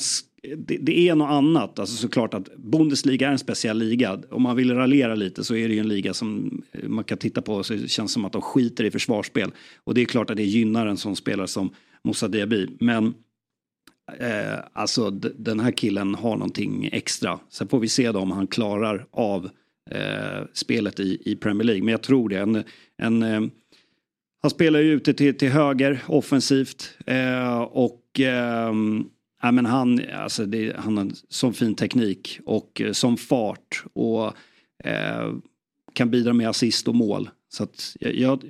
det, 0.57 0.77
det 0.77 1.09
är 1.09 1.15
något 1.15 1.29
annat. 1.29 1.79
Alltså 1.79 1.95
såklart 1.95 2.33
att 2.33 2.55
Bundesliga 2.57 3.27
är 3.27 3.31
en 3.31 3.39
speciell 3.39 3.77
liga. 3.77 4.19
Om 4.31 4.41
man 4.41 4.55
vill 4.55 4.73
raljera 4.75 5.15
lite 5.15 5.43
så 5.43 5.55
är 5.55 5.67
det 5.67 5.73
ju 5.73 5.79
en 5.79 5.87
liga 5.87 6.13
som 6.13 6.61
eh, 6.71 6.89
man 6.89 7.03
kan 7.03 7.17
titta 7.17 7.41
på 7.41 7.63
så 7.63 7.73
det 7.73 7.87
känns 7.87 8.11
som 8.11 8.25
att 8.25 8.31
de 8.31 8.41
skiter 8.41 8.83
i 8.83 8.91
försvarsspel. 8.91 9.51
Och 9.83 9.93
det 9.93 10.01
är 10.01 10.05
klart 10.05 10.29
att 10.29 10.37
det 10.37 10.43
gynnar 10.43 10.87
en 10.87 10.97
sån 10.97 11.15
spelare 11.15 11.47
som 11.47 11.69
Moussa 12.03 12.27
Diaby. 12.27 12.67
Men 12.79 13.13
eh, 14.19 14.59
alltså 14.73 15.09
d- 15.11 15.29
den 15.37 15.59
här 15.59 15.71
killen 15.71 16.15
har 16.15 16.37
någonting 16.37 16.89
extra. 16.91 17.39
Sen 17.49 17.67
får 17.67 17.79
vi 17.79 17.87
se 17.87 18.11
då 18.11 18.19
om 18.19 18.31
han 18.31 18.47
klarar 18.47 19.05
av 19.11 19.49
eh, 19.91 20.45
spelet 20.53 20.99
i, 20.99 21.21
i 21.25 21.35
Premier 21.35 21.63
League. 21.63 21.83
Men 21.83 21.91
jag 21.91 22.01
tror 22.03 22.29
det. 22.29 22.37
En, 22.39 22.63
en, 22.97 23.23
eh, 23.23 23.41
han 24.41 24.51
spelar 24.51 24.79
ju 24.79 24.91
ute 24.91 25.13
till, 25.13 25.37
till 25.37 25.49
höger 25.49 26.03
offensivt. 26.07 26.97
Eh, 27.05 27.57
och 27.61 28.19
ehm, 28.19 29.05
ja, 29.41 29.51
men 29.51 29.65
han, 29.65 30.01
alltså 30.13 30.45
det, 30.45 30.75
han 30.77 30.97
har 30.97 31.11
sån 31.29 31.53
fin 31.53 31.75
teknik 31.75 32.39
och 32.45 32.81
eh, 32.81 32.91
sån 32.91 33.17
fart. 33.17 33.83
Och 33.93 34.33
eh, 34.83 35.33
kan 35.93 36.09
bidra 36.11 36.33
med 36.33 36.49
assist 36.49 36.87
och 36.87 36.95
mål. 36.95 37.29
Så 37.49 37.63
att 37.63 37.95
jag, 37.99 38.15
jag, 38.15 38.43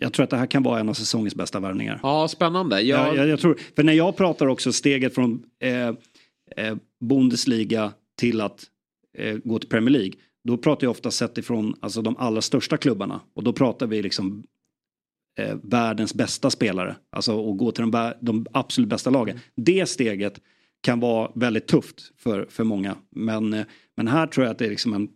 jag 0.00 0.12
tror 0.12 0.24
att 0.24 0.30
det 0.30 0.36
här 0.36 0.46
kan 0.46 0.62
vara 0.62 0.80
en 0.80 0.88
av 0.88 0.94
säsongens 0.94 1.34
bästa 1.34 1.60
värvningar. 1.60 2.00
Ja, 2.02 2.28
spännande. 2.28 2.80
Ja, 2.80 3.06
Jag, 3.06 3.16
jag, 3.16 3.28
jag 3.28 3.40
tror, 3.40 3.58
för 3.76 3.82
när 3.82 3.92
jag 3.92 4.16
pratar 4.16 4.46
också 4.46 4.72
steget 4.72 5.14
från 5.14 5.42
eh, 5.60 5.88
eh, 6.56 6.76
Bundesliga 7.00 7.92
till 8.18 8.40
att 8.40 8.64
eh, 9.18 9.36
gå 9.44 9.58
till 9.58 9.68
Premier 9.68 9.90
League. 9.90 10.12
Då 10.44 10.56
pratar 10.56 10.84
jag 10.84 10.90
ofta 10.90 11.10
sett 11.10 11.38
ifrån 11.38 11.74
alltså, 11.80 12.02
de 12.02 12.16
allra 12.16 12.42
största 12.42 12.76
klubbarna. 12.76 13.20
Och 13.34 13.44
då 13.44 13.52
pratar 13.52 13.86
vi 13.86 14.02
liksom 14.02 14.44
eh, 15.38 15.56
världens 15.62 16.14
bästa 16.14 16.50
spelare. 16.50 16.96
Alltså 17.12 17.50
att 17.50 17.58
gå 17.58 17.72
till 17.72 17.90
de, 17.90 18.12
de 18.20 18.46
absolut 18.52 18.90
bästa 18.90 19.10
lagen. 19.10 19.40
Det 19.56 19.88
steget 19.88 20.40
kan 20.82 21.00
vara 21.00 21.30
väldigt 21.34 21.66
tufft 21.66 22.12
för, 22.18 22.46
för 22.50 22.64
många. 22.64 22.96
Men, 23.10 23.52
eh, 23.52 23.64
men 23.96 24.08
här 24.08 24.26
tror 24.26 24.46
jag 24.46 24.52
att 24.52 24.58
det 24.58 24.66
är 24.66 24.70
liksom 24.70 24.94
en 24.94 25.08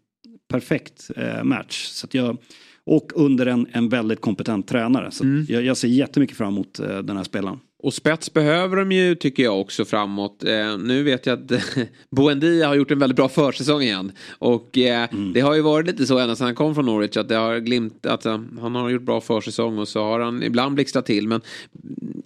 perfekt 0.48 1.10
eh, 1.16 1.44
match. 1.44 1.84
Så 1.84 2.06
jag, 2.10 2.38
och 2.84 3.12
under 3.14 3.46
en, 3.46 3.66
en 3.72 3.88
väldigt 3.88 4.20
kompetent 4.20 4.66
tränare. 4.66 5.10
Så 5.10 5.24
att 5.24 5.48
jag, 5.48 5.62
jag 5.62 5.76
ser 5.76 5.88
jättemycket 5.88 6.36
fram 6.36 6.48
emot 6.48 6.80
eh, 6.80 6.98
den 6.98 7.16
här 7.16 7.24
spelaren. 7.24 7.60
Och 7.82 7.94
spets 7.94 8.32
behöver 8.32 8.76
de 8.76 8.92
ju 8.92 9.14
tycker 9.14 9.42
jag 9.42 9.60
också 9.60 9.84
framåt. 9.84 10.44
Eh, 10.44 10.78
nu 10.78 11.02
vet 11.02 11.26
jag 11.26 11.38
att 11.38 11.62
Buendia 12.10 12.68
har 12.68 12.74
gjort 12.74 12.90
en 12.90 12.98
väldigt 12.98 13.16
bra 13.16 13.28
försäsong 13.28 13.82
igen. 13.82 14.12
Och 14.38 14.78
eh, 14.78 15.08
Mm. 15.12 15.32
det 15.32 15.40
har 15.40 15.54
ju 15.54 15.60
varit 15.60 15.86
lite 15.86 16.06
så 16.06 16.18
ända 16.18 16.36
sedan 16.36 16.44
han 16.46 16.54
kom 16.54 16.74
från 16.74 16.86
Norwich 16.86 17.16
att 17.16 17.28
det 17.28 17.34
har 17.36 17.58
glimt 17.58 18.06
att 18.06 18.26
eh, 18.26 18.40
han 18.60 18.74
har 18.74 18.88
gjort 18.90 19.02
bra 19.02 19.20
försäsong 19.20 19.78
och 19.78 19.88
så 19.88 20.02
har 20.02 20.20
han 20.20 20.42
ibland 20.42 20.74
blixtrat 20.74 21.06
till 21.06 21.28
men 21.28 21.40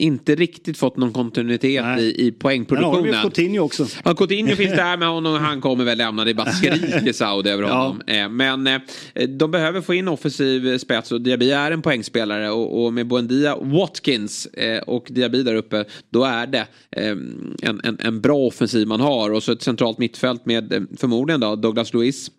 inte 0.02 0.34
riktigt 0.34 0.78
fått 0.78 0.96
någon 0.96 1.12
kontinuitet 1.12 1.84
Nej. 1.84 2.02
i, 2.02 2.10
i 2.10 2.24
Men 2.24 2.32
har 2.32 2.38
poängproduktionen. 2.38 3.22
Coutinho 3.22 3.60
också. 3.64 3.86
Ja, 4.04 4.14
Coutinho 4.14 4.56
finns 4.56 4.76
där 4.76 4.96
med 4.96 5.08
honom 5.08 5.34
och 5.34 5.40
han 5.40 5.60
kommer 5.60 5.84
väl 5.84 5.98
lämna. 5.98 6.24
Det 6.24 6.34
bara 6.34 6.52
skriker 6.52 7.12
Saudi 7.12 7.50
över 7.50 7.62
Ja. 7.62 7.74
honom. 7.74 8.02
Eh, 8.06 8.28
Men 8.28 8.66
eh, 8.66 8.80
de 9.28 9.50
behöver 9.50 9.80
få 9.80 9.94
in 9.94 10.08
offensiv 10.08 10.78
spets 10.78 11.12
och 11.12 11.20
Diaby 11.20 11.50
är 11.50 11.70
en 11.70 11.82
poängspelare 11.82 12.50
och, 12.50 12.84
och 12.84 12.92
med 12.92 13.06
Buendia, 13.06 13.56
Watkins 13.56 14.46
eh, 14.46 14.78
och 14.82 15.06
Diaby 15.10 15.42
där 15.42 15.54
uppe 15.54 15.84
då 16.10 16.24
är 16.24 16.46
det 16.46 16.66
en, 16.90 17.80
en, 17.84 17.98
en 18.00 18.20
bra 18.20 18.36
offensiv 18.38 18.86
man 18.86 19.00
har 19.00 19.30
och 19.30 19.42
så 19.42 19.52
ett 19.52 19.62
centralt 19.62 19.98
mittfält 19.98 20.46
med 20.46 20.86
förmodligen 20.96 21.40
då 21.40 21.56
Douglas 21.56 21.94
Luiz 21.94 22.30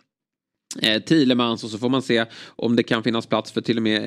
eh, 0.81 1.01
Thielemans 1.01 1.63
och 1.63 1.69
så 1.69 1.77
får 1.77 1.89
man 1.89 2.01
se 2.01 2.25
om 2.45 2.75
det 2.75 2.83
kan 2.83 3.03
finnas 3.03 3.25
plats 3.25 3.51
för 3.51 3.61
till 3.61 3.77
och 3.77 3.83
med 3.83 4.01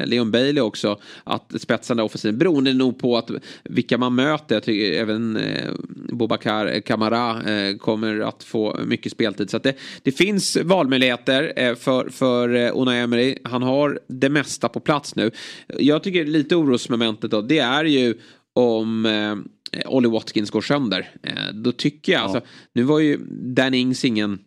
eh, 0.00 0.06
Leon 0.06 0.30
Bailey 0.30 0.60
också 0.60 1.00
att 1.24 1.52
spetsa 1.60 1.94
den 1.94 2.04
offensiven 2.04 2.38
beroende 2.38 2.72
nog 2.72 2.98
på 2.98 3.16
att 3.16 3.30
vilka 3.64 3.98
man 3.98 4.14
möter. 4.14 4.54
Jag 4.54 4.62
tycker 4.62 5.00
även 5.00 5.36
eh, 5.36 5.70
Bobakar 6.08 6.80
Kamara 6.80 7.42
eh, 7.52 7.76
kommer 7.76 8.20
att 8.20 8.42
få 8.42 8.80
mycket 8.86 9.12
speltid. 9.12 9.50
Så 9.50 9.58
det, 9.58 9.76
det 10.02 10.12
finns 10.12 10.56
valmöjligheter 10.56 11.52
eh, 11.56 11.74
för, 11.74 12.08
för 12.08 12.54
eh, 12.54 12.70
Unai 12.74 12.98
Emery. 12.98 13.38
Han 13.44 13.62
har 13.62 14.00
det 14.08 14.28
mesta 14.28 14.68
på 14.68 14.80
plats 14.80 15.16
nu. 15.16 15.30
Jag 15.78 16.02
tycker 16.02 16.24
lite 16.24 16.56
orosmomentet 16.56 17.30
då 17.30 17.42
det 17.42 17.58
är 17.58 17.84
ju 17.84 18.14
om 18.52 19.06
eh, 19.06 19.36
Ollie 19.86 20.08
Watkins 20.08 20.50
går 20.50 20.60
sönder. 20.60 21.10
Eh, 21.22 21.54
då 21.54 21.72
tycker 21.72 22.12
jag, 22.12 22.22
alltså, 22.22 22.40
nu 22.72 22.82
var 22.82 22.98
ju 22.98 23.18
Dan 23.30 23.74
Ings 23.74 24.04
ingen 24.04 24.38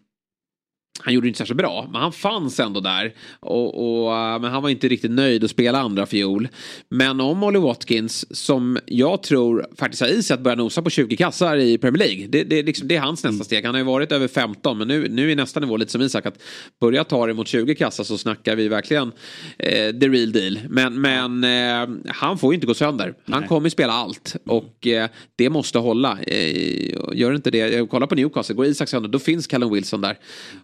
han 0.99 1.13
gjorde 1.13 1.27
inte 1.27 1.37
särskilt 1.37 1.57
bra, 1.57 1.89
men 1.91 2.01
han 2.01 2.11
fanns 2.11 2.59
ändå 2.59 2.79
där. 2.79 3.13
Och, 3.39 4.05
och, 4.05 4.17
eh, 4.17 4.39
men 4.39 4.51
han 4.51 4.63
var 4.63 4.69
inte 4.69 4.87
riktigt 4.87 5.11
nöjd 5.11 5.43
att 5.43 5.51
spela 5.51 5.79
andra 5.79 6.05
fiol. 6.05 6.47
Men 6.89 7.21
om 7.21 7.43
Ollie 7.43 7.59
Watkins, 7.59 8.37
som 8.37 8.77
jag 8.85 9.23
tror 9.23 9.67
faktiskt 9.77 10.01
har 10.01 10.09
i 10.09 10.23
sig 10.23 10.33
att 10.33 10.39
börja 10.39 10.55
nosa 10.55 10.81
på 10.81 10.89
20 10.89 11.17
kassar 11.17 11.57
i 11.57 11.77
Premier 11.77 12.07
League. 12.07 12.27
Det, 12.27 12.43
det, 12.43 12.59
är 12.59 12.63
liksom, 12.63 12.87
det 12.87 12.95
är 12.95 12.99
hans 12.99 13.23
nästa 13.23 13.43
steg. 13.43 13.65
Han 13.65 13.75
har 13.75 13.79
ju 13.79 13.85
varit 13.85 14.11
över 14.11 14.27
15, 14.27 14.77
men 14.77 14.87
nu, 14.87 15.07
nu 15.09 15.31
är 15.31 15.35
nästa 15.35 15.59
nivå 15.59 15.77
lite 15.77 15.91
som 15.91 16.01
Isak. 16.01 16.25
Att 16.25 16.41
börja 16.81 17.03
ta 17.03 17.27
det 17.27 17.33
mot 17.33 17.47
20 17.47 17.75
kassar 17.75 18.03
så 18.03 18.17
snackar 18.17 18.55
vi 18.55 18.67
verkligen 18.67 19.11
eh, 19.57 19.99
the 19.99 20.07
real 20.07 20.31
deal. 20.31 20.59
Men, 20.69 21.01
men 21.01 21.43
eh, 21.43 22.11
han 22.13 22.37
får 22.37 22.53
ju 22.53 22.55
inte 22.55 22.67
gå 22.67 22.73
sönder. 22.73 23.13
Han 23.25 23.47
kommer 23.47 23.65
ju 23.65 23.71
spela 23.71 23.93
allt. 23.93 24.35
Och 24.45 24.87
eh, 24.87 25.09
det 25.35 25.49
måste 25.49 25.79
hålla. 25.79 26.19
Eh, 26.21 26.87
gör 27.13 27.35
inte 27.35 27.51
det, 27.51 27.57
jag 27.57 27.89
kollar 27.89 28.07
på 28.07 28.15
Newcastle, 28.15 28.55
går 28.55 28.65
Isak 28.65 28.89
sönder, 28.89 29.09
då 29.09 29.19
finns 29.19 29.47
Callum 29.47 29.73
Wilson 29.73 30.01
där. 30.01 30.17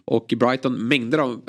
Och 0.04 0.23
i 0.32 0.36
Brighton 0.36 0.88
mängder 0.88 1.18
av 1.18 1.42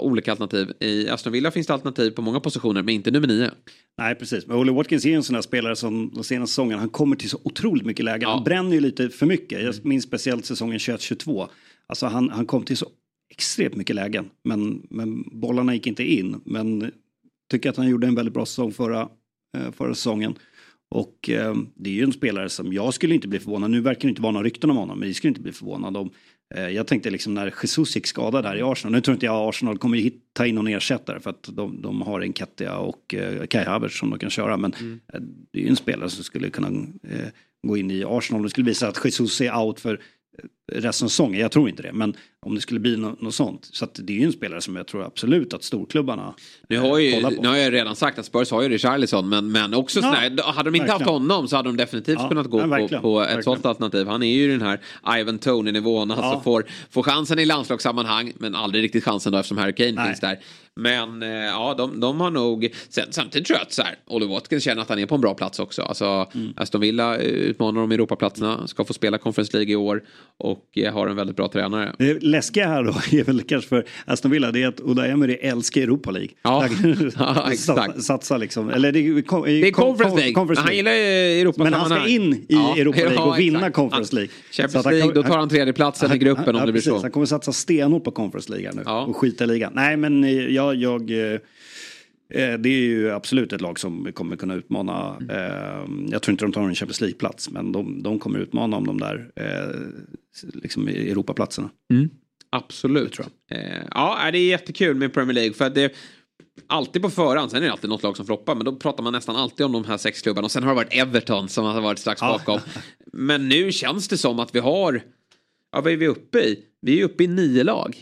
olika 0.00 0.30
alternativ. 0.30 0.72
I 0.80 1.08
Aston 1.08 1.32
Villa 1.32 1.50
finns 1.50 1.66
det 1.66 1.72
alternativ 1.72 2.10
på 2.10 2.22
många 2.22 2.40
positioner, 2.40 2.82
men 2.82 2.94
inte 2.94 3.10
nummer 3.10 3.28
nio. 3.28 3.50
Nej, 3.98 4.14
precis. 4.14 4.46
Men 4.46 4.56
Ollie 4.56 4.72
Watkins 4.72 5.04
är 5.04 5.08
ju 5.08 5.14
en 5.14 5.22
sån 5.22 5.34
där 5.34 5.42
spelare 5.42 5.76
som 5.76 6.10
de 6.14 6.24
senaste 6.24 6.52
säsongerna, 6.52 6.80
han 6.80 6.88
kommer 6.88 7.16
till 7.16 7.30
så 7.30 7.40
otroligt 7.44 7.86
mycket 7.86 8.04
lägen. 8.04 8.28
Ja. 8.28 8.34
Han 8.34 8.44
bränner 8.44 8.72
ju 8.72 8.80
lite 8.80 9.08
för 9.08 9.26
mycket. 9.26 9.62
Jag 9.62 9.84
minns 9.84 10.04
speciellt 10.04 10.46
säsongen 10.46 10.78
21-22. 10.78 11.48
Alltså 11.86 12.06
han, 12.06 12.30
han 12.30 12.46
kom 12.46 12.62
till 12.62 12.76
så 12.76 12.86
extremt 13.30 13.76
mycket 13.76 13.96
lägen. 13.96 14.30
Men, 14.44 14.86
men 14.90 15.40
bollarna 15.40 15.74
gick 15.74 15.86
inte 15.86 16.12
in. 16.12 16.40
Men 16.44 16.90
tycker 17.50 17.70
att 17.70 17.76
han 17.76 17.88
gjorde 17.88 18.06
en 18.06 18.14
väldigt 18.14 18.34
bra 18.34 18.46
säsong 18.46 18.72
förra, 18.72 19.08
eh, 19.56 19.72
förra 19.72 19.94
säsongen. 19.94 20.34
Och 20.90 21.30
eh, 21.30 21.54
det 21.74 21.90
är 21.90 21.94
ju 21.94 22.02
en 22.02 22.12
spelare 22.12 22.48
som 22.48 22.72
jag 22.72 22.94
skulle 22.94 23.14
inte 23.14 23.28
bli 23.28 23.38
förvånad. 23.38 23.70
Nu 23.70 23.80
verkar 23.80 24.00
det 24.00 24.08
inte 24.08 24.22
vara 24.22 24.32
några 24.32 24.44
rykten 24.44 24.70
om 24.70 24.76
honom. 24.76 24.98
Men 24.98 25.08
jag 25.08 25.16
skulle 25.16 25.28
inte 25.28 25.40
bli 25.40 25.52
förvånad 25.52 25.96
om. 25.96 26.10
Eh, 26.54 26.68
jag 26.68 26.86
tänkte 26.86 27.10
liksom 27.10 27.34
när 27.34 27.54
Jesus 27.62 27.96
gick 27.96 28.06
skadad 28.06 28.44
där 28.44 28.56
i 28.56 28.62
Arsenal. 28.62 28.92
Nu 28.92 29.00
tror 29.00 29.14
inte 29.14 29.26
jag 29.26 29.48
Arsenal 29.48 29.78
kommer 29.78 30.10
ta 30.32 30.46
in 30.46 30.54
någon 30.54 30.66
ersättare. 30.66 31.20
För 31.20 31.30
att 31.30 31.48
de, 31.52 31.82
de 31.82 32.02
har 32.02 32.20
Enketia 32.20 32.76
och 32.76 33.14
eh, 33.14 33.46
Kai 33.46 33.64
Havertz 33.64 33.98
som 33.98 34.10
de 34.10 34.18
kan 34.18 34.30
köra. 34.30 34.56
Men 34.56 34.72
eh, 34.72 35.20
det 35.52 35.58
är 35.58 35.62
ju 35.62 35.68
en 35.68 35.76
spelare 35.76 36.10
som 36.10 36.24
skulle 36.24 36.50
kunna 36.50 36.86
gå 37.62 37.76
in 37.76 37.90
i 37.90 38.04
Arsenal. 38.04 38.42
Det 38.42 38.50
skulle 38.50 38.66
visa 38.66 38.88
att 38.88 39.04
Jesus 39.04 39.40
är 39.40 39.56
out 39.56 39.80
för 39.80 40.00
resten 40.72 41.06
av 41.06 41.08
säsongen. 41.08 41.40
Jag 41.40 41.52
tror 41.52 41.68
inte 41.68 41.82
det. 41.82 41.92
Men 41.92 42.16
om 42.46 42.54
det 42.54 42.60
skulle 42.60 42.80
bli 42.80 42.96
nå- 42.96 43.16
något 43.20 43.34
sånt. 43.34 43.68
Så 43.72 43.84
att 43.84 44.00
det 44.02 44.12
är 44.12 44.16
ju 44.18 44.24
en 44.24 44.32
spelare 44.32 44.60
som 44.60 44.76
jag 44.76 44.86
tror 44.86 45.04
absolut 45.04 45.54
att 45.54 45.62
storklubbarna 45.64 46.34
Nu 46.68 46.76
eh, 46.76 46.82
har, 46.82 46.98
ju, 46.98 47.12
kollar 47.12 47.30
på. 47.30 47.42
nu 47.42 47.48
har 47.48 47.56
jag 47.56 47.72
redan 47.72 47.96
sagt 47.96 48.18
att 48.18 48.26
Spurs 48.26 48.50
har 48.50 48.62
ju 48.62 48.68
Richarlison 48.68 49.28
men, 49.28 49.52
men 49.52 49.74
också 49.74 50.00
Ja, 50.00 50.14
sådär, 50.14 50.42
hade 50.52 50.70
de 50.70 50.76
inte 50.76 50.92
haft 50.92 51.00
verkligen. 51.00 51.20
honom 51.22 51.48
så 51.48 51.56
hade 51.56 51.68
de 51.68 51.76
definitivt 51.76 52.18
Ja, 52.20 52.28
kunnat 52.28 52.46
gå 52.46 52.60
ja, 52.60 52.88
på, 52.88 53.00
på 53.00 53.20
ett 53.20 53.26
verkligen. 53.26 53.42
sådant 53.42 53.66
alternativ. 53.66 54.06
Han 54.06 54.22
är 54.22 54.32
ju 54.34 54.58
den 54.58 54.62
här 54.62 54.80
Ivan 55.20 55.38
Tony-nivån, 55.38 56.10
alltså 56.10 56.24
Ja. 56.26 56.40
får, 56.44 56.64
får 56.90 57.02
chansen 57.02 57.38
i 57.38 57.44
landslagssammanhang 57.44 58.32
men 58.38 58.54
aldrig 58.54 58.84
riktigt 58.84 59.04
chansen 59.04 59.32
då 59.32 59.38
eftersom 59.38 59.58
Harry 59.58 59.74
Kane 59.74 59.92
Nej. 59.92 60.06
finns 60.06 60.20
där. 60.20 60.38
Men 60.78 61.22
eh, 61.22 61.28
ja, 61.28 61.74
de, 61.78 62.00
de 62.00 62.20
har 62.20 62.30
nog, 62.30 62.68
sen, 62.88 63.04
samtidigt 63.10 63.46
tror 63.46 63.58
jag 63.58 63.66
att 63.66 63.72
så 63.72 63.82
här, 63.82 63.94
Ollie 64.06 64.26
Watkins 64.28 64.64
känner 64.64 64.82
att 64.82 64.88
han 64.88 64.98
är 64.98 65.06
på 65.06 65.14
en 65.14 65.20
bra 65.20 65.34
plats 65.34 65.58
också. 65.58 65.82
Alltså, 65.82 66.26
Mm. 66.34 66.52
Aston 66.56 66.80
Villa 66.80 67.16
eh, 67.18 67.20
utmanar 67.26 67.80
om 67.80 67.92
Europaplatserna, 67.92 68.66
ska 68.66 68.84
få 68.84 68.92
spela 68.92 69.18
Conference 69.18 69.56
League 69.56 69.72
i 69.72 69.76
år 69.76 70.02
och 70.38 70.64
eh, 70.78 70.92
har 70.94 71.06
en 71.08 71.16
väldigt 71.16 71.36
bra 71.36 71.48
tränare. 71.48 71.94
Läskiga 72.36 72.66
här 72.68 72.82
då 72.84 72.90
är 73.18 73.24
väl 73.24 73.42
kanske 73.42 73.68
för 73.68 73.84
Aston 74.04 74.30
Villa 74.30 74.52
det 74.52 74.62
är 74.62 74.68
att 74.68 74.80
Oda 74.80 75.06
Emery 75.06 75.34
älskar 75.34 75.80
Europa 75.82 76.10
League. 76.10 76.30
Ja. 76.42 76.68
Han 76.82 77.10
Ja, 77.18 77.52
exakt. 77.52 78.02
Satsa 78.02 78.36
liksom. 78.36 78.70
Eller 78.70 78.92
det, 78.92 78.98
är- 78.98 79.12
Det 79.12 79.18
är 79.18 79.22
kom- 79.22 79.72
Conference 79.72 80.16
League. 80.16 80.32
Conference 80.32 80.60
Han 80.62 80.66
League. 80.72 80.76
gillar 80.76 81.40
Europa 81.40 81.64
Men 81.64 81.72
han 81.72 81.90
ska 81.90 82.06
in 82.08 82.34
i 82.48 82.54
Europa 82.80 82.98
League 82.98 83.18
och 83.18 83.38
vinna 83.38 83.58
exakt. 83.58 83.76
Conference 83.76 84.14
League. 84.14 84.30
Champions 84.50 84.84
han 84.84 84.94
League, 84.94 85.12
kan- 85.14 85.22
då 85.22 85.28
tar 85.28 85.38
han 85.38 85.48
tredjeplatsen 85.48 86.12
i 86.12 86.18
gruppen 86.18 86.48
om 86.48 86.56
ja, 86.56 86.66
det 86.66 86.72
blir 86.72 86.80
precis. 86.82 86.92
så. 86.92 86.98
Han 87.02 87.10
kommer 87.10 87.26
satsa 87.26 87.52
stenhårt 87.52 88.04
på 88.04 88.10
Conference 88.10 88.50
League 88.52 88.70
nu 88.74 88.82
Ja. 88.84 89.04
och 89.04 89.16
skita 89.16 89.44
i 89.44 89.46
ligan. 89.46 89.72
Nej 89.74 89.96
men 89.96 90.24
eh, 90.24 90.30
jag, 90.30 90.74
jag 90.74 91.10
eh, 91.10 91.16
eh, 92.34 92.58
det 92.58 92.68
är 92.68 92.80
ju 92.80 93.10
absolut 93.10 93.52
ett 93.52 93.60
lag 93.60 93.78
som 93.78 94.08
kommer 94.14 94.36
kunna 94.36 94.54
utmana. 94.54 95.16
Mm. 95.20 95.30
Eh, 95.30 96.08
jag 96.12 96.22
tror 96.22 96.32
inte 96.32 96.44
de 96.44 96.52
tar 96.52 96.62
en 96.62 96.74
Champions 96.74 97.00
League-plats 97.00 97.50
men 97.50 97.72
de, 97.72 98.02
de 98.02 98.18
kommer 98.18 98.38
utmana 98.38 98.76
om 98.76 98.86
de 98.86 98.98
där 99.00 99.28
eh, 99.36 99.76
liksom 100.62 100.88
Europaplatserna. 100.88 101.68
Absolut. 102.56 103.18
Eh, 103.50 103.82
ja, 103.90 104.30
det 104.32 104.38
är 104.38 104.48
jättekul 104.48 104.96
med 104.96 105.14
Premier 105.14 105.34
League 105.34 105.52
för 105.52 105.64
att 105.64 105.74
det 105.74 105.92
Alltid 106.66 107.02
på 107.02 107.10
förhand, 107.10 107.50
sen 107.50 107.62
är 107.62 107.66
det 107.66 107.72
alltid 107.72 107.90
något 107.90 108.02
lag 108.02 108.16
som 108.16 108.26
floppar 108.26 108.54
men 108.54 108.64
då 108.64 108.76
pratar 108.76 109.02
man 109.02 109.12
nästan 109.12 109.36
alltid 109.36 109.66
om 109.66 109.72
de 109.72 109.84
här 109.84 109.96
sex 109.96 110.22
klubbarna 110.22 110.44
och 110.44 110.50
sen 110.50 110.62
har 110.62 110.70
det 110.70 110.76
varit 110.76 110.94
Everton 110.94 111.48
som 111.48 111.64
har 111.64 111.80
varit 111.80 111.98
strax 111.98 112.20
Ja. 112.22 112.28
bakom. 112.38 112.60
Men 113.12 113.48
nu 113.48 113.72
känns 113.72 114.08
det 114.08 114.18
som 114.18 114.38
att 114.38 114.54
vi 114.54 114.58
har, 114.58 115.02
ja 115.72 115.80
vad 115.80 115.92
är 115.92 115.96
vi 115.96 116.06
uppe 116.08 116.38
i? 116.38 116.58
Vi 116.80 117.00
är 117.00 117.04
uppe 117.04 117.24
i 117.24 117.26
nio 117.26 117.64
lag. 117.64 117.96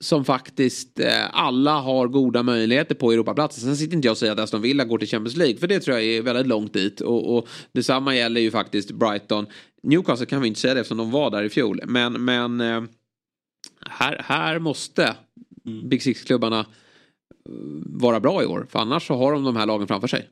Som 0.00 0.24
faktiskt 0.24 1.00
eh, 1.00 1.24
alla 1.32 1.80
har 1.80 2.08
goda 2.08 2.42
möjligheter 2.42 2.94
på 2.94 3.12
Europaplatsen. 3.12 3.64
Sen 3.64 3.76
sitter 3.76 3.96
inte 3.96 4.08
jag 4.08 4.12
och 4.12 4.18
säger 4.18 4.32
att 4.32 4.38
Aston 4.38 4.62
Villa 4.62 4.84
går 4.84 4.98
till 4.98 5.08
Champions 5.08 5.36
League. 5.36 5.56
För 5.56 5.66
det 5.66 5.80
tror 5.80 5.96
jag 5.96 6.06
är 6.06 6.22
väldigt 6.22 6.46
långt 6.46 6.72
dit. 6.72 7.00
Och, 7.00 7.36
och 7.36 7.48
detsamma 7.72 8.16
gäller 8.16 8.40
ju 8.40 8.50
faktiskt 8.50 8.90
Brighton. 8.90 9.46
Newcastle 9.82 10.26
kan 10.26 10.40
vi 10.42 10.48
inte 10.48 10.60
säga 10.60 10.74
det 10.74 10.80
eftersom 10.80 10.98
de 10.98 11.10
var 11.10 11.30
där 11.30 11.42
i 11.42 11.48
fjol. 11.48 11.80
Men, 11.86 12.24
men 12.24 12.60
eh, 12.60 12.82
här, 13.86 14.22
här 14.24 14.58
måste 14.58 15.14
Big 15.84 16.02
Six-klubbarna 16.02 16.58
eh, 16.60 16.64
vara 17.86 18.20
bra 18.20 18.42
i 18.42 18.46
år. 18.46 18.66
För 18.70 18.78
annars 18.78 19.06
så 19.06 19.14
har 19.16 19.32
de 19.32 19.44
de 19.44 19.56
här 19.56 19.66
lagen 19.66 19.86
framför 19.88 20.08
sig. 20.08 20.28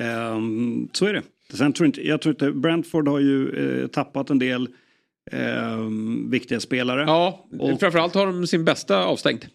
Ehm, 0.00 0.88
så 0.92 1.06
är 1.06 1.12
det. 1.12 1.22
Sen 1.56 1.72
tror 1.72 1.86
inte, 1.86 2.06
jag 2.08 2.22
tror 2.22 2.32
inte, 2.34 2.52
Brentford 2.52 3.08
har 3.08 3.18
ju 3.20 3.48
eh, 3.82 3.86
tappat 3.86 4.30
en 4.30 4.38
del 4.38 4.68
ehm, 5.32 6.30
viktiga 6.30 6.60
spelare. 6.60 7.00
Ja, 7.02 7.46
Och- 7.58 7.80
framförallt 7.80 8.14
har 8.14 8.26
de 8.26 8.46
sin 8.46 8.64
bästa 8.64 9.04
avstängd. 9.04 9.46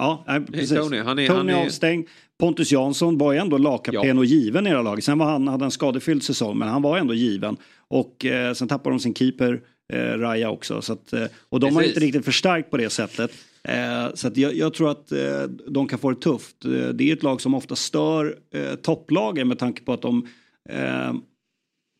Ja, 0.00 0.24
nej, 0.26 0.40
precis. 0.46 0.78
Tony, 0.78 0.98
han 0.98 1.18
är- 1.18 1.26
Tony 1.26 1.38
han 1.38 1.48
är- 1.48 1.66
avstängd. 1.66 2.06
Pontus 2.38 2.72
Jansson 2.72 3.18
var 3.18 3.32
ju 3.32 3.38
ändå 3.38 3.58
lagkapten 3.58 4.08
Ja. 4.08 4.18
och 4.18 4.24
given 4.24 4.66
i 4.66 4.70
det 4.70 4.76
här 4.76 4.82
laget. 4.82 5.04
Sen 5.04 5.18
var 5.18 5.26
han, 5.26 5.48
hade 5.48 5.64
en 5.64 5.70
skadefylld 5.70 6.22
säsong 6.22 6.58
men 6.58 6.68
han 6.68 6.82
var 6.82 6.98
ändå 6.98 7.14
given. 7.14 7.56
Och 7.88 8.24
eh, 8.26 8.52
sen 8.52 8.68
tappade 8.68 8.94
de 8.94 9.00
sin 9.00 9.14
keeper 9.14 9.60
eh, 9.92 10.18
Raja 10.18 10.50
också. 10.50 10.82
Så 10.82 10.92
att, 10.92 11.12
eh, 11.12 11.26
och 11.48 11.60
de 11.60 11.74
har 11.74 11.82
Precis. 11.82 11.96
inte 11.96 12.06
riktigt 12.06 12.24
förstärkt 12.24 12.70
på 12.70 12.76
det 12.76 12.90
sättet. 12.90 13.30
Eh, 13.62 14.14
så 14.14 14.30
jag, 14.34 14.54
jag 14.54 14.74
tror 14.74 14.90
att 14.90 15.12
eh, 15.12 15.42
de 15.68 15.88
kan 15.88 15.98
få 15.98 16.10
det 16.10 16.20
tufft. 16.20 16.64
Eh, 16.64 16.70
det 16.70 17.10
är 17.10 17.12
ett 17.12 17.22
lag 17.22 17.40
som 17.40 17.54
ofta 17.54 17.76
stör 17.76 18.38
eh, 18.54 18.74
topplagen 18.74 19.48
med 19.48 19.58
tanke 19.58 19.82
på 19.82 19.92
att 19.92 20.02
de 20.02 20.28
eh, 20.68 21.14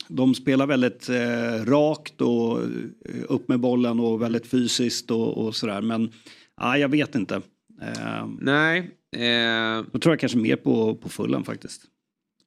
de 0.08 0.34
spelar 0.34 0.66
väldigt 0.66 1.08
rakt 1.64 2.20
och 2.20 2.58
upp 3.28 3.48
med 3.48 3.60
bollen 3.60 4.00
och 4.00 4.22
väldigt 4.22 4.46
fysiskt 4.46 5.10
och, 5.10 5.38
och 5.38 5.56
sådär. 5.56 5.80
Men 5.82 6.12
ja, 6.60 6.78
jag 6.78 6.88
vet 6.88 7.14
inte. 7.14 7.40
Nej. 8.38 8.90
Eh, 9.16 9.84
då 9.92 9.98
tror 9.98 10.12
jag 10.12 10.20
kanske 10.20 10.38
mer 10.38 10.56
på, 10.56 10.94
på 10.94 11.08
fullen 11.08 11.44
faktiskt. 11.44 11.82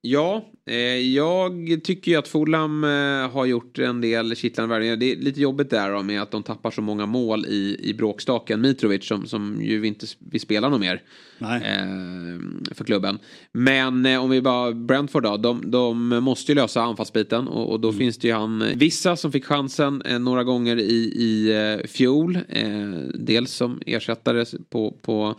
Ja, 0.01 0.45
eh, 0.65 0.75
jag 0.97 1.79
tycker 1.83 2.11
ju 2.11 2.17
att 2.17 2.27
Fulham 2.27 2.83
eh, 2.83 3.31
har 3.31 3.45
gjort 3.45 3.79
en 3.79 4.01
del 4.01 4.35
kittlande 4.35 4.75
värvningar. 4.75 4.95
Det 4.95 5.11
är 5.11 5.15
lite 5.15 5.41
jobbigt 5.41 5.69
där 5.69 5.91
då 5.91 6.03
med 6.03 6.21
att 6.21 6.31
de 6.31 6.43
tappar 6.43 6.71
så 6.71 6.81
många 6.81 7.05
mål 7.05 7.45
i, 7.45 7.77
i 7.83 7.93
bråkstaken. 7.93 8.61
Mitrovic 8.61 9.07
som, 9.07 9.27
som 9.27 9.61
ju 9.61 9.87
inte 9.87 10.05
vill 10.19 10.41
spela 10.41 10.69
något 10.69 10.79
mer 10.79 11.01
eh, 11.41 12.73
för 12.75 12.83
klubben. 12.85 13.19
Men 13.51 14.05
eh, 14.05 14.23
om 14.23 14.29
vi 14.29 14.41
bara 14.41 14.71
Brentford 14.71 15.23
då. 15.23 15.37
De, 15.37 15.71
de 15.71 16.07
måste 16.07 16.51
ju 16.51 16.55
lösa 16.55 16.81
anfallsbiten 16.81 17.47
och, 17.47 17.71
och 17.71 17.79
då 17.79 17.93
finns 17.93 18.17
det 18.17 18.27
ju 18.27 18.33
han 18.33 18.63
vissa 18.75 19.15
som 19.15 19.31
fick 19.31 19.45
chansen 19.45 20.01
eh, 20.01 20.19
några 20.19 20.43
gånger 20.43 20.79
i, 20.79 21.13
i 21.15 21.51
eh, 21.51 21.87
fjol. 21.87 22.39
Eh, 22.49 22.89
dels 23.13 23.51
som 23.51 23.81
ersättare 23.85 24.45
på, 24.69 24.91
på 25.01 25.27
eh, 25.27 25.35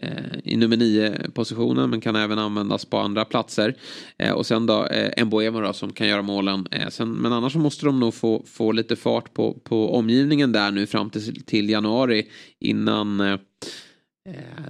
Eh, 0.00 0.38
i 0.44 0.56
nummer 0.56 0.76
nio 0.76 1.30
positionen 1.34 1.90
men 1.90 2.00
kan 2.00 2.16
även 2.16 2.38
användas 2.38 2.84
på 2.84 2.98
andra 2.98 3.24
platser. 3.24 3.74
Eh, 4.18 4.32
och 4.32 4.46
sen 4.46 4.66
då 4.66 4.86
eh, 4.86 5.24
Mboema 5.24 5.60
då 5.60 5.72
som 5.72 5.92
kan 5.92 6.08
göra 6.08 6.22
målen. 6.22 6.66
Eh, 6.70 6.88
sen, 6.88 7.12
men 7.12 7.32
annars 7.32 7.52
så 7.52 7.58
måste 7.58 7.86
de 7.86 8.00
nog 8.00 8.14
få, 8.14 8.44
få 8.46 8.72
lite 8.72 8.96
fart 8.96 9.34
på, 9.34 9.52
på 9.64 9.94
omgivningen 9.94 10.52
där 10.52 10.70
nu 10.70 10.86
fram 10.86 11.10
till, 11.10 11.44
till 11.44 11.70
januari 11.70 12.26
innan 12.60 13.20
eh, 13.20 13.38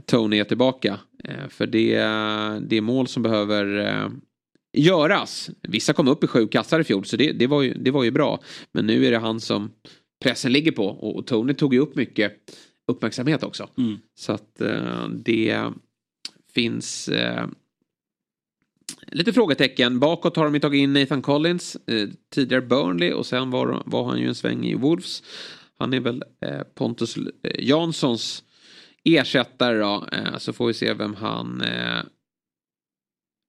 Tony 0.06 0.38
är 0.38 0.44
tillbaka. 0.44 0.98
Eh, 1.24 1.48
för 1.48 1.66
det, 1.66 1.96
det 2.68 2.76
är 2.76 2.80
mål 2.80 3.06
som 3.06 3.22
behöver 3.22 3.78
eh, 3.86 4.08
göras. 4.72 5.50
Vissa 5.62 5.92
kom 5.92 6.08
upp 6.08 6.24
i 6.24 6.26
sju 6.26 6.48
kassar 6.48 6.80
i 6.80 6.84
fjol 6.84 7.04
så 7.04 7.16
det, 7.16 7.32
det, 7.32 7.46
var 7.46 7.62
ju, 7.62 7.74
det 7.74 7.90
var 7.90 8.04
ju 8.04 8.10
bra. 8.10 8.40
Men 8.72 8.86
nu 8.86 9.06
är 9.06 9.10
det 9.10 9.18
han 9.18 9.40
som 9.40 9.70
pressen 10.22 10.52
ligger 10.52 10.72
på 10.72 10.86
och, 10.86 11.16
och 11.16 11.26
Tony 11.26 11.54
tog 11.54 11.74
ju 11.74 11.80
upp 11.80 11.96
mycket 11.96 12.32
uppmärksamhet 12.86 13.42
också. 13.42 13.68
Mm. 13.78 13.98
Så 14.14 14.32
att 14.32 14.60
eh, 14.60 15.08
det 15.08 15.70
finns 16.54 17.08
eh, 17.08 17.46
lite 19.06 19.32
frågetecken. 19.32 20.00
Bakåt 20.00 20.36
har 20.36 20.44
de 20.44 20.54
ju 20.54 20.60
tagit 20.60 20.78
in 20.78 20.92
Nathan 20.92 21.22
Collins, 21.22 21.76
eh, 21.86 22.08
tidigare 22.34 22.62
Burnley 22.62 23.12
och 23.12 23.26
sen 23.26 23.50
var, 23.50 23.82
var 23.86 24.04
han 24.04 24.18
ju 24.18 24.28
en 24.28 24.34
sväng 24.34 24.64
i 24.64 24.74
Wolves. 24.74 25.22
Han 25.78 25.94
är 25.94 26.00
väl 26.00 26.24
eh, 26.40 26.62
Pontus 26.74 27.16
eh, 27.16 27.64
Janssons 27.64 28.44
ersättare 29.04 29.78
då. 29.78 30.06
Eh, 30.12 30.38
så 30.38 30.52
får 30.52 30.66
vi 30.66 30.74
se 30.74 30.94
vem 30.94 31.14
han 31.14 31.62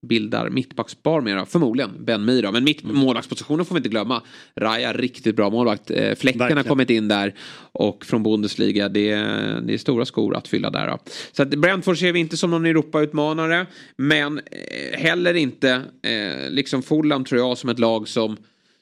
bildar 0.04 0.50
mittbackspar 0.50 1.36
då. 1.40 1.46
Förmodligen 1.46 2.06
Ben 2.06 2.26
Mee 2.26 2.42
då. 2.42 2.52
Men 2.52 2.64
mitt 2.64 2.84
Mm. 2.84 2.96
målvaktspositionen 2.98 3.66
får 3.66 3.76
vi 3.76 3.80
inte 3.80 3.90
glömma. 3.90 4.22
Raja, 4.56 4.94
riktigt 4.94 5.36
bra 5.36 5.50
målvakt. 5.50 5.92
Eh, 5.92 6.16
Fläcken 6.16 6.58
har 6.58 6.64
kommit 6.64 6.90
in 6.90 7.08
där. 7.08 7.34
Och 7.72 8.06
från 8.06 8.24
Bundesliga, 8.24 8.90
det 8.90 9.12
är, 9.12 9.62
det 9.62 9.74
är 9.74 9.78
stora 9.78 10.06
skor 10.06 10.36
att 10.36 10.48
fylla 10.48 10.70
där 10.70 10.88
då. 10.88 10.98
Så 11.32 11.44
att 11.44 11.50
Brentford 11.50 11.98
ser 12.00 12.12
vi 12.12 12.20
inte 12.20 12.38
som 12.38 12.52
någon 12.52 12.66
Europa-utmanare. 12.66 13.66
Men 13.98 14.38
eh, 14.38 15.00
heller 15.00 15.34
inte, 15.34 15.82
eh, 16.04 16.50
liksom 16.50 16.84
Fulham 16.84 17.26
tror 17.26 17.42
jag, 17.42 17.58
som 17.58 17.70
ett 17.70 17.80
lag 17.80 18.08
som 18.08 18.38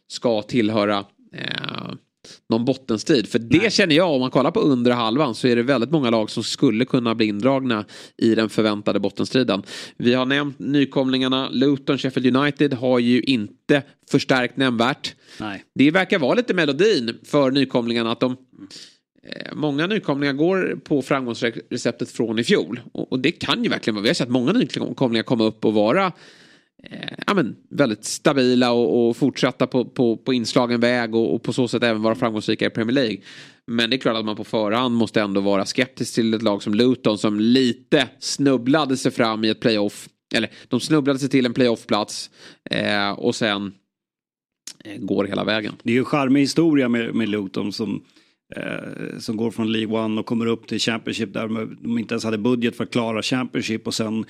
ska 0.08 0.42
tillhöra 0.42 1.06
eh, 1.36 1.92
någon 2.50 2.66
bottenstrid. 2.66 3.28
För 3.28 3.40
det 3.40 3.74
känner 3.74 3.96
jag, 3.96 4.12
om 4.12 4.22
man 4.22 4.32
kollar 4.32 4.52
på 4.52 4.60
undre 4.60 4.94
halvan 4.94 5.36
så 5.36 5.48
är 5.48 5.56
det 5.56 5.64
väldigt 5.64 5.92
många 5.92 6.10
lag 6.10 6.30
som 6.30 6.44
skulle 6.44 6.86
kunna 6.86 7.16
bli 7.16 7.26
indragna 7.26 7.86
i 8.18 8.36
den 8.36 8.50
förväntade 8.50 9.00
bottenstriden. 9.00 9.64
Vi 9.98 10.14
har 10.14 10.26
nämnt 10.26 10.60
nykomlingarna, 10.60 11.50
Luton, 11.50 11.98
Sheffield 11.98 12.38
United 12.38 12.74
har 12.74 13.00
ju 13.00 13.22
inte 13.22 13.84
förstärkt 14.12 14.58
nämnvärt. 14.58 15.16
Nej. 15.40 15.64
Det 15.76 15.92
verkar 15.92 16.20
vara 16.20 16.34
lite 16.34 16.54
melodin 16.54 17.18
för 17.24 17.52
nykomlingarna 17.52 18.12
att 18.12 18.20
de 18.20 18.32
eh, 19.24 19.54
Många 19.54 19.88
nykomlingar 19.88 20.34
går 20.34 20.80
på 20.84 21.02
framgångsreceptet 21.02 22.12
från 22.12 22.40
i 22.40 22.44
fjol. 22.44 22.80
Och, 22.92 23.20
det 23.20 23.32
kan 23.32 23.64
ju 23.64 23.70
verkligen 23.70 23.96
vara. 23.96 24.04
Vi 24.04 24.10
har 24.10 24.14
sett 24.14 24.30
många 24.30 24.52
nykomlingar 24.52 25.24
komma 25.24 25.44
upp 25.44 25.66
och 25.66 25.74
vara 25.74 26.12
Eh, 26.84 27.14
ja, 27.28 27.34
men, 27.34 27.56
väldigt 27.70 28.06
stabila 28.06 28.72
och, 28.72 29.10
och 29.10 29.18
fortsätta 29.18 29.68
på, 29.68 29.86
på, 29.86 30.18
på 30.18 30.34
inslagen 30.34 30.80
väg 30.80 31.16
och, 31.16 31.36
och 31.36 31.44
på 31.44 31.54
så 31.54 31.68
sätt 31.68 31.84
även 31.84 32.02
vara 32.02 32.16
framgångsrika 32.16 32.66
i 32.66 32.70
Premier 32.70 32.94
League. 32.94 33.18
Men 33.68 33.90
det 33.90 33.96
är 33.96 33.98
klart 33.98 34.18
att 34.18 34.26
man 34.26 34.36
på 34.36 34.44
förhand 34.44 34.96
måste 34.96 35.22
ändå 35.22 35.42
vara 35.42 35.66
skeptisk 35.66 36.16
till 36.16 36.34
ett 36.34 36.42
lag 36.42 36.64
som 36.64 36.74
Luton 36.74 37.18
som 37.18 37.40
lite 37.40 38.08
snubblade 38.20 38.98
sig 38.98 39.12
fram 39.12 39.44
i 39.44 39.50
ett 39.50 39.60
playoff. 39.60 40.10
Eller 40.36 40.50
de 40.68 40.80
snubblade 40.80 41.20
sig 41.20 41.30
till 41.30 41.46
en 41.46 41.54
playoffplats 41.54 42.30
eh, 42.72 43.12
och 43.12 43.36
sen 43.36 43.74
eh, 44.84 44.98
går 44.98 45.26
hela 45.26 45.44
vägen. 45.44 45.74
Det 45.84 45.90
är 45.90 45.94
ju 45.94 46.00
en 46.00 46.06
charmig 46.06 46.42
historia 46.42 46.90
med, 46.90 47.16
med 47.16 47.30
Luton 47.30 47.74
som, 47.74 48.04
eh, 48.56 49.20
som 49.20 49.38
går 49.38 49.52
från 49.52 49.72
League 49.72 50.00
One 50.00 50.20
och 50.20 50.26
kommer 50.26 50.46
upp 50.46 50.68
till 50.68 50.80
Championship 50.80 51.34
där 51.34 51.48
de, 51.48 51.78
de 51.82 51.98
inte 51.98 52.14
ens 52.14 52.24
hade 52.24 52.38
budget 52.38 52.76
för 52.76 52.84
att 52.84 52.92
klara 52.92 53.22
Championship 53.22 53.88
och 53.88 53.94
sen 53.94 54.26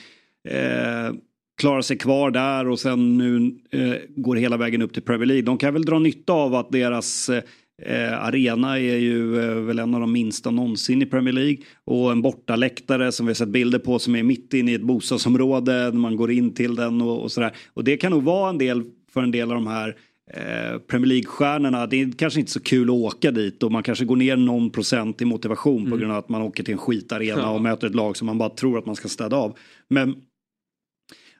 eh, 0.50 1.14
klarar 1.62 1.82
sig 1.82 1.98
kvar 1.98 2.32
där 2.32 2.68
och 2.68 2.80
sen 2.80 3.18
nu 3.18 3.56
eh, 3.72 3.96
går 4.16 4.36
hela 4.36 4.58
vägen 4.58 4.82
upp 4.82 4.94
till 4.94 5.02
Premier 5.02 5.26
League. 5.26 5.42
De 5.42 5.58
kan 5.58 5.74
väl 5.74 5.86
dra 5.86 6.00
nytta 6.00 6.34
av 6.34 6.56
att 6.56 6.72
deras 6.72 7.30
eh, 7.30 8.24
arena 8.24 8.80
är 8.80 8.98
ju 8.98 9.40
eh, 9.42 9.56
väl 9.56 9.80
en 9.80 9.96
av 9.96 10.02
de 10.02 10.12
minsta 10.12 10.52
någonsin 10.52 11.02
i 11.02 11.06
Premier 11.06 11.34
League 11.34 11.58
och 11.86 12.12
en 12.12 12.22
bortaläktare 12.22 13.12
som 13.12 13.26
vi 13.26 13.30
har 13.30 13.36
sett 13.36 13.50
bilder 13.50 13.80
på 13.80 14.00
som 14.00 14.16
är 14.16 14.24
mitt 14.24 14.54
inne 14.54 14.72
i 14.72 14.76
ett 14.76 14.82
bostadsområde 14.82 15.74
när 15.74 15.92
man 15.92 16.16
går 16.16 16.32
in 16.32 16.54
till 16.54 16.76
den 16.76 17.02
och, 17.02 17.22
och 17.24 17.32
sådär. 17.32 17.52
Och 17.74 17.84
det 17.84 17.98
kan 17.98 18.12
nog 18.12 18.24
vara 18.24 18.50
en 18.50 18.58
del 18.58 18.84
för 19.14 19.22
en 19.22 19.32
del 19.32 19.50
av 19.52 19.56
de 19.56 19.68
här 19.68 19.96
eh, 20.34 20.80
Premier 20.80 21.08
League-stjärnorna. 21.08 21.88
Det 21.88 22.02
är 22.02 22.12
kanske 22.18 22.40
inte 22.40 22.52
så 22.52 22.60
kul 22.62 22.90
att 22.90 22.96
åka 22.96 23.32
dit 23.32 23.64
och 23.64 23.72
man 23.72 23.84
kanske 23.84 24.06
går 24.06 24.16
ner 24.16 24.36
någon 24.38 24.70
procent 24.70 25.22
i 25.22 25.26
motivation 25.26 25.90
på 25.90 25.98
grund 25.98 26.12
av 26.12 26.18
att 26.18 26.30
man 26.30 26.42
åker 26.42 26.64
till 26.64 26.74
en 26.74 26.78
skitarena 26.78 27.42
Ja. 27.42 27.50
och 27.50 27.62
möter 27.62 27.88
ett 27.88 27.96
lag 27.96 28.18
som 28.18 28.26
man 28.26 28.38
bara 28.38 28.50
tror 28.50 28.78
att 28.78 28.86
man 28.86 28.96
ska 28.96 29.08
städa 29.08 29.36
av. 29.36 29.58
Men 29.88 30.16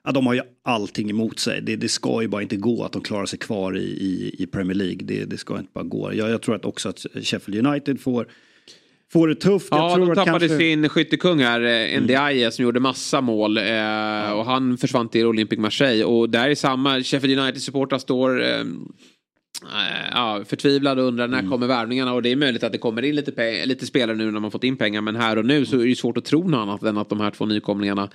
Ja, 0.04 0.12
de 0.12 0.26
har 0.26 0.34
ju 0.34 0.40
allting 0.64 1.10
emot 1.10 1.38
sig. 1.38 1.60
Det, 1.60 1.76
det 1.76 1.88
ska 1.88 2.22
ju 2.22 2.28
bara 2.28 2.42
inte 2.42 2.56
gå 2.56 2.84
att 2.84 2.92
de 2.92 3.02
klarar 3.02 3.26
sig 3.26 3.38
kvar 3.38 3.76
i, 3.76 3.80
i, 3.82 4.34
i 4.38 4.46
Premier 4.46 4.74
League. 4.74 4.98
Det, 5.02 5.24
det 5.24 5.38
ska 5.38 5.58
inte 5.58 5.70
bara 5.74 5.84
gå. 5.84 6.14
Jag, 6.14 6.30
jag 6.30 6.42
tror 6.42 6.54
att 6.54 6.64
också 6.64 6.88
att 6.88 7.06
Sheffield 7.22 7.66
United 7.66 8.00
får 8.00 8.26
får 9.12 9.28
det 9.28 9.34
tufft. 9.34 9.68
Jag 9.70 9.80
Ja, 9.80 9.94
tror 9.94 10.06
de 10.06 10.14
tappade 10.14 10.48
kanske... 10.48 10.58
sin 10.58 10.88
skyttekung 10.88 11.40
här, 11.40 11.60
eh, 11.94 12.00
Ndiaye, 12.02 12.50
som 12.50 12.62
gjorde 12.62 12.80
massa 12.80 13.20
mål. 13.20 13.58
Eh, 13.58 14.32
Och 14.32 14.44
han 14.44 14.78
försvann 14.78 15.08
till 15.08 15.26
Olympic 15.26 15.58
Marseille. 15.58 16.04
Och 16.04 16.30
där 16.30 16.48
är 16.48 16.54
samma, 16.54 17.00
Sheffield 17.02 17.38
United-supportrar 17.40 17.98
står 17.98 18.42
eh, 18.42 18.60
eh, 18.60 18.64
ja, 20.12 20.42
förtvivlade 20.46 21.02
och 21.02 21.08
undrar 21.08 21.28
när 21.28 21.48
kommer 21.50 21.66
värvningarna. 21.66 22.12
Och 22.12 22.22
det 22.22 22.32
är 22.32 22.36
möjligt 22.36 22.62
att 22.62 22.72
det 22.72 22.78
kommer 22.78 23.02
in 23.02 23.14
lite, 23.14 23.66
lite 23.66 23.86
spelare 23.86 24.16
nu 24.16 24.30
när 24.30 24.40
man 24.40 24.50
fått 24.50 24.64
in 24.64 24.76
pengar. 24.76 25.00
Men 25.00 25.16
här 25.16 25.38
och 25.38 25.44
nu 25.46 25.66
så 25.66 25.80
är 25.80 25.86
det 25.86 25.96
svårt 25.96 26.16
att 26.16 26.24
tro 26.24 26.48
något 26.48 26.58
annat 26.58 26.82
än 26.82 26.98
att 26.98 27.08
de 27.08 27.20
här 27.20 27.30
två 27.30 27.46
nykomlingarna 27.46 28.08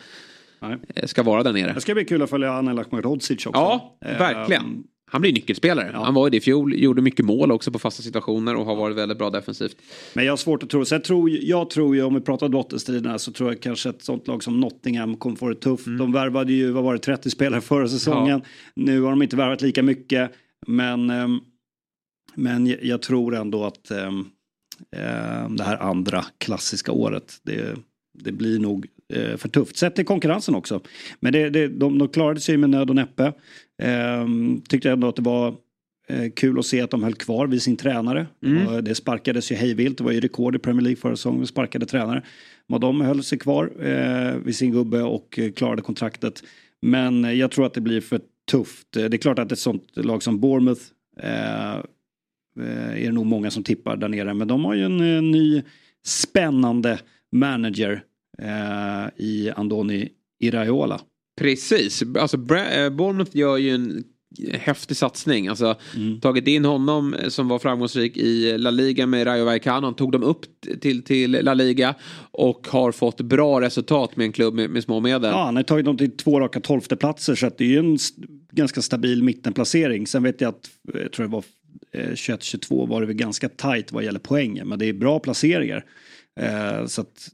Nej. 0.60 0.78
eh, 0.95 1.05
ska 1.05 1.24
vara 1.24 1.43
där 1.43 1.53
nere. 1.53 1.74
Det 1.74 1.82
ska 1.82 1.93
bli 1.93 2.05
kul 2.05 2.22
att 2.22 2.30
följa 2.30 2.51
Anel 2.53 2.80
Ahmedhodzic 2.80 3.45
också. 3.45 3.60
Ja, 3.62 3.97
Eh, 4.05 4.18
verkligen. 4.20 4.84
Han 5.12 5.22
blir 5.22 5.34
nyckelspelare. 5.34 5.89
Ja. 5.93 6.03
Han 6.03 6.14
var 6.14 6.26
ju 6.28 6.30
det 6.30 6.38
i 6.38 6.41
fjol, 6.41 6.74
gjorde 6.76 7.01
mycket 7.01 7.26
mål 7.26 7.51
också 7.51 7.72
på 7.72 7.80
fasta 7.80 8.03
situationer 8.03 8.55
och 8.55 8.66
har 8.66 8.76
varit 8.76 8.97
väldigt 8.97 9.18
bra 9.18 9.30
defensivt. 9.30 9.76
Men 10.14 10.26
jag 10.26 10.32
har 10.32 10.38
svårt 10.38 10.64
att 10.64 10.70
tro. 10.70 10.86
Sen 10.86 11.01
tror, 11.01 11.30
jag 11.30 11.70
tror 11.70 11.95
ju, 11.95 12.03
om 12.03 12.14
vi 12.16 12.22
pratar 12.22 12.49
bottenstriderna, 12.49 13.20
så 13.20 13.32
tror 13.32 13.49
jag 13.49 13.62
kanske 13.62 13.89
ett 13.89 14.01
sånt 14.03 14.28
lag 14.28 14.43
som 14.43 14.60
Nottingham 14.60 15.16
kommer 15.18 15.36
få 15.36 15.49
det 15.49 15.55
tufft. 15.55 15.88
Mm. 15.88 15.97
De 15.99 16.12
värvade 16.12 16.53
ju, 16.53 16.72
vad 16.72 16.84
var 16.84 16.93
det, 16.93 16.99
30 16.99 17.30
spelare 17.30 17.62
förra 17.62 17.88
säsongen. 17.88 18.41
Nu 18.76 19.01
har 19.01 19.10
de 19.10 19.22
inte 19.22 19.36
värvat 19.36 19.62
lika 19.62 19.84
mycket. 19.84 20.32
Men, 20.68 21.10
ehm, 21.10 21.39
men 22.36 22.68
jag- 22.68 22.84
jag 22.84 23.01
tror 23.01 23.36
ändå 23.36 23.64
att 23.66 23.91
ehm, 23.91 24.26
ehm, 24.95 25.55
det 25.55 25.64
här 25.64 25.78
andra 25.78 26.26
klassiska 26.38 26.91
året, 26.91 27.34
det, 27.43 27.76
det 28.20 28.32
blir 28.32 28.60
nog 28.60 28.88
eh, 29.14 29.38
för 29.38 29.49
tufft. 29.49 29.78
Sett 29.78 29.95
till 29.95 30.05
konkurrensen 30.05 30.55
också. 30.55 30.82
Men 31.20 31.34
det, 31.34 31.49
det, 31.49 31.68
de, 31.68 31.97
de 31.97 32.08
klarade 32.08 32.39
sig 32.39 32.58
med 32.58 32.70
nöd 32.70 32.89
och 32.89 32.95
näppe. 32.95 33.34
Ehm, 33.82 34.62
tyckte 34.62 34.91
ändå 34.91 35.08
att 35.08 35.16
det 35.16 35.22
var 35.22 35.55
eh, 36.08 36.32
kul 36.36 36.60
att 36.60 36.66
se 36.66 36.82
att 36.82 36.91
de 36.91 37.03
höll 37.03 37.14
kvar 37.14 37.47
vid 37.47 37.62
sin 37.62 37.78
tränare. 37.78 38.28
Mm. 38.45 38.68
Och 38.68 38.84
det 38.84 38.95
sparkades 38.95 39.51
ju 39.51 39.55
hejvilt. 39.55 39.97
Det 39.97 40.03
var 40.03 40.12
ju 40.12 40.20
rekord 40.20 40.55
i 40.55 40.60
Premier 40.60 40.82
League 40.82 40.97
förra 40.97 41.16
säsongen 41.16 41.47
sparkade 41.47 41.86
tränare. 41.86 42.24
Men 42.68 42.82
de 42.82 43.01
höll 43.01 43.24
sig 43.24 43.39
kvar 43.39 43.72
eh, 43.86 44.36
vid 44.45 44.55
sin 44.55 44.72
gubbe 44.72 45.01
och 45.01 45.39
eh, 45.39 45.51
klarade 45.51 45.82
kontraktet. 45.82 46.43
Men 46.82 47.26
eh, 47.26 47.32
jag 47.34 47.51
tror 47.51 47.66
att 47.66 47.74
det 47.74 47.82
blir 47.82 48.01
för 48.01 48.22
tufft. 48.51 48.97
Eh, 48.97 49.05
Det 49.05 49.18
är 49.18 49.20
klart 49.20 49.39
att 49.39 49.51
ett 49.51 49.60
sånt 49.60 49.84
lag 49.93 50.24
som 50.24 50.39
Bournemouth 50.39 50.82
eh, 51.20 51.76
eh, 52.60 53.01
är 53.03 53.05
det 53.05 53.12
nog 53.12 53.26
många 53.26 53.51
som 53.51 53.64
tippar 53.64 53.97
där 53.97 54.08
nere. 54.08 54.34
Men 54.34 54.47
de 54.47 54.66
har 54.66 54.74
ju 54.74 54.84
en 54.84 55.16
eh, 55.16 55.22
ny 55.22 55.64
spännande 56.05 56.99
manager 57.32 58.03
eh, 58.41 59.07
i 59.25 59.51
Andoni 59.55 60.09
Iraola. 60.39 61.01
Precis, 61.39 62.03
alltså 62.19 62.38
eh, 62.55 62.89
Bournemouth 62.89 63.38
gör 63.38 63.57
ju 63.57 63.75
en 63.75 64.03
häftig 64.53 64.97
satsning. 64.97 65.47
Alltså 65.47 65.75
tagit 66.21 66.47
in 66.47 66.65
honom 66.65 67.13
eh, 67.13 67.29
som 67.29 67.47
var 67.47 67.59
framgångsrik 67.59 68.17
i 68.17 68.57
La 68.57 68.71
Liga 68.71 69.07
med 69.07 69.27
Rayo 69.27 69.45
Vallecano. 69.45 69.93
Tog 69.93 70.11
dem 70.11 70.23
upp 70.23 70.41
till, 70.81 71.03
till 71.03 71.31
La 71.31 71.53
Liga 71.53 71.95
och 72.31 72.67
har 72.67 72.91
fått 72.91 73.21
bra 73.21 73.61
resultat 73.61 74.15
med 74.15 74.25
en 74.25 74.31
klubb 74.31 74.53
med, 74.53 74.69
med 74.69 74.83
små 74.83 74.99
medel. 74.99 75.31
Ja, 75.31 75.43
han 75.45 75.55
har 75.55 75.63
tagit 75.63 75.85
dem 75.85 75.97
till 75.97 76.17
två 76.17 76.39
raka 76.39 76.59
tolfteplatser 76.59 77.35
så 77.35 77.47
att 77.47 77.57
det 77.57 77.63
är 77.63 77.69
ju 77.69 77.79
en 77.79 77.95
st- 77.95 78.21
ganska 78.51 78.81
stabil 78.81 79.23
mittenplacering. 79.23 80.07
Sen 80.07 80.23
vet 80.23 80.41
jag 80.41 80.49
att, 80.49 80.69
eh, 80.93 81.01
jag 81.01 81.11
tror 81.11 81.25
det 81.25 81.31
var 81.31 81.43
eh, 81.91 82.09
21-22 82.11 82.88
var 82.88 83.01
det 83.01 83.07
väl 83.07 83.15
ganska 83.15 83.49
tajt 83.49 83.91
vad 83.91 84.03
gäller 84.03 84.19
poängen. 84.19 84.67
Men 84.67 84.79
det 84.79 84.85
är 84.85 84.93
bra 84.93 85.19
placeringar. 85.19 85.85
Eh, 86.39 86.85
så 86.85 87.01
att, 87.01 87.27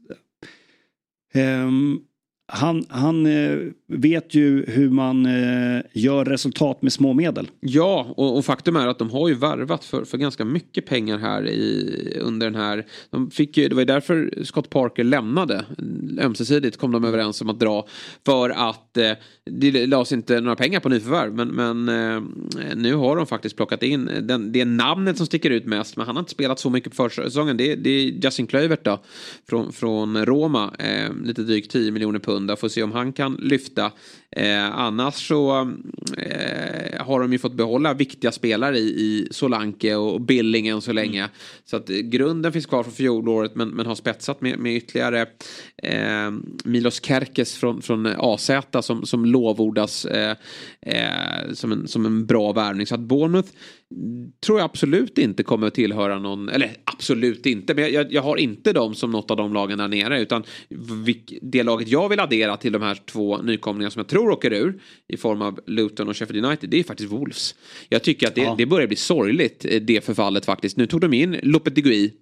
Um, 1.34 2.06
han 2.46 2.84
han 2.88 3.26
eh, 3.26 3.58
vet 3.88 4.34
ju 4.34 4.64
hur 4.66 4.90
man 4.90 5.26
eh, 5.26 5.82
gör 5.92 6.24
resultat 6.24 6.82
med 6.82 6.92
små 6.92 7.12
medel. 7.12 7.50
Ja, 7.60 8.14
och, 8.16 8.36
och 8.36 8.44
faktum 8.44 8.76
är 8.76 8.88
att 8.88 8.98
de 8.98 9.10
har 9.10 9.28
ju 9.28 9.34
värvat 9.34 9.84
för, 9.84 10.04
för 10.04 10.18
ganska 10.18 10.44
mycket 10.44 10.86
pengar 10.86 11.18
här 11.18 11.48
i, 11.48 12.18
under 12.20 12.46
den 12.46 12.54
här. 12.54 12.86
De 13.10 13.30
fick 13.30 13.56
ju, 13.56 13.68
det 13.68 13.74
var 13.74 13.82
ju 13.82 13.86
därför 13.86 14.44
Scott 14.44 14.70
Parker 14.70 15.04
lämnade. 15.04 15.64
Ömsesidigt 16.20 16.76
kom 16.76 16.92
de 16.92 17.04
överens 17.04 17.40
om 17.40 17.50
att 17.50 17.60
dra. 17.60 17.86
För 18.26 18.50
att 18.50 18.96
eh, 18.96 19.12
det 19.50 19.86
lades 19.86 20.12
inte 20.12 20.40
några 20.40 20.56
pengar 20.56 20.80
på 20.80 20.88
nyförvärv. 20.88 21.34
Men, 21.34 21.48
men 21.48 21.88
eh, 21.88 22.22
nu 22.76 22.94
har 22.94 23.16
de 23.16 23.26
faktiskt 23.26 23.56
plockat 23.56 23.82
in 23.82 24.10
den, 24.22 24.52
det 24.52 24.64
namnet 24.64 25.16
som 25.16 25.26
sticker 25.26 25.50
ut 25.50 25.66
mest. 25.66 25.96
Men 25.96 26.06
han 26.06 26.16
har 26.16 26.20
inte 26.20 26.32
spelat 26.32 26.58
så 26.58 26.70
mycket 26.70 26.96
på 26.96 26.96
försäsongen. 26.96 27.56
Det, 27.56 27.74
det 27.74 27.90
är 27.90 28.24
Justin 28.24 28.46
Kluivert 28.46 28.84
då. 28.84 29.02
Från, 29.48 29.72
från 29.72 30.26
Roma. 30.26 30.74
Eh, 30.78 31.14
lite 31.24 31.42
drygt 31.42 31.70
10 31.70 31.90
miljoner 31.90 32.18
pund. 32.18 32.33
Får 32.56 32.68
se 32.68 32.82
om 32.82 32.92
han 32.92 33.12
kan 33.12 33.34
lyfta. 33.34 33.92
Eh, 34.36 34.78
annars 34.78 35.28
så 35.28 35.60
eh, 36.16 37.04
har 37.06 37.20
de 37.20 37.32
ju 37.32 37.38
fått 37.38 37.54
behålla 37.54 37.94
viktiga 37.94 38.32
spelare 38.32 38.78
i, 38.78 38.88
i 38.88 39.28
Solanke 39.30 39.94
och 39.94 40.20
Billing 40.20 40.68
än 40.68 40.80
så 40.80 40.92
länge. 40.92 41.28
Så 41.64 41.76
att 41.76 41.90
eh, 41.90 41.96
grunden 41.96 42.52
finns 42.52 42.66
kvar 42.66 42.82
från 42.82 42.92
fjolåret 42.92 43.54
men, 43.54 43.68
men 43.68 43.86
har 43.86 43.94
spetsat 43.94 44.40
med, 44.40 44.58
med 44.58 44.76
ytterligare 44.76 45.26
eh, 45.82 46.32
Milos 46.64 47.02
Kerkes 47.04 47.56
från, 47.56 47.82
från 47.82 48.06
AZ 48.06 48.50
som, 48.80 49.06
som 49.06 49.24
lovordas 49.24 50.04
eh, 50.04 50.36
eh, 50.80 51.52
som, 51.52 51.72
en, 51.72 51.88
som 51.88 52.06
en 52.06 52.26
bra 52.26 52.52
värvning. 52.52 52.86
Så 52.86 52.94
att 52.94 53.00
Bournemouth 53.00 53.48
tror 54.46 54.58
jag 54.58 54.64
absolut 54.64 55.18
inte 55.18 55.42
kommer 55.42 55.66
att 55.66 55.74
tillhöra 55.74 56.18
någon, 56.18 56.48
eller 56.48 56.76
absolut 56.84 57.46
inte, 57.46 57.74
men 57.74 57.92
jag, 57.92 58.12
jag 58.12 58.22
har 58.22 58.36
inte 58.36 58.72
dem 58.72 58.94
som 58.94 59.10
något 59.10 59.30
av 59.30 59.36
de 59.36 59.52
lagen 59.52 59.78
där 59.78 59.88
nere 59.88 60.20
utan 60.20 60.44
det 61.42 61.62
laget 61.62 61.88
jag 61.88 62.08
vill 62.08 62.20
addera 62.20 62.56
till 62.56 62.72
de 62.72 62.82
här 62.82 62.94
två 62.94 63.42
nykomlingarna 63.42 63.90
som 63.90 64.00
jag 64.00 64.08
tror 64.08 64.23
åker 64.30 64.52
ur 64.52 64.80
i 65.08 65.16
form 65.16 65.42
av 65.42 65.60
Luton 65.66 66.08
och 66.08 66.16
Sheffield 66.16 66.46
United, 66.46 66.70
det 66.70 66.78
är 66.78 66.84
faktiskt 66.84 67.12
Wolves. 67.12 67.54
Jag 67.88 68.02
tycker 68.02 68.26
att 68.28 68.34
det, 68.34 68.40
Ja. 68.42 68.54
det 68.58 68.66
börjar 68.66 68.86
bli 68.86 68.96
sorgligt, 68.96 69.64
eh, 69.64 69.80
det 69.80 70.04
förfallet 70.04 70.44
faktiskt. 70.44 70.76
Nu 70.76 70.86
tog 70.86 71.00
de 71.00 71.12
in 71.12 71.40
Lopetegui 71.42 72.12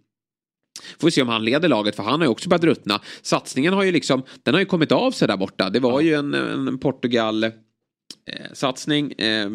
Får 0.99 1.07
vi 1.07 1.11
se 1.11 1.23
om 1.23 1.29
han 1.29 1.45
leder 1.45 1.69
laget 1.69 1.97
för 1.97 2.03
han 2.03 2.21
har 2.21 2.27
ju 2.27 2.31
också 2.31 2.49
börjat 2.49 2.65
ruttna. 2.65 3.01
Satsningen 3.23 3.73
har 3.73 3.83
ju 3.83 3.93
liksom, 3.93 4.23
den 4.43 4.55
har 4.55 4.61
ju 4.61 4.67
kommit 4.67 4.93
av 4.93 5.11
sig 5.11 5.29
där 5.29 5.37
borta. 5.37 5.71
Det 5.71 5.81
var 5.81 6.01
ju 6.01 6.15
en, 6.15 6.35
en 6.35 6.79
Portugal 6.79 7.45
eh, 7.45 7.51
satsning, 8.53 9.13
eh, 9.13 9.49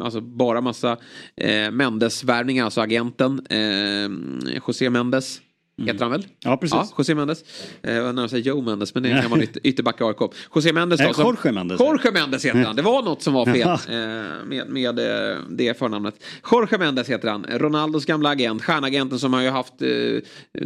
alltså 0.00 0.20
bara 0.20 0.60
massa 0.60 0.96
eh, 1.36 1.70
Mendes-värvningar, 1.70 2.64
alltså 2.64 2.80
agenten 2.80 3.46
eh, 3.50 4.58
José 4.66 4.90
Mendes. 4.90 5.40
Heter 5.82 6.00
han 6.00 6.10
väl? 6.10 6.26
Ja, 6.40 6.56
precis. 6.56 6.74
Ja, 6.74 6.88
José 6.98 7.14
Mendes. 7.14 7.44
Eh, 7.82 7.94
jag 7.94 8.14
nära 8.14 8.28
säga 8.28 8.42
Joe 8.42 8.62
Mendes, 8.62 8.94
men 8.94 9.02
det 9.02 9.08
är 9.10 9.14
en 9.16 9.22
gammal 9.22 9.42
ytter, 9.42 9.66
ytterback 9.66 10.00
i 10.00 10.04
AIK. 10.04 10.16
José 10.54 10.72
Mendes 10.72 11.00
då. 11.00 11.12
som- 11.14 11.24
Jorge 11.24 11.52
Mendes. 11.52 11.80
Jorge 11.80 12.10
Mendes 12.12 12.44
heter 12.44 12.64
han. 12.64 12.76
Det 12.76 12.82
var 12.82 13.02
något 13.02 13.22
som 13.22 13.34
var 13.34 13.46
fel 13.46 13.68
eh, 13.68 14.44
med, 14.46 14.68
med 14.68 14.98
eh, 14.98 15.36
det 15.50 15.78
förnamnet. 15.78 16.14
Jorge 16.52 16.78
Mendes 16.78 17.08
heter 17.10 17.28
han. 17.28 17.46
Ronaldos 17.50 18.04
gamla 18.04 18.28
agent. 18.30 18.62
Stjärnagenten 18.64 19.18
som 19.18 19.32
har 19.32 19.40
ju 19.42 19.48
haft 19.50 19.82
eh, 19.82 19.88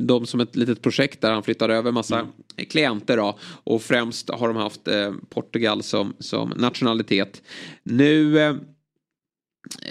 dem 0.01 0.27
som 0.27 0.41
ett 0.41 0.57
litet 0.57 0.83
projekt 0.83 1.21
där 1.21 1.33
han 1.33 1.43
flyttar 1.43 1.69
över 1.69 1.93
massa 1.93 2.27
klienter 2.69 3.17
då. 3.17 3.39
Och 3.65 3.83
främst 3.83 4.31
har 4.31 4.49
de 4.49 4.57
haft 4.57 4.89
eh, 4.89 5.13
Portugal 5.31 5.83
som, 5.83 6.15
som 6.19 6.53
nationalitet. 6.57 7.43
Nu 7.83 8.39
eh, 8.41 8.55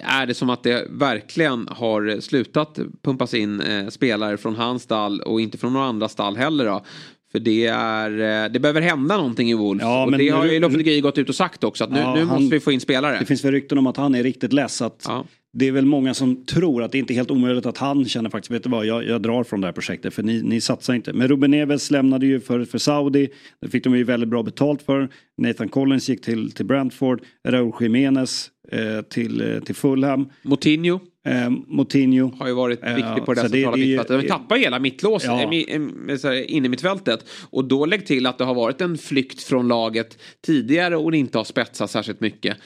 är 0.03 0.25
det 0.25 0.34
som 0.34 0.49
att 0.49 0.63
det 0.63 0.88
verkligen 0.89 1.67
har 1.71 2.21
slutat 2.21 2.80
pumpas 3.03 3.34
in 3.34 3.61
eh, 3.61 3.88
spelare 3.88 4.38
från 4.38 4.55
hans 4.55 4.84
stall 4.84 5.21
och 5.21 5.41
inte 5.41 5.57
från 5.57 5.73
några 5.73 5.86
andra 5.88 6.09
stall 6.09 6.38
heller 6.38 6.65
då. 6.65 6.84
För 7.32 7.39
det 7.39 7.65
är, 7.67 8.43
eh, 8.45 8.51
det 8.51 8.59
behöver 8.59 8.82
hända 8.82 9.17
någonting 9.17 9.49
i 9.51 9.53
Wolves. 9.53 9.84
Ja, 9.84 10.05
och 10.05 10.11
det 10.17 10.30
har 10.30 10.45
ju 10.45 10.59
Lopetegui 10.59 11.01
gått 11.01 11.17
ut 11.17 11.30
och 11.30 11.36
sagt 11.36 11.63
också 11.63 11.84
att 11.84 11.91
nu, 11.91 11.99
Ja, 11.99 12.15
nu 12.15 12.19
han- 12.25 12.41
måste 12.41 12.55
vi 12.55 12.59
få 12.59 12.71
in 12.71 12.80
spelare. 12.80 13.19
Det 13.19 13.25
finns 13.25 13.45
väl 13.45 13.51
rykten 13.51 13.77
om 13.77 13.88
att 13.88 13.97
han 13.97 14.15
är 14.15 14.23
riktigt 14.23 14.53
less. 14.53 14.82
Att 14.82 15.05
Ja. 15.07 15.25
Det 15.54 15.68
är 15.68 15.72
väl 15.72 15.86
många 15.86 16.14
som 16.14 16.45
tror 16.45 16.84
att 16.84 16.91
det 16.91 16.97
inte 16.97 17.14
är 17.14 17.16
helt 17.16 17.32
omöjligt 17.32 17.66
att 17.66 17.78
han 17.78 18.06
känner 18.06 18.30
faktiskt, 18.30 18.52
vet 18.52 18.64
du 18.64 18.70
vad, 18.70 18.86
jag, 18.86 19.06
jag 19.06 19.22
drar 19.22 19.43
från 19.43 19.62
det 19.62 19.68
här 19.68 19.72
projektet 19.72 20.14
för 20.14 20.24
ni, 20.24 20.41
ni 20.41 20.62
satsar 20.62 20.93
inte. 20.93 21.14
Men 21.14 21.28
Ruben 21.28 21.52
Neves 21.52 21.91
lämnade 21.91 22.26
ju 22.26 22.39
för, 22.39 22.66
för 22.66 22.78
Saudi, 22.78 23.30
det 23.62 23.68
fick 23.68 23.84
de 23.84 23.97
ju 23.97 24.04
väldigt 24.04 24.30
bra 24.30 24.43
betalt 24.43 24.82
för. 24.82 25.10
Nathan 25.38 25.70
Collins 25.70 26.10
gick 26.10 26.22
till, 26.22 26.52
till 26.52 26.66
Brentford, 26.66 27.22
Raúl 27.47 27.74
Jiménez 27.80 28.50
eh, 28.72 29.02
till, 29.02 29.41
eh, 29.41 29.60
till 29.60 29.76
Fulham, 29.76 30.30
Moutinho 30.43 31.00
eh, 31.28 31.49
Moutinho. 31.67 32.32
har 32.39 32.47
ju 32.47 32.53
varit 32.53 32.80
Ja, 32.82 32.95
viktig 32.95 33.26
på 33.26 33.34
det 33.34 33.41
där 33.41 33.49
centrala 33.49 33.78
ju- 33.78 33.86
mittfältet. 33.97 34.22
De 34.22 34.28
tappar 34.28 34.57
hela 34.57 34.80
mittlås 34.80 35.24
Ja. 35.26 35.41
eh, 35.41 35.76
eh, 35.76 35.82
här, 36.24 36.51
in 36.51 36.65
i 36.65 36.70
mittfältet. 36.70 37.26
Och 37.49 37.65
då 37.65 37.86
lägg 37.86 38.05
till 38.05 38.26
att 38.26 38.38
det 38.38 38.43
har 38.43 38.53
varit 38.55 38.82
en 38.82 38.97
flykt 38.97 39.43
från 39.43 39.67
laget 39.67 40.17
tidigare 40.45 40.97
och 40.97 41.11
det 41.11 41.17
inte 41.17 41.38
har 41.38 41.45
spetsat 41.45 41.91
särskilt 41.91 42.20
mycket. 42.20 42.57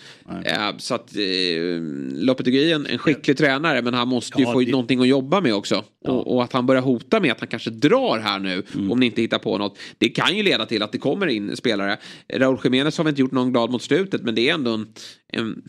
Eh, 0.45 0.77
så 0.77 0.95
att 0.95 1.15
eh, 1.15 1.81
Lopetegui 2.13 2.71
är 2.71 2.75
en, 2.75 2.85
en 2.85 2.97
skicklig 2.97 3.37
tränare 3.37 3.81
men 3.81 3.93
han 3.93 4.07
måste 4.07 4.37
ju 4.41 4.43
Ja, 4.47 4.53
få 4.53 4.59
det- 4.59 4.71
någonting 4.71 4.99
att 5.01 5.07
jobba 5.07 5.41
med 5.41 5.53
också. 5.55 5.83
Och, 6.07 6.35
och 6.35 6.43
att 6.43 6.53
han 6.53 6.65
börjar 6.65 6.81
hota 6.81 7.19
med 7.19 7.31
att 7.31 7.39
han 7.39 7.47
kanske 7.49 7.69
drar 7.69 8.19
här 8.19 8.39
nu 8.39 8.63
Mm. 8.75 8.91
om 8.91 8.99
ni 8.99 9.05
inte 9.05 9.21
hittar 9.21 9.39
på 9.39 9.57
något. 9.57 9.77
Det 9.97 10.09
kan 10.09 10.37
ju 10.37 10.43
leda 10.43 10.65
till 10.65 10.83
att 10.83 10.91
det 10.91 10.97
kommer 10.97 11.27
in 11.27 11.55
spelare. 11.55 11.97
Raúl 12.33 12.57
Jiménez 12.63 12.97
har 12.97 13.03
väl 13.03 13.11
inte 13.11 13.21
gjort 13.21 13.31
någon 13.31 13.51
glad 13.51 13.71
mot 13.71 13.81
slutet 13.81 14.21
men 14.23 14.35
det 14.35 14.49
är 14.49 14.53
ändå 14.53 14.71
en, 14.71 14.87
en 15.33 15.61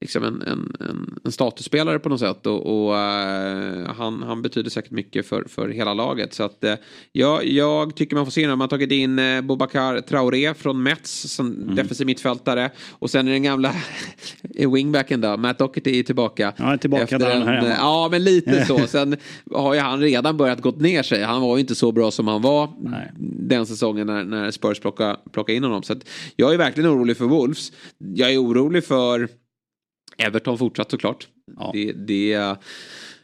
liksom 0.00 0.24
en, 0.24 0.42
en, 0.42 0.76
en, 0.80 1.18
en 1.24 1.32
statusspelare 1.32 1.98
på 1.98 2.08
något 2.08 2.20
sätt. 2.20 2.46
Och, 2.46 2.86
och 2.86 2.96
eh, 2.98 3.90
han, 3.96 4.22
han 4.22 4.42
betyder 4.42 4.70
säkert 4.70 4.90
mycket 4.90 5.26
för, 5.26 5.44
för 5.48 5.68
hela 5.68 5.94
laget. 5.94 6.34
Så 6.34 6.42
att, 6.42 6.64
eh, 6.64 6.74
jag, 7.12 7.44
jag 7.46 7.96
tycker 7.96 8.16
man 8.16 8.24
får 8.26 8.30
se 8.32 8.40
när 8.40 8.48
man 8.48 8.60
har 8.60 8.68
tagit 8.68 8.92
in 8.92 9.18
uh, 9.18 9.40
Bobakar 9.40 10.00
Traoré 10.00 10.54
från 10.54 10.82
Mets 10.82 11.34
som 11.34 11.46
Mm. 11.56 11.74
defensiv 11.74 12.06
mittfältare. 12.06 12.70
Och 12.90 13.10
sen 13.10 13.28
är 13.28 13.32
den 13.32 13.42
gamla 13.42 13.72
wingbacken 14.72 15.20
då, 15.20 15.36
Matt 15.36 15.58
Doherty 15.58 15.98
är 15.98 16.02
tillbaka. 16.02 16.52
Ja, 16.56 16.72
är 16.72 16.76
tillbaka 16.76 17.18
där 17.18 17.34
han 17.34 17.48
är 17.48 17.52
hemma. 17.52 17.74
Ja, 17.78 18.08
men 18.10 18.24
lite 18.24 18.64
så. 18.68 18.86
Sen 18.86 19.16
har 19.54 19.74
ju 19.74 19.80
han 19.80 20.00
redan 20.00 20.36
börjat 20.36 20.60
gått 20.60 20.80
ner 20.80 21.02
sig. 21.02 21.22
Han 21.22 21.42
var 21.42 21.56
ju 21.56 21.60
inte 21.60 21.74
så 21.74 21.92
bra 21.92 22.10
som 22.10 22.28
han 22.28 22.42
var 22.42 22.72
Nej. 22.80 23.12
den 23.20 23.66
säsongen 23.66 24.06
när, 24.06 24.24
när 24.24 24.50
Spurs 24.50 24.80
plockade, 24.80 25.16
plockade 25.32 25.56
in 25.56 25.64
honom. 25.64 25.82
Så 25.82 25.92
att 25.92 26.08
jag 26.36 26.54
är 26.54 26.58
verkligen 26.58 26.90
orolig 26.90 27.16
för 27.16 27.24
Wolves. 27.24 27.72
Jag 27.98 28.32
är 28.32 28.42
orolig 28.42 28.84
för 28.84 29.28
Everton 30.18 30.58
fortsatt 30.58 30.90
såklart. 30.90 31.28
Ja. 31.56 31.70
Det, 31.74 31.92
det 31.92 32.32
är 32.32 32.56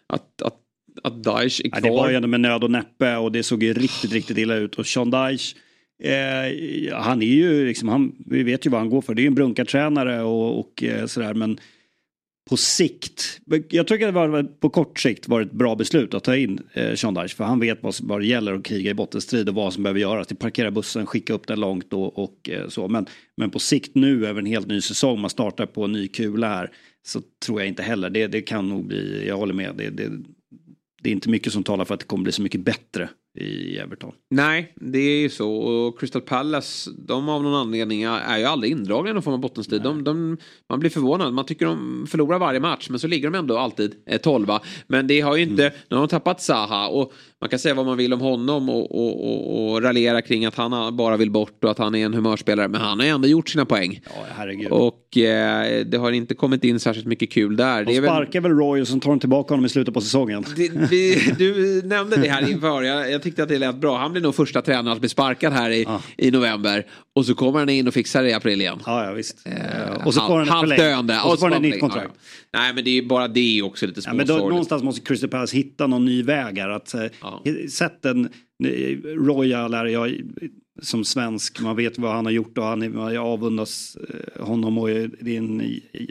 att, 0.07 0.43
att, 0.43 0.57
att 1.03 1.25
Daesh 1.25 1.61
är 1.65 1.69
Ja, 1.69 1.71
kvar. 1.71 1.81
det 1.81 1.91
var 1.91 2.11
ju 2.11 2.17
ändå 2.17 2.29
med 2.29 2.41
nöd 2.41 2.65
och 2.65 2.71
näppe 2.71 3.17
och 3.17 3.33
det 3.33 3.43
såg 3.43 3.63
ju 3.63 3.73
riktigt, 3.73 4.13
riktigt 4.13 4.39
illa 4.39 4.55
ut. 4.55 4.75
Och 4.75 4.87
Sean 4.87 5.11
Dyche, 5.11 5.57
eh, 6.03 6.97
han 6.99 7.23
är 7.23 7.27
ju 7.27 7.67
liksom, 7.67 7.89
han, 7.89 8.13
vi 8.27 8.43
vet 8.43 8.67
ju 8.67 8.71
vad 8.71 8.81
han 8.81 8.91
går 8.91 9.01
för. 9.03 9.15
Det 9.15 9.21
är 9.21 9.25
ju 9.25 9.29
en 9.29 9.35
brunkartränare 9.35 10.23
och, 10.23 10.61
och 10.61 10.83
eh, 10.83 11.07
sådär. 11.07 11.35
Men 11.35 11.59
på 12.51 12.57
sikt, 12.57 13.41
jag 13.69 13.87
tycker 13.87 14.07
det 14.07 14.13
var 14.13 14.43
på 14.43 14.71
kort 14.71 14.99
sikt 15.01 15.29
var 15.29 15.41
ett 15.41 15.53
bra 15.53 15.75
beslut 15.77 16.15
att 16.15 16.25
ta 16.25 16.37
in 16.37 16.61
eh, 16.73 16.95
Sean 16.95 17.15
Dyche. 17.15 17.37
För 17.37 17.45
han 17.45 17.61
vet 17.61 17.83
vad, 17.83 17.95
vad 18.03 18.21
det 18.21 18.27
gäller 18.27 18.55
att 18.55 18.65
kriga 18.65 18.91
i 18.91 18.95
bottenstrid 18.95 19.49
och 19.49 19.55
vad 19.55 19.73
som 19.73 19.83
behöver 19.83 20.01
göras. 20.01 20.27
Till 20.27 20.37
parkera 20.37 20.71
bussen, 20.71 21.07
skicka 21.07 21.33
upp 21.33 21.47
den 21.47 21.61
långt 21.61 21.93
och, 21.93 22.19
och 22.19 22.51
eh, 22.51 22.69
så. 22.69 22.89
Men, 22.89 23.07
men 23.37 23.51
på 23.51 23.59
sikt 23.59 23.95
nu 23.95 24.27
över 24.27 24.41
en 24.41 24.47
helt 24.47 24.67
ny 24.67 24.81
säsong, 24.81 25.21
man 25.21 25.31
startar 25.31 25.67
på 25.67 25.85
en 25.85 25.93
ny 25.93 26.09
kula 26.09 26.49
här. 26.49 26.71
Så 27.07 27.21
tror 27.47 27.61
jag 27.61 27.69
inte 27.69 27.83
heller. 27.83 28.11
Det, 28.11 28.27
det 28.27 28.43
kan 28.43 28.69
nog 28.69 28.87
bli, 28.87 29.29
jag 29.29 29.37
håller 29.37 29.55
med. 29.55 29.75
Det, 29.77 29.91
det, 29.91 30.11
det 31.03 31.11
är 31.11 31.13
inte 31.13 31.29
mycket 31.29 31.53
som 31.53 31.63
talar 31.63 31.85
för 31.85 31.95
att 31.95 32.01
det 32.01 32.07
kommer 32.07 32.25
bli 32.25 32.33
så 32.33 32.43
mycket 32.43 32.61
bättre 32.61 33.09
i 33.35 33.79
Everton. 33.79 34.13
Nej, 34.31 34.73
det 34.77 34.99
är 34.99 35.21
ju 35.21 35.29
så. 35.29 35.53
Och 35.55 35.99
Crystal 36.01 36.23
Palace, 36.23 36.91
de 36.99 37.29
av 37.29 37.43
någon 37.43 37.55
anledning 37.55 38.03
är 38.03 38.39
ju 38.39 38.45
aldrig 38.45 38.73
indragna 38.73 39.11
i 39.11 39.13
någon 39.13 39.23
form 39.23 39.35
av 39.35 39.41
bottenstrid. 39.41 39.83
De, 39.83 40.05
de, 40.05 40.37
man 40.69 40.81
blir 40.81 40.91
förvånad. 40.91 41.35
Man 41.35 41.47
tycker 41.47 41.67
de 41.67 42.07
förlorar 42.09 42.39
varje 42.39 42.61
match, 42.61 42.87
men 42.91 42.99
så 42.99 43.07
ligger 43.07 43.31
de 43.31 43.39
ändå 43.39 43.59
alltid 43.59 43.95
eh, 44.07 44.21
tolva. 44.21 44.61
Men 44.87 45.07
det 45.07 45.21
har 45.21 45.37
ju 45.37 45.43
inte, 45.43 45.63
Mm. 45.63 45.75
nu 45.89 45.97
har 45.97 46.03
de 46.03 46.09
tappat 46.09 46.43
Zaha 46.43 46.89
och 46.89 47.13
man 47.43 47.49
kan 47.49 47.59
säga 47.59 47.75
vad 47.75 47.87
man 47.87 47.97
vill 47.97 48.13
om 48.13 48.21
honom 48.21 48.69
och, 48.69 48.95
och, 48.95 49.31
och, 49.31 49.73
och 49.73 49.83
raljera 49.83 50.23
kring 50.23 50.45
att 50.45 50.55
han 50.55 50.97
bara 50.97 51.17
vill 51.17 51.31
bort 51.31 51.65
och 51.65 51.71
att 51.71 51.79
han 51.79 51.95
är 51.95 52.05
en 52.05 52.15
humörspelare. 52.15 52.69
Men 52.69 52.81
han 52.81 53.01
har 53.01 53.07
ändå 53.07 53.29
gjort 53.29 53.49
sina 53.49 53.65
poäng. 53.65 54.01
Ja, 54.05 54.11
herregud. 54.37 54.67
Och 54.71 55.17
eh, 55.17 55.85
det 55.87 55.99
har 55.99 56.13
inte 56.13 56.35
kommit 56.35 56.65
in 56.65 56.81
särskilt 56.81 57.07
mycket 57.07 57.31
kul 57.33 57.57
där. 57.57 57.85
de 57.85 58.01
väl- 58.01 58.11
sparkar 58.11 58.41
väl 58.41 58.53
Roy 58.53 58.81
och 58.81 58.89
sen 58.89 59.01
tar 59.01 59.11
de 59.11 59.21
tillbaka 59.21 59.55
honom 59.55 59.67
i 59.67 59.69
slutet 59.69 59.95
på 59.95 60.01
säsongen. 60.01 60.45
det, 60.57 60.71
vi, 60.91 61.35
du 61.39 61.83
nämnde 61.85 62.17
det 62.17 62.29
här 62.29 62.51
inför. 62.51 62.83
Jag, 62.83 63.11
jag 63.11 63.23
tyckte 63.23 63.43
att 63.43 63.49
det 63.49 63.59
lät 63.59 63.77
bra. 63.77 63.99
Han 63.99 64.13
blir 64.13 64.23
nog 64.23 64.35
första 64.35 64.63
tränaren 64.63 64.89
att 64.89 65.01
bli 65.01 65.09
sparkad 65.09 65.53
här 65.53 65.71
i, 65.71 65.87
i 66.17 66.31
november. 66.31 66.87
Och 67.15 67.27
så 67.27 67.35
kommer 67.35 67.59
han 67.59 67.69
in 67.69 67.89
och 67.89 67.95
fixar 67.95 68.23
det 68.23 68.31
i 68.31 68.33
april 68.33 68.61
igen. 68.61 68.79
Ja, 68.87 69.05
ja 69.05 69.13
visst. 69.13 69.47
Eh, 69.47 70.07
och 70.07 70.15
så 70.15 70.21
får 70.21 70.39
han 70.39 70.49
halvt 70.49 70.77
döende. 70.77 71.21
Och 71.25 71.31
så 71.31 71.37
får 71.37 71.47
han 71.47 71.57
ett 71.57 71.63
nytt 71.63 71.81
kontrakt. 71.81 72.11
Ja, 72.15 72.21
ja. 72.53 72.59
Nej 72.61 72.75
men 72.75 72.85
det 72.85 72.91
är 72.91 73.03
ju 73.03 73.07
bara 73.07 73.29
det 73.29 73.63
också 73.63 73.87
lite 73.87 74.01
Ja, 74.05 74.13
men 74.13 74.19
då, 74.19 74.25
småsorgligt. 74.25 74.51
någonstans 74.51 74.83
måste 74.83 75.01
Crystal 75.01 75.31
Palace 75.31 75.57
hitta 75.57 75.87
någon 75.87 76.05
ny 76.05 76.23
väg 76.23 76.59
här. 76.59 76.69
Att, 76.69 76.95
eh, 76.95 77.01
Ja. 77.45 77.69
Sätt 77.69 78.05
en 78.05 78.25
eh, 78.65 78.99
Royal 79.05 79.75
är 79.75 79.85
jag 79.87 80.21
som 80.83 81.05
svensk, 81.05 81.61
man 81.61 81.77
vet 81.77 81.99
vad 81.99 82.13
han 82.13 82.25
har 82.25 82.33
gjort 82.33 82.59
och 82.59 82.65
han 82.65 82.83
är, 82.83 83.11
jag 83.13 83.27
avundas 83.27 83.97
eh, 84.37 84.45
honom 84.47 84.79
och 84.79 84.91
är- 84.91 85.11
det 85.21 85.35
är 85.35 85.39
en 85.39 85.61
eh, 85.61 86.07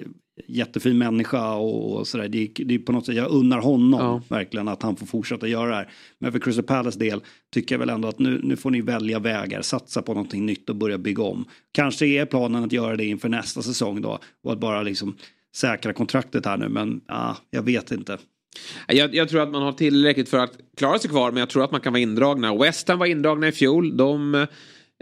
jättefin 0.48 0.98
människa 0.98 1.54
och, 1.56 1.96
och 1.98 2.08
sådär. 2.08 2.28
Det, 2.28 2.52
det 2.66 2.76
är 2.76 2.80
på 2.80 2.92
något 2.92 3.06
sätt, 3.06 3.16
jag 3.16 3.32
unnar 3.32 3.60
honom 3.60 4.00
Ja. 4.00 4.22
verkligen 4.36 4.68
att 4.68 4.84
han 4.84 4.96
får 4.96 5.06
fortsätta 5.06 5.48
göra 5.48 5.70
det 5.70 5.76
här. 5.76 5.90
Men 6.20 6.32
för 6.32 6.40
Crystal 6.40 6.64
Palace 6.66 7.00
del 7.00 7.22
tycker 7.54 7.76
jag 7.76 7.80
väl 7.80 7.90
ändå 7.90 8.08
att 8.08 8.20
nu, 8.20 8.40
nu 8.44 8.56
får 8.56 8.72
ni 8.72 8.82
välja 8.82 9.20
vägar, 9.20 9.62
satsa 9.62 10.02
på 10.02 10.14
någonting 10.14 10.46
nytt 10.46 10.70
och 10.70 10.76
börja 10.76 10.98
bygga 10.98 11.24
om. 11.24 11.46
Kanske 11.72 12.06
är 12.06 12.26
planen 12.26 12.64
att 12.64 12.72
göra 12.72 12.96
det 12.96 13.06
inför 13.06 13.30
nästa 13.30 13.62
säsong 13.62 14.02
då 14.02 14.20
och 14.44 14.52
att 14.54 14.60
bara 14.60 14.84
liksom 14.84 15.16
säkra 15.56 15.94
kontraktet 15.94 16.46
här 16.46 16.58
nu 16.58 16.70
men 16.70 17.02
ah, 17.08 17.36
jag 17.50 17.64
vet 17.64 17.92
inte. 17.92 18.18
Jag, 18.88 19.16
jag 19.16 19.30
tror 19.30 19.42
att 19.42 19.52
man 19.52 19.62
har 19.62 19.72
tillräckligt 19.72 20.30
för 20.30 20.38
att 20.38 20.58
klara 20.78 21.00
sig 21.00 21.10
kvar 21.10 21.32
men 21.32 21.40
jag 21.40 21.50
tror 21.50 21.64
att 21.64 21.72
man 21.72 21.82
kan 21.82 21.94
vara 21.94 22.02
indragna. 22.02 22.56
West 22.56 22.88
Ham 22.88 23.00
var 23.00 23.06
indragna 23.06 23.48
i 23.48 23.52
fjol. 23.52 23.98
De 23.98 24.36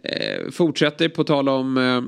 eh, 0.04 0.52
fortsätter 0.52 1.10
på 1.10 1.24
tal 1.24 1.50
om 1.50 1.78
eh, 1.78 2.02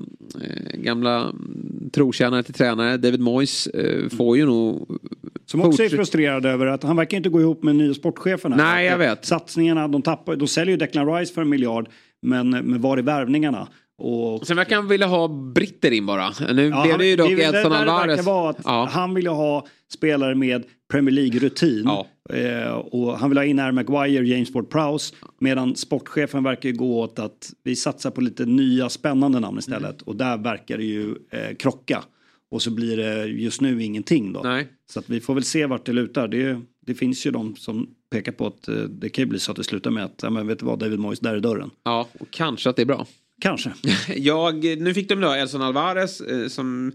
gamla 0.74 1.22
mm, 1.22 1.90
trotjänare 1.94 2.44
till 2.44 2.54
tränare. 2.54 2.98
David 2.98 3.20
Moyes 3.20 3.68
eh, 3.68 4.10
får 4.10 4.38
ju 4.38 4.46
nog 4.46 5.00
Som 5.46 5.62
också 5.62 5.84
är 5.84 5.90
frustrerad 5.90 6.46
över 6.46 6.66
att 6.66 6.84
han 6.84 6.96
verkar 6.96 7.18
inte 7.18 7.30
gå 7.30 7.42
ihop 7.42 7.64
med 7.64 7.76
nya 7.76 7.94
sportchefen. 7.94 8.52
här. 8.54 8.60
Nej, 8.60 8.86
jag 8.86 8.98
vet. 8.98 9.26
Satsningarna, 9.26 9.88
de 9.88 10.02
tappar, 10.02 10.36
de 10.36 10.48
säljer 10.48 10.72
ju 10.72 10.78
Declan 10.78 11.16
Rice 11.16 11.34
för 11.34 11.42
en 11.42 11.50
miljard. 11.50 11.90
Men, 12.22 12.50
men 12.50 12.82
var 12.82 12.98
är 12.98 13.02
värvningarna? 13.02 13.68
Och, 14.02 14.48
Sen 14.48 14.58
verkar 14.58 14.76
han 14.76 14.88
vilja 14.88 15.08
ha 15.08 15.28
britter 15.28 15.92
in 15.92 16.06
bara. 16.06 16.34
Nu 16.54 16.68
Ja, 16.68 16.84
blev 16.84 16.98
det 16.98 17.06
ju 17.08 17.16
dock 17.16 17.32
väl 17.32 17.40
Edson 17.56 17.72
det 17.72 17.78
Alvarez. 17.78 18.26
Ja. 18.64 18.90
Han 18.92 19.14
vill 19.14 19.24
ju 19.24 19.30
ha 19.30 19.68
spelare 19.94 20.36
med 20.36 20.64
Premier 20.92 21.16
League-rutin. 21.16 21.84
Ja. 21.86 22.08
Eh, 22.36 22.72
och 22.72 23.20
han 23.20 23.30
vill 23.30 23.38
ha 23.38 23.46
in 23.46 23.60
Harry 23.60 23.72
Maguire, 23.72 24.28
James 24.28 24.52
Ward-Prowse. 24.52 25.14
Medan 25.40 25.76
sportchefen 25.76 26.44
verkar 26.44 26.72
gå 26.72 27.00
åt 27.00 27.20
att 27.20 27.54
vi 27.64 27.76
satsar 27.76 28.12
på 28.12 28.22
lite 28.22 28.46
nya 28.46 28.90
spännande 28.90 29.40
namn 29.40 29.60
istället. 29.60 29.84
Mm. 30.02 30.04
Och 30.06 30.16
där 30.16 30.38
verkar 30.38 30.78
det 30.78 30.84
ju 30.84 31.16
eh, 31.32 31.56
krocka. 31.60 32.04
Och 32.52 32.62
så 32.62 32.72
blir 32.72 32.98
det 32.98 33.26
just 33.26 33.62
nu 33.62 33.84
ingenting 33.84 34.34
då. 34.34 34.42
Nej. 34.44 34.68
Så 34.94 35.00
att 35.00 35.10
vi 35.10 35.22
får 35.22 35.34
väl 35.34 35.44
se 35.44 35.66
vart 35.66 35.86
det 35.86 35.94
lutar. 35.94 36.28
Det, 36.28 36.62
det 36.86 36.96
finns 36.96 37.26
ju 37.26 37.32
de 37.32 37.56
som 37.56 37.90
pekar 38.12 38.32
på 38.32 38.48
att 38.48 38.68
eh, 38.68 38.76
det 38.76 39.10
kan 39.10 39.24
ju 39.24 39.30
bli 39.30 39.40
så 39.40 39.52
att 39.52 39.58
det 39.58 39.64
slutar 39.64 39.92
med 39.92 40.06
att, 40.06 40.20
ja, 40.24 40.30
men 40.30 40.48
vet 40.48 40.60
du 40.60 40.66
vad, 40.66 40.80
David 40.80 41.00
Moyes, 41.00 41.20
där 41.20 41.36
är 41.36 41.40
dörren. 41.40 41.70
ja, 41.84 42.08
och 42.20 42.32
kanske 42.32 42.70
att 42.70 42.76
det 42.76 42.82
är 42.82 42.86
bra. 42.86 43.06
Kanske. 43.42 43.74
Jag, 44.16 44.64
nu 44.64 44.94
fick 44.94 45.10
de 45.10 45.22
då 45.22 45.32
Elson 45.32 45.62
Alvarez 45.62 46.22
eh, 46.22 46.48
som 46.48 46.92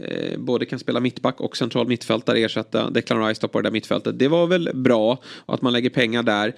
eh, 0.00 0.38
både 0.38 0.66
kan 0.66 0.78
spela 0.78 1.00
mittback 1.00 1.40
och 1.40 1.56
central 1.56 1.88
mittfältare 1.88 2.38
ersätta 2.38 2.90
Declan 2.90 3.26
Rice 3.26 3.48
på 3.48 3.60
det 3.60 3.66
där 3.66 3.72
mittfältet. 3.72 4.18
Det 4.18 4.28
var 4.28 4.46
väl 4.46 4.70
bra 4.74 5.22
att 5.46 5.62
man 5.62 5.72
lägger 5.72 5.90
pengar 5.90 6.22
där. 6.22 6.48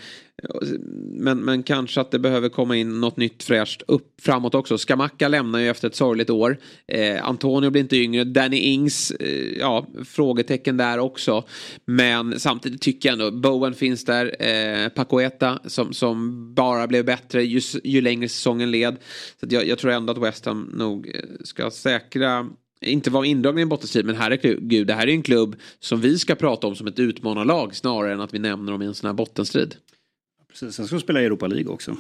Eh, 0.42 0.68
men, 1.10 1.38
men 1.38 1.62
kanske 1.62 2.00
att 2.00 2.10
det 2.10 2.18
behöver 2.18 2.48
komma 2.48 2.76
in 2.76 3.00
något 3.00 3.16
nytt 3.16 3.42
fräscht 3.42 3.82
upp 3.86 4.20
framåt 4.22 4.54
också. 4.54 4.78
Skamacka 4.78 5.28
lämnar 5.28 5.58
ju 5.58 5.68
efter 5.68 5.88
ett 5.88 5.94
sorgligt 5.94 6.30
år. 6.30 6.58
Eh, 6.88 7.28
Antonio 7.28 7.70
blir 7.70 7.82
inte 7.82 7.96
yngre. 7.96 8.24
Danny 8.24 8.56
Ings, 8.56 9.10
eh, 9.10 9.58
ja, 9.58 9.86
frågetecken 10.04 10.76
där 10.76 10.98
också. 10.98 11.44
Men 11.84 12.40
samtidigt 12.40 12.80
tycker 12.82 13.08
jag 13.08 13.12
ändå, 13.12 13.30
Bowen 13.30 13.74
finns 13.74 14.04
där. 14.04 14.36
Eh, 14.46 14.88
Pacoeta 14.88 15.58
som, 15.64 15.92
som 15.92 16.54
bara 16.54 16.86
blev 16.86 17.04
bättre 17.04 17.44
ju, 17.44 17.60
ju 17.84 18.00
längre 18.00 18.28
säsongen 18.28 18.70
led. 18.70 18.96
Så 19.40 19.46
att 19.46 19.52
jag, 19.52 19.66
jag 19.66 19.78
tror 19.78 19.92
ändå 19.92 20.12
att 20.12 20.18
West 20.18 20.46
Ham 20.46 20.70
nog 20.74 21.08
eh, 21.14 21.20
ska 21.44 21.70
säkra 21.70 22.46
inte 22.82 23.10
vara 23.10 23.26
indragna 23.26 23.60
i 23.60 23.62
en 23.62 23.68
bottenstrid 23.68 24.06
men 24.06 24.16
herregud 24.16 24.86
det 24.86 24.94
här 24.94 25.06
är 25.06 25.12
en 25.12 25.22
klubb 25.22 25.56
som 25.78 26.00
vi 26.00 26.18
ska 26.18 26.34
prata 26.34 26.66
om 26.66 26.74
som 26.76 26.86
ett 26.86 26.98
utmanarlag 26.98 27.74
snarare 27.76 28.12
än 28.12 28.20
att 28.20 28.34
vi 28.34 28.38
nämner 28.38 28.72
dem 28.72 28.82
i 28.82 28.86
en 28.86 28.94
sån 28.94 29.06
här 29.08 29.14
bottenstrid. 29.14 29.74
Precis, 30.48 30.74
sen 30.74 30.86
ska 30.86 30.96
de 30.96 31.00
spela 31.02 31.22
i 31.22 31.24
Europa 31.24 31.46
League 31.46 31.72
också. 31.72 31.96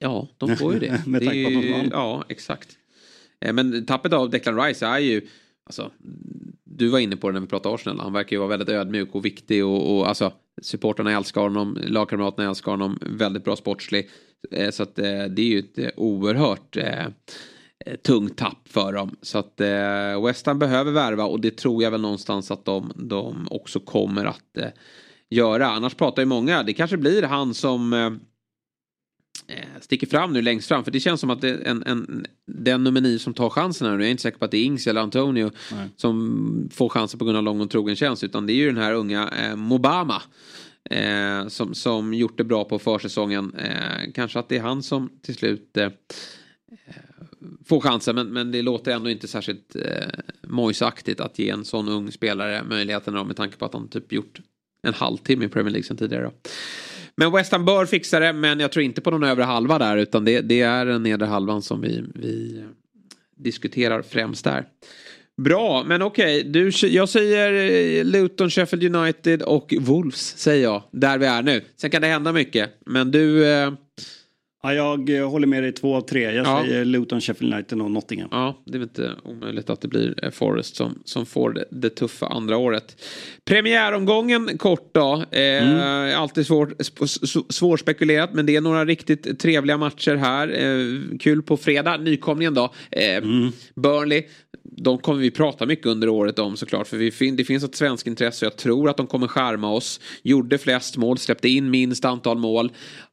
Ja, 0.00 0.28
de 0.38 0.56
får 0.56 0.74
ju 0.74 0.78
det. 0.80 1.02
Med 1.06 1.20
det 1.22 1.26
tanke 1.26 1.44
på 1.44 1.50
ju- 1.50 1.72
vann. 1.72 1.88
Ja, 1.92 2.24
exakt. 2.28 2.68
Eh, 3.40 3.52
Men 3.52 3.86
tappet 3.86 4.12
av 4.12 4.30
Declan 4.30 4.60
Rice 4.60 4.86
är 4.86 4.98
ju, 4.98 5.22
alltså, 5.66 5.90
du 6.64 6.88
var 6.88 6.98
inne 6.98 7.16
på 7.16 7.28
det 7.28 7.32
när 7.32 7.40
vi 7.40 7.46
pratade 7.46 7.74
Arsenal, 7.74 8.00
han 8.00 8.12
verkar 8.12 8.36
ju 8.36 8.38
vara 8.38 8.48
väldigt 8.48 8.68
ödmjuk 8.68 9.08
och 9.14 9.24
viktig 9.24 9.64
och, 9.64 9.96
och 9.98 10.08
alltså, 10.08 10.32
supporterna 10.62 11.12
älskar 11.12 11.40
honom, 11.40 11.78
lagkamraterna 11.86 12.48
älskar 12.48 12.70
honom, 12.70 12.98
väldigt 13.02 13.44
bra 13.44 13.56
sportslig. 13.56 14.10
Eh, 14.50 14.70
Så 14.70 14.82
att 14.82 14.98
eh, 14.98 15.04
det 15.04 15.42
är 15.42 15.46
ju 15.46 15.58
ett 15.58 15.92
oerhört 15.96 16.76
tungt 18.02 18.38
tapp 18.38 18.68
för 18.68 18.92
dem. 18.92 19.16
Så 19.22 19.38
att 19.38 19.60
eh, 19.60 20.24
West 20.26 20.46
Ham 20.46 20.58
behöver 20.58 20.92
värva 20.92 21.24
och 21.24 21.40
det 21.40 21.56
tror 21.56 21.82
jag 21.82 21.90
väl 21.90 22.00
någonstans 22.00 22.50
att 22.50 22.64
de, 22.64 22.92
de 22.96 23.48
också 23.50 23.80
kommer 23.80 24.24
att 24.24 24.56
eh, 24.58 24.68
göra. 25.30 25.66
Annars 25.66 25.94
pratar 25.94 26.22
ju 26.22 26.26
många, 26.26 26.62
det 26.62 26.72
kanske 26.72 26.96
blir 26.96 27.22
han 27.22 27.54
som 27.54 27.92
eh, 27.92 28.06
eh, 29.56 29.80
sticker 29.80 30.06
fram 30.06 30.32
nu 30.32 30.42
längst 30.42 30.68
fram. 30.68 30.84
För 30.84 30.90
det 30.90 31.00
känns 31.00 31.20
som 31.20 31.30
att 31.30 31.44
en, 31.44 31.82
en, 31.86 32.26
den 32.46 32.84
nummer 32.84 33.00
nio 33.00 33.18
som 33.18 33.34
tar 33.34 33.50
chansen 33.50 33.88
här 33.88 33.96
nu. 33.96 34.02
Jag 34.02 34.06
är 34.08 34.10
inte 34.10 34.22
säker 34.22 34.38
på 34.38 34.44
att 34.44 34.50
det 34.50 34.58
är 34.58 34.64
Ings 34.64 34.86
eller 34.86 35.00
Antonio 35.00 35.50
som 35.96 36.68
får 36.72 36.88
chansen 36.88 37.18
på 37.18 37.24
grund 37.24 37.38
av 37.38 37.44
lång 37.44 37.60
och 37.60 37.70
trogen 37.70 37.96
tjänst. 37.96 38.24
Utan 38.24 38.46
det 38.46 38.52
är 38.52 38.56
ju 38.56 38.66
den 38.66 38.82
här 38.82 38.92
unga 38.92 39.28
eh, 39.28 39.56
Mobama. 39.56 40.22
Eh, 40.90 41.48
som, 41.48 41.74
som 41.74 42.14
gjort 42.14 42.38
det 42.38 42.44
bra 42.44 42.64
på 42.64 42.78
försäsongen. 42.78 43.54
Eh, 43.54 44.12
kanske 44.14 44.38
att 44.38 44.48
det 44.48 44.56
är 44.56 44.62
han 44.62 44.82
som 44.82 45.10
till 45.22 45.34
slut 45.34 45.78
Få 47.64 47.80
chansen. 47.80 48.14
Men, 48.14 48.26
men 48.26 48.52
det 48.52 48.62
låter 48.62 48.92
ändå 48.92 49.10
inte 49.10 49.28
särskilt 49.28 49.76
eh, 49.76 50.08
mojsaktigt 50.42 51.20
att 51.20 51.38
ge 51.38 51.50
en 51.50 51.64
sån 51.64 51.88
ung 51.88 52.12
spelare 52.12 52.62
möjligheten 52.64 53.14
då, 53.14 53.24
med 53.24 53.36
tanke 53.36 53.56
på 53.56 53.64
att 53.64 53.74
han 53.74 53.88
typ 53.88 54.12
gjort 54.12 54.40
en 54.82 54.94
halvtimme 54.94 55.44
i 55.44 55.48
Premier 55.48 55.70
League 55.70 55.84
sen 55.84 55.96
tidigare. 55.96 56.24
Då. 56.24 56.32
Men 57.16 57.32
West 57.32 57.52
Ham 57.52 57.64
bör 57.64 57.86
fixa 57.86 58.20
det, 58.20 58.32
men 58.32 58.60
jag 58.60 58.72
tror 58.72 58.84
inte 58.84 59.00
på 59.00 59.10
någon 59.10 59.24
övre 59.24 59.42
halva 59.42 59.78
där, 59.78 59.96
utan 59.96 60.24
det, 60.24 60.40
det 60.40 60.60
är 60.60 60.86
den 60.86 61.02
nedre 61.02 61.26
halvan 61.26 61.62
som 61.62 61.80
vi, 61.80 62.04
vi 62.14 62.64
diskuterar 63.36 64.02
främst 64.02 64.44
där. 64.44 64.66
Bra, 65.42 65.84
men 65.86 66.02
okej. 66.02 66.44
Du, 66.44 66.70
jag 66.82 67.08
säger 67.08 67.52
eh, 67.52 68.04
Luton, 68.04 68.50
Sheffield 68.50 68.96
United 68.96 69.42
och 69.42 69.74
Wolves 69.80 70.38
säger 70.38 70.62
jag. 70.62 70.82
Där 70.92 71.18
vi 71.18 71.26
är 71.26 71.42
nu. 71.42 71.62
Sen 71.76 71.90
kan 71.90 72.02
det 72.02 72.08
hända 72.08 72.32
mycket. 72.32 72.70
Men 72.86 73.10
du... 73.10 73.46
Eh, 73.46 73.72
Ja, 74.66 74.74
jag 74.74 75.10
eh, 75.18 75.30
håller 75.30 75.46
med 75.46 75.62
dig 75.62 75.72
två 75.72 75.94
av 75.96 76.00
tre. 76.00 76.22
Jag 76.22 76.46
Ja. 76.46 76.62
säger 76.66 76.84
Luton, 76.84 77.20
Sheffield 77.20 77.54
United 77.54 77.80
och 77.82 77.90
Nottingham. 77.90 78.28
Ja, 78.32 78.62
det 78.64 78.70
är 78.74 78.78
väl 78.78 78.82
inte 78.88 79.12
omöjligt 79.24 79.70
att 79.70 79.80
det 79.80 79.88
blir 79.88 80.24
eh, 80.24 80.30
Forest 80.30 80.76
som, 80.76 80.98
som 81.04 81.26
får 81.26 81.50
det, 81.50 81.64
det 81.70 81.90
tuffa 81.90 82.26
andra 82.26 82.56
året. 82.56 82.96
Premiäromgången 83.44 84.58
kort 84.58 84.90
då. 84.94 85.24
Eh, 85.30 86.20
Alltid 86.20 86.46
svårt, 86.46 86.68
sp- 86.72 87.04
s- 87.04 87.54
svårspekulerat 87.56 88.30
men 88.34 88.46
det 88.46 88.56
är 88.56 88.60
några 88.60 88.84
riktigt 88.84 89.38
trevliga 89.38 89.76
matcher 89.76 90.14
här. 90.16 90.48
Eh, 90.48 91.18
kul 91.18 91.42
på 91.42 91.56
fredag, 91.56 91.96
nykomlingen 91.96 92.54
då. 92.54 92.72
Eh, 92.90 93.24
Burnley. 93.74 94.22
De 94.78 94.98
kommer 94.98 95.20
vi 95.20 95.30
prata 95.30 95.66
mycket 95.66 95.86
under 95.86 96.08
året 96.08 96.38
om 96.38 96.56
såklart. 96.56 96.86
För 96.88 96.96
vi 96.96 97.10
fin- 97.10 97.36
det 97.36 97.44
finns 97.44 97.64
ett 97.64 97.74
svensk 97.74 98.06
intresse 98.06 98.46
och 98.46 98.52
jag 98.52 98.58
tror 98.58 98.90
att 98.90 98.96
de 98.96 99.06
kommer 99.06 99.26
skärma 99.28 99.72
oss. 99.72 100.00
Gjorde 100.22 100.58
flest 100.58 100.96
mål, 100.96 101.18
släppte 101.18 101.48
in 101.48 101.70
minst 101.70 102.04
antal 102.04 102.38
mål. 102.38 102.70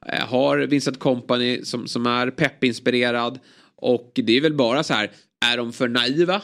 Eh, 0.07 0.19
har 0.27 0.57
Vincent 0.57 0.99
är, 1.43 1.63
som, 1.63 1.87
som 1.87 2.05
är 2.05 2.31
peppinspirerad. 2.31 3.39
Och 3.75 4.11
det 4.15 4.37
är 4.37 4.41
väl 4.41 4.53
bara 4.53 4.83
så 4.83 4.93
här, 4.93 5.11
är 5.45 5.57
de 5.57 5.73
för 5.73 5.87
naiva? 5.87 6.41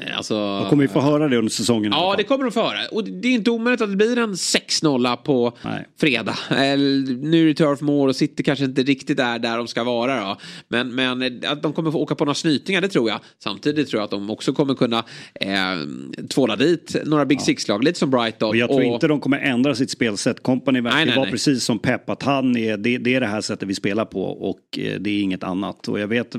Eh, 0.00 0.16
Alltså, 0.16 0.34
Jag 0.34 0.68
kommer 0.68 0.82
ju 0.82 0.88
få 0.88 1.00
höra 1.00 1.28
det 1.28 1.36
under 1.36 1.50
säsongen. 1.50 1.92
Ja, 1.92 2.14
det 2.16 2.24
kommer 2.24 2.44
de 2.44 2.50
få 2.50 2.62
höra. 2.62 2.78
Och 2.92 3.04
det 3.04 3.28
är 3.28 3.32
inte 3.32 3.50
omöjligt 3.50 3.80
att 3.80 3.90
det 3.90 3.96
blir 3.96 4.18
en 4.18 4.34
6-0 4.34 5.16
på 5.16 5.52
Nej. 5.64 5.86
fredag. 6.00 6.38
Eller, 6.50 7.14
nu 7.14 7.42
är 7.42 7.46
det 7.46 7.54
Turf 7.54 7.80
Moor 7.80 8.08
och 8.08 8.16
City 8.16 8.42
kanske 8.42 8.64
inte 8.64 8.82
riktigt 8.82 9.18
är 9.18 9.38
där 9.38 9.56
de 9.56 9.68
ska 9.68 9.84
vara. 9.84 10.28
Då. 10.28 10.36
Men, 10.68 10.94
men 10.94 11.22
eh, 11.22 11.52
att 11.52 11.62
de 11.62 11.72
kommer 11.72 11.90
få 11.90 11.98
åka 11.98 12.14
på 12.14 12.24
några 12.24 12.34
snytingar, 12.34 12.80
det 12.80 12.88
tror 12.88 13.10
jag. 13.10 13.20
Samtidigt 13.38 13.88
tror 13.88 14.00
jag 14.00 14.04
att 14.04 14.10
de 14.10 14.30
också 14.30 14.52
kommer 14.52 14.74
kunna 14.74 15.04
eh, 15.34 15.50
tvåla 16.28 16.56
dit 16.56 16.96
några 17.04 17.24
Big 17.24 17.40
Six-lag. 17.40 17.84
Lite 17.84 17.98
som 17.98 18.10
Brighton. 18.10 18.48
Och 18.48 18.56
jag 18.56 18.68
tror 18.68 18.82
inte 18.82 19.08
de 19.08 19.20
kommer 19.20 19.38
ändra 19.38 19.74
sitt 19.74 19.90
spelsätt. 19.90 20.42
Company 20.42 20.80
verkar 20.80 21.16
vara 21.16 21.30
precis 21.30 21.64
som 21.64 21.78
Pep. 21.78 22.10
Att 22.10 22.22
han 22.22 22.56
är, 22.56 22.76
det, 22.76 22.98
det 22.98 23.14
är 23.14 23.20
det 23.20 23.26
här 23.26 23.40
sättet 23.40 23.68
vi 23.68 23.74
spelar 23.74 24.04
på 24.04 24.22
och 24.22 24.78
eh, 24.78 25.00
det 25.00 25.10
är 25.10 25.22
inget 25.22 25.44
annat. 25.44 25.88
Och 25.88 26.00
jag 26.00 26.08
vet, 26.08 26.36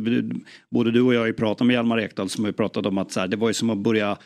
både 0.70 0.92
du 0.92 1.02
och 1.02 1.14
jag 1.14 1.20
har 1.20 1.28
ju 1.28 1.34
pratat 1.34 1.68
med 1.68 1.74
Hjalmar 1.74 2.00
Ekdal 2.00 2.30
som 2.30 2.46
har 2.46 2.52
pratat 2.52 2.86
om 2.86 2.98
att 2.98 3.12
så 3.12 3.20
här, 3.20 3.28
det 3.34 3.38
var 3.38 3.48
ju 3.48 3.54
som 3.54 3.70
att 3.70 3.78
börja 3.78 4.18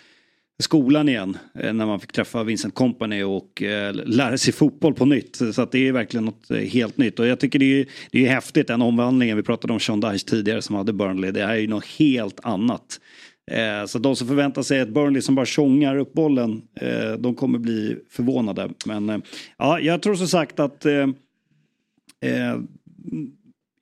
skolan 0.60 1.10
igen 1.10 1.38
eh, 1.60 1.74
när 1.74 1.86
man 1.86 1.99
fick 1.99 2.12
träffa 2.12 2.43
Vincent 2.43 2.76
Company 2.76 3.24
och 3.24 3.62
eh, 3.62 3.93
lära 3.93 4.38
sig 4.38 4.53
fotboll 4.53 4.93
på 4.93 5.05
nytt. 5.05 5.41
Så 5.53 5.62
att 5.62 5.72
det 5.72 5.88
är 5.88 5.91
verkligen 5.91 6.26
något 6.26 6.51
eh, 6.51 6.58
helt 6.58 6.97
nytt. 6.97 7.20
Och 7.20 7.28
jag 7.28 7.39
tycker 7.39 7.60
det 7.60 7.82
är, 7.82 7.86
det 8.12 8.26
är 8.26 8.30
häftigt 8.30 8.68
den 8.68 8.82
omvandlingen. 8.82 9.38
Vi 9.38 9.43
pratade 9.43 9.74
om 9.74 9.80
Sean 9.80 9.99
Dyche 9.99 10.26
tidigare 10.28 10.62
som 10.62 10.76
hade 10.76 10.93
Burnley. 10.93 11.32
Det 11.32 11.45
här 11.45 11.53
är 11.53 11.60
ju 11.60 11.68
något 11.68 11.86
helt 11.86 12.39
annat. 12.45 12.99
Så 13.88 13.99
de 13.99 14.16
som 14.16 14.28
förväntar 14.28 14.62
sig 14.62 14.80
ett 14.80 14.89
Burnley 14.89 15.22
som 15.22 15.36
bara 15.36 15.45
tjongar 15.45 15.97
upp 15.97 16.14
bollen, 16.14 16.62
de 17.20 17.36
kommer 17.36 17.60
bli 17.60 17.97
förvånade. 18.10 18.70
Men 18.86 19.22
ja, 19.58 19.80
jag 19.80 20.01
tror 20.01 20.16
som 20.16 20.28
sagt 20.28 20.60
att 20.60 20.86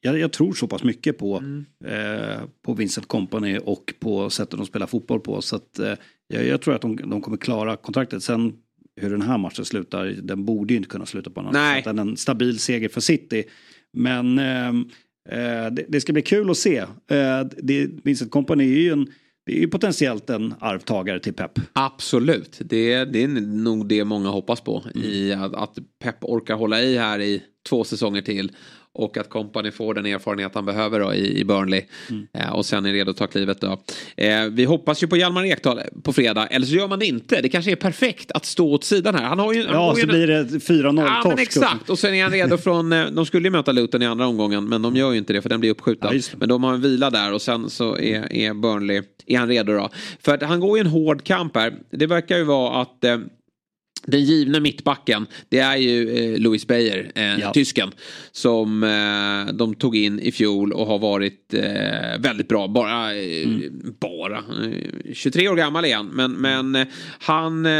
jag, 0.05 0.19
jag 0.19 0.33
tror 0.33 0.53
så 0.53 0.67
pass 0.67 0.83
mycket 0.83 1.17
på, 1.17 1.43
eh, 1.85 2.41
på 2.65 2.73
Vincent 2.73 3.07
Company 3.07 3.57
och 3.57 3.93
på 3.99 4.29
sättet 4.29 4.57
de 4.57 4.65
spelar 4.65 4.87
fotboll 4.87 5.19
på. 5.19 5.41
Så 5.41 5.55
att, 5.55 5.79
eh, 5.79 5.93
jag, 6.27 6.47
jag 6.47 6.61
tror 6.61 6.75
att 6.75 6.81
de, 6.81 6.95
de 6.95 7.21
kommer 7.21 7.37
klara 7.37 7.75
kontraktet. 7.75 8.23
Sen 8.23 8.53
hur 9.01 9.09
den 9.09 9.21
här 9.21 9.37
matchen 9.37 9.65
slutar, 9.65 10.05
den 10.05 10.45
borde 10.45 10.73
ju 10.73 10.77
inte 10.77 10.89
kunna 10.89 11.05
sluta 11.05 11.29
på 11.29 11.41
något 11.41 11.53
Nej. 11.53 11.83
sätt 11.83 11.87
än 11.87 11.99
en 11.99 12.17
stabil 12.17 12.59
seger 12.59 12.89
för 12.89 13.01
City. 13.01 13.43
Men 13.93 14.39
ehm, 14.39 14.89
eh, 15.29 15.71
det, 15.71 15.85
det 15.87 16.01
ska 16.01 16.13
bli 16.13 16.21
kul 16.21 16.49
att 16.49 16.57
se. 16.57 16.77
Eh, 16.77 17.41
det, 17.57 17.89
Vincent 18.03 18.31
Company 18.31 18.63
är 18.63 18.79
ju 18.79 18.91
en, 18.91 19.07
det 19.45 19.57
är 19.57 19.59
ju 19.59 19.67
potentiellt 19.67 20.29
en 20.29 20.53
arvtagare 20.59 21.19
till 21.19 21.33
Pep. 21.33 21.51
Absolut, 21.73 22.61
det, 22.65 23.05
det 23.05 23.23
är 23.23 23.27
nog 23.27 23.87
det 23.87 24.05
många 24.05 24.29
hoppas 24.29 24.61
på. 24.61 24.83
I 24.95 25.33
att, 25.33 25.55
att 25.55 25.77
Pep 26.03 26.23
orkar 26.23 26.55
hålla 26.55 26.81
i 26.81 26.97
här 26.97 27.19
i 27.21 27.43
två 27.69 27.83
säsonger 27.83 28.21
till. 28.21 28.51
Och 28.97 29.17
att 29.17 29.29
Company 29.29 29.71
får 29.71 29.93
den 29.93 30.05
erfarenhet 30.05 30.51
han 30.55 30.65
behöver 30.65 30.99
då 30.99 31.13
i, 31.13 31.39
i 31.39 31.45
Burnley. 31.45 31.81
Eh, 32.33 32.49
och 32.55 32.65
sen 32.65 32.85
är 32.85 32.93
redo 32.93 33.11
att 33.11 33.17
ta 33.17 33.27
klivet 33.27 33.61
då. 33.61 33.79
Eh, 34.17 34.45
vi 34.51 34.63
hoppas 34.65 35.03
ju 35.03 35.07
på 35.07 35.17
Hjalmar 35.17 35.45
Ekdal 35.45 35.81
på 36.03 36.13
fredag. 36.13 36.47
Eller 36.47 36.65
så 36.67 36.75
gör 36.75 36.87
man 36.87 36.99
det 36.99 37.05
inte. 37.05 37.41
Det 37.41 37.49
kanske 37.49 37.71
är 37.71 37.75
perfekt 37.75 38.31
att 38.31 38.45
stå 38.45 38.71
åt 38.73 38.83
sidan 38.83 39.15
här. 39.15 39.23
Han 39.23 39.39
har 39.39 39.53
ju, 39.53 39.61
Ja, 39.63 39.77
har 39.77 39.93
så 39.95 40.01
en- 40.01 40.07
blir 40.07 40.27
det 40.27 40.43
4-0 40.59 41.03
Ja 41.05 41.21
torsk. 41.23 41.35
men 41.35 41.39
exakt 41.43 41.89
och 41.89 41.99
sen 41.99 42.13
är 42.13 42.23
han 42.23 42.31
redo 42.31 42.57
från, 42.57 42.93
eh, 42.93 43.05
de 43.11 43.25
skulle 43.25 43.47
ju 43.47 43.51
möta 43.51 43.71
Luton 43.71 44.01
i 44.01 44.05
andra 44.05 44.27
omgången 44.27 44.69
men 44.69 44.81
de 44.81 44.95
gör 44.95 45.11
ju 45.11 45.17
inte 45.17 45.33
det 45.33 45.41
för 45.41 45.49
den 45.49 45.59
blir 45.59 45.69
uppskjuten. 45.71 46.09
Ja, 46.13 46.21
men 46.37 46.49
de 46.49 46.63
har 46.63 46.73
en 46.73 46.81
vila 46.81 47.09
där 47.09 47.33
och 47.33 47.41
sen 47.41 47.69
så 47.69 47.97
är, 47.97 48.33
är 48.33 48.53
Burnley, 48.53 49.01
är 49.25 49.37
han 49.37 49.47
redo 49.47 49.73
då? 49.73 49.89
För 50.21 50.33
att 50.33 50.43
han 50.43 50.59
går 50.59 50.77
ju 50.77 50.81
en 50.81 50.87
hård 50.87 51.23
kamp 51.23 51.55
här. 51.55 51.73
Det 51.89 52.05
verkar 52.07 52.37
ju 52.37 52.43
vara 52.43 52.81
att 52.81 53.03
eh, 53.03 53.17
den 54.07 54.23
givna 54.23 54.59
mittbacken, 54.59 55.27
det 55.49 55.59
är 55.59 55.77
ju 55.77 56.17
eh, 56.33 56.39
Louis 56.39 56.67
Beyer, 56.67 57.11
eh, 57.15 57.39
Ja. 57.39 57.51
tysken. 57.53 57.91
Som 58.31 58.83
eh, 58.83 59.53
de 59.53 59.75
tog 59.75 59.95
in 59.95 60.19
i 60.19 60.31
fjol 60.31 60.73
och 60.73 60.87
har 60.87 60.99
varit 60.99 61.53
eh, 61.53 62.19
väldigt 62.19 62.47
bra. 62.47 62.67
Bara, 62.67 63.15
eh, 63.15 63.47
bara 63.99 64.37
eh, 64.37 65.13
23 65.13 65.49
år 65.49 65.55
gammal 65.55 65.85
han. 65.93 66.07
Men, 66.07 66.31
men 66.31 66.75
eh, 66.75 66.87
han 67.19 67.65
eh, 67.65 67.71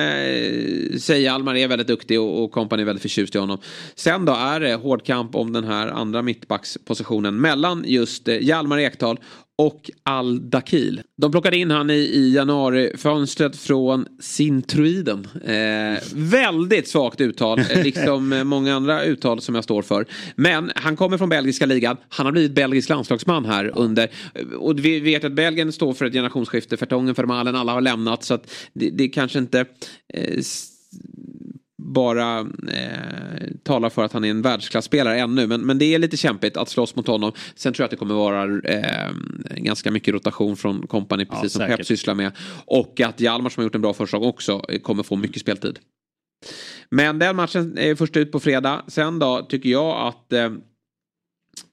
säger 0.99 1.31
Almar 1.31 1.55
är 1.55 1.67
väldigt 1.67 1.87
duktig 1.87 2.19
och, 2.21 2.43
och 2.43 2.51
kompani 2.51 2.81
är 2.81 2.85
väldigt 2.85 3.01
förtjust 3.01 3.35
i 3.35 3.37
honom. 3.37 3.57
Sen 3.95 4.25
då 4.25 4.33
är 4.33 4.59
det 4.59 4.73
hård 4.75 5.05
kamp 5.05 5.35
om 5.35 5.53
den 5.53 5.63
här 5.63 5.87
andra 5.87 6.21
mittbackspositionen 6.21 7.35
mellan 7.41 7.83
just 7.87 8.27
eh, 8.27 8.37
Hjalmar 8.43 8.79
Ekdal 8.79 9.19
och 9.57 9.91
Al 10.03 10.49
Dakil. 10.49 11.01
De 11.17 11.31
plockade 11.31 11.57
in 11.57 11.71
han 11.71 11.89
i, 11.89 11.93
i 11.93 12.33
januarifönstret 12.33 13.55
från 13.55 14.05
Sintruiden. 14.19 15.27
Eh, 15.45 16.03
väldigt 16.13 16.87
svagt 16.87 17.21
uttal, 17.21 17.59
eh, 17.59 17.83
liksom 17.83 18.33
eh, 18.33 18.43
många 18.43 18.75
andra 18.75 19.03
uttal 19.03 19.41
som 19.41 19.55
jag 19.55 19.63
står 19.63 19.81
för. 19.81 20.05
Men 20.35 20.71
han 20.75 20.95
kommer 20.95 21.17
från 21.17 21.29
belgiska 21.29 21.65
ligan. 21.65 21.97
Han 22.09 22.25
har 22.25 22.33
blivit 22.33 22.51
belgisk 22.51 22.89
landslagsman 22.89 23.45
här 23.45 23.71
under. 23.75 24.09
Och 24.57 24.79
vi 24.79 24.99
vet 24.99 25.23
att 25.23 25.33
Belgien 25.33 25.71
står 25.71 25.93
för 25.93 26.05
ett 26.05 26.13
generationsskifte. 26.13 26.77
Fertongen, 26.77 27.13
Vermaelen, 27.13 27.55
alla 27.55 27.71
har 27.71 27.81
lämnat. 27.81 28.23
Så 28.23 28.33
att 28.33 28.51
det, 28.73 28.89
det 28.89 29.07
kanske 29.07 29.39
inte 29.39 29.65
eh, 30.13 30.39
bara 31.93 32.39
eh, 32.39 33.47
talar 33.63 33.89
för 33.89 34.03
att 34.03 34.13
han 34.13 34.25
är 34.25 34.29
en 34.29 34.41
världsklasspelare 34.41 35.19
ännu. 35.19 35.47
Men, 35.47 35.61
men 35.61 35.77
det 35.77 35.85
är 35.85 35.99
lite 35.99 36.17
kämpigt 36.17 36.57
att 36.57 36.69
slåss 36.69 36.95
mot 36.95 37.07
honom. 37.07 37.31
Sen 37.55 37.73
tror 37.73 37.83
jag 37.83 37.85
att 37.85 37.91
det 37.91 37.97
kommer 37.97 38.15
vara 38.15 38.43
eh, 38.59 39.11
ganska 39.55 39.91
mycket 39.91 40.13
rotation 40.13 40.55
från 40.55 40.87
kompani 40.87 41.25
precis 41.25 41.51
som 41.51 41.59
säkert. 41.59 41.77
Pep 41.77 41.85
sysslar 41.85 42.13
med. 42.15 42.31
Och 42.65 43.01
att 43.01 43.19
Hjalmar 43.19 43.49
som 43.49 43.61
har 43.61 43.65
gjort 43.65 43.75
en 43.75 43.81
bra 43.81 43.93
första 43.93 44.17
gång 44.17 44.29
också 44.29 44.61
kommer 44.83 45.03
få 45.03 45.15
mycket 45.15 45.41
speltid. 45.41 45.79
Men 46.89 47.19
den 47.19 47.35
matchen 47.35 47.77
är 47.77 47.95
först 47.95 48.17
ut 48.17 48.31
på 48.31 48.39
fredag. 48.39 48.83
Sen 48.87 49.19
då 49.19 49.45
tycker 49.49 49.69
jag 49.69 50.07
att 50.07 50.33
eh, 50.33 50.45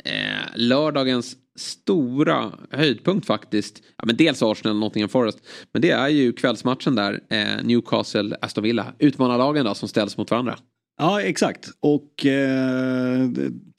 eh, 0.04 0.46
lördagens 0.54 1.36
stora 1.59 2.53
höjdpunkt 2.70 3.26
faktiskt. 3.26 3.82
Ja, 3.98 4.05
men 4.07 4.16
dels 4.16 4.42
Arsenal 4.42 4.76
och 4.76 4.80
Nottingham 4.80 5.09
Forest. 5.09 5.38
Men 5.72 5.82
det 5.82 5.90
är 5.90 6.09
ju 6.09 6.32
kvällsmatchen 6.32 6.94
där. 6.94 7.20
Eh, 7.30 7.64
Newcastle, 7.64 8.36
Aston 8.40 8.64
Villa. 8.64 8.94
Utmanarlagen 8.98 9.64
då 9.64 9.74
som 9.74 9.88
ställs 9.88 10.16
mot 10.16 10.30
varandra. 10.30 10.59
Ja, 10.98 11.22
exakt. 11.22 11.68
Och 11.80 12.26
eh, 12.26 13.28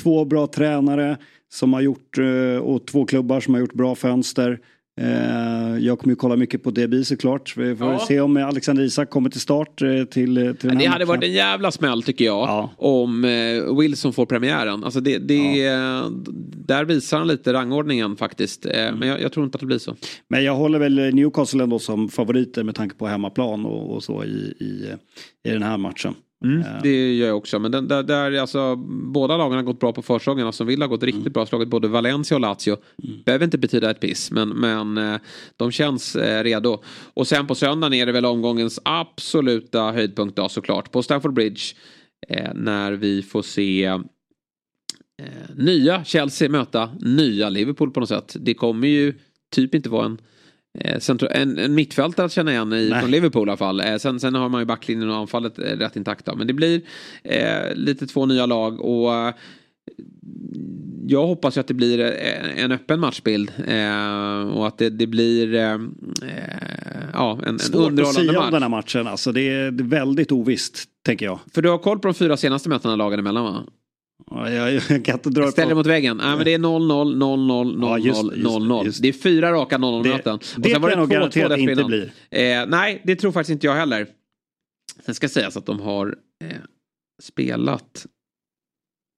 två 0.02 0.26
bra 0.26 0.48
tränare 0.48 1.18
som 1.54 1.74
har 1.74 1.82
gjort, 1.82 2.18
eh, 2.18 2.58
och 2.62 2.88
två 2.88 3.06
klubbar 3.06 3.40
som 3.40 3.54
har 3.54 3.62
gjort 3.62 3.74
bra 3.74 3.96
fönster. 3.96 4.60
Eh, 5.02 5.78
jag 5.80 6.00
kommer 6.00 6.12
ju 6.12 6.16
kolla 6.16 6.36
mycket 6.36 6.64
på 6.64 6.72
DB 6.72 7.04
såklart. 7.06 7.58
Vi 7.58 7.76
får 7.76 7.92
Ja. 7.92 8.00
se 8.08 8.20
om 8.20 8.38
Alexander 8.38 8.84
Isak 8.84 9.10
kommer 9.10 9.30
till 9.30 9.42
start 9.42 9.82
eh, 9.82 9.88
till, 9.88 10.06
till 10.06 10.36
den 10.36 10.56
Det 10.60 10.66
här 10.68 10.72
hade 10.74 10.90
matchen. 11.06 11.08
varit 11.08 11.24
en 11.24 11.32
jävla 11.34 11.72
smäll 11.72 12.04
tycker 12.04 12.26
jag. 12.26 12.48
Ja. 12.48 12.70
Om 12.78 13.26
eh, 13.26 13.78
Wilson 13.80 14.14
får 14.14 14.26
premiären. 14.26 14.84
Alltså 14.84 15.00
det, 15.00 15.18
det, 15.18 15.66
eh, 15.66 16.06
Där 16.68 16.86
visar 16.86 17.18
han 17.18 17.28
lite 17.28 17.54
rangordningen 17.54 18.16
faktiskt. 18.16 18.66
Eh, 18.66 18.72
Mm. 18.84 19.00
Men 19.00 19.08
jag, 19.10 19.22
jag 19.22 19.32
tror 19.34 19.46
inte 19.46 19.56
att 19.56 19.60
det 19.60 19.66
blir 19.66 19.78
så. 19.78 19.96
Men 20.30 20.44
jag 20.44 20.56
håller 20.56 20.80
väl 20.80 20.96
Newcastle 21.16 21.64
ändå 21.64 21.80
som 21.80 22.10
favoriter 22.10 22.64
med 22.64 22.76
tanke 22.76 22.96
på 22.96 23.08
hemmaplan 23.08 23.66
och, 23.66 23.96
och 23.96 24.04
så 24.04 24.24
i, 24.24 24.28
i, 24.60 24.90
i 25.50 25.52
den 25.52 25.64
här 25.64 25.78
matchen. 25.78 26.14
Eh, 26.44 26.82
Det 26.84 27.14
gör 27.16 27.28
jag 27.28 27.38
också. 27.38 27.60
Men 27.60 27.72
den, 27.72 27.88
där, 27.88 28.04
där, 28.04 28.32
alltså, 28.40 28.76
båda 29.14 29.38
lagen 29.38 29.56
har 29.56 29.64
gått 29.64 29.80
bra 29.80 29.94
på 29.94 30.02
försäsongen. 30.02 30.48
Alltså 30.48 30.64
Villa 30.64 30.86
har 30.86 30.90
gått 30.90 31.04
riktigt 31.04 31.22
Mm. 31.22 31.34
bra. 31.34 31.46
Slagit 31.46 31.68
både 31.70 31.88
Valencia 31.88 32.38
och 32.38 32.42
Lazio. 32.42 32.78
Behöver 33.26 33.46
inte 33.46 33.58
betyda 33.58 33.92
ett 33.92 34.00
piss. 34.00 34.32
Men, 34.32 34.50
men 34.50 34.98
eh, 34.98 35.20
de 35.58 35.72
känns 35.72 36.16
eh, 36.16 36.44
redo. 36.44 36.84
Och 37.14 37.28
sen 37.28 37.48
på 37.48 37.56
söndagen 37.56 37.94
är 37.94 38.06
det 38.06 38.12
väl 38.12 38.26
omgångens 38.26 38.80
absoluta 38.86 39.92
höjdpunkt 39.92 40.36
då 40.36 40.50
såklart. 40.50 40.92
På 40.92 41.04
Stamford 41.04 41.34
Bridge. 41.34 41.62
Eh, 42.30 42.52
när 42.56 42.92
vi 42.92 43.22
får 43.22 43.42
se 43.42 43.84
eh, 43.86 44.00
nya 45.56 46.04
Chelsea 46.04 46.50
möta 46.50 46.90
nya 47.00 47.50
Liverpool 47.50 47.92
på 47.92 48.00
något 48.00 48.10
sätt. 48.10 48.36
Det 48.40 48.54
kommer 48.54 48.88
ju 48.88 49.14
typ 49.56 49.76
inte 49.76 49.90
vara 49.90 50.06
en 50.06 50.18
en, 51.32 51.58
en 51.58 51.76
mittfältare 51.76 52.26
att 52.26 52.32
känna 52.32 52.52
igen 52.52 52.74
i, 52.74 52.90
Nej. 52.90 53.02
från 53.02 53.12
Liverpool 53.12 53.48
i 53.48 53.52
alla 53.52 53.58
fall. 53.58 53.80
Eh, 53.82 53.98
sen, 53.98 54.20
sen 54.20 54.36
har 54.36 54.50
man 54.50 54.62
ju 54.62 54.66
backlinjen 54.66 55.10
och 55.10 55.16
anfallet 55.16 55.60
eh, 55.60 55.64
rätt 55.64 55.96
intakta. 55.96 56.36
Men 56.36 56.48
det 56.48 56.54
blir 56.54 56.82
eh, 57.24 57.76
lite 57.76 58.08
två 58.08 58.26
nya 58.26 58.46
lag 58.46 58.82
och 58.82 59.14
eh, 59.14 59.34
jag 61.08 61.28
hoppas 61.28 61.58
ju 61.58 61.62
att 61.62 61.68
det 61.68 61.74
blir 61.74 62.00
eh, 62.00 62.64
en 62.64 62.72
öppen 62.72 63.00
matchbild. 63.00 63.52
Eh, 63.68 64.42
och 64.58 64.68
att 64.68 64.78
det, 64.78 64.90
det 64.90 65.08
blir 65.08 65.56
eh, 65.56 65.80
ja, 67.14 67.40
en, 67.42 67.48
en 67.48 67.60
Svårt 67.60 67.82
att 67.82 67.88
underhållande 67.90 68.12
säga 68.14 68.40
om 68.40 68.46
match. 68.46 68.52
den 68.52 68.62
här 68.62 68.70
matchen. 68.70 69.08
Alltså 69.08 69.32
det 69.32 69.50
är 69.50 69.72
det 69.72 69.84
är 69.84 69.88
väldigt 69.88 70.32
ovisst, 70.32 70.84
tänker 71.06 71.26
jag. 71.26 71.40
För 71.54 71.62
du 71.62 71.70
har 71.70 71.78
koll 71.78 72.00
på 72.00 72.08
de 72.08 72.14
fyra 72.14 72.38
senaste 72.38 72.70
mötena 72.70 72.96
lagen 72.96 73.20
emellan 73.20 73.44
va? 73.44 73.64
Ja, 74.36 74.50
Jag, 74.52 74.74
jag 74.90 75.06
kan 75.06 75.16
inte 75.16 75.30
dra 75.30 75.52
Ställ 75.52 75.68
dig 75.68 75.76
mot 75.76 75.86
väggen. 75.88 76.18
Nej 76.18 76.36
men 76.36 76.46
det 76.46 76.54
är 76.54 76.58
0-0, 76.58 77.16
0-0, 77.18 77.78
Ja, 77.82 77.98
just 77.98 78.22
0-0, 78.22 78.30
det, 78.30 78.36
just 78.38 78.50
det, 78.60 78.60
0-0. 78.60 78.86
just 78.86 79.02
Det 79.02 79.08
är 79.08 79.14
fyra 79.14 79.52
raka 79.52 79.78
0-0 79.78 80.04
Det- 80.04 80.10
det 80.58 80.70
kan 80.70 80.84
jag 80.84 80.98
nog 80.98 81.10
garantera 81.10 81.46
att 81.46 81.56
det 81.56 81.62
inte 81.62 81.84
blir. 81.84 82.12
Eh, 82.32 82.66
nej, 82.68 83.02
det 83.04 83.16
tror 83.16 83.32
faktiskt 83.32 83.52
inte 83.52 83.68
jag 83.68 83.74
heller. 83.74 84.08
Sen 85.06 85.16
ska 85.16 85.30
sägas 85.30 85.58
att 85.58 85.66
de 85.66 85.80
har 85.80 86.08
eh, 86.46 86.58
spelat 87.24 88.06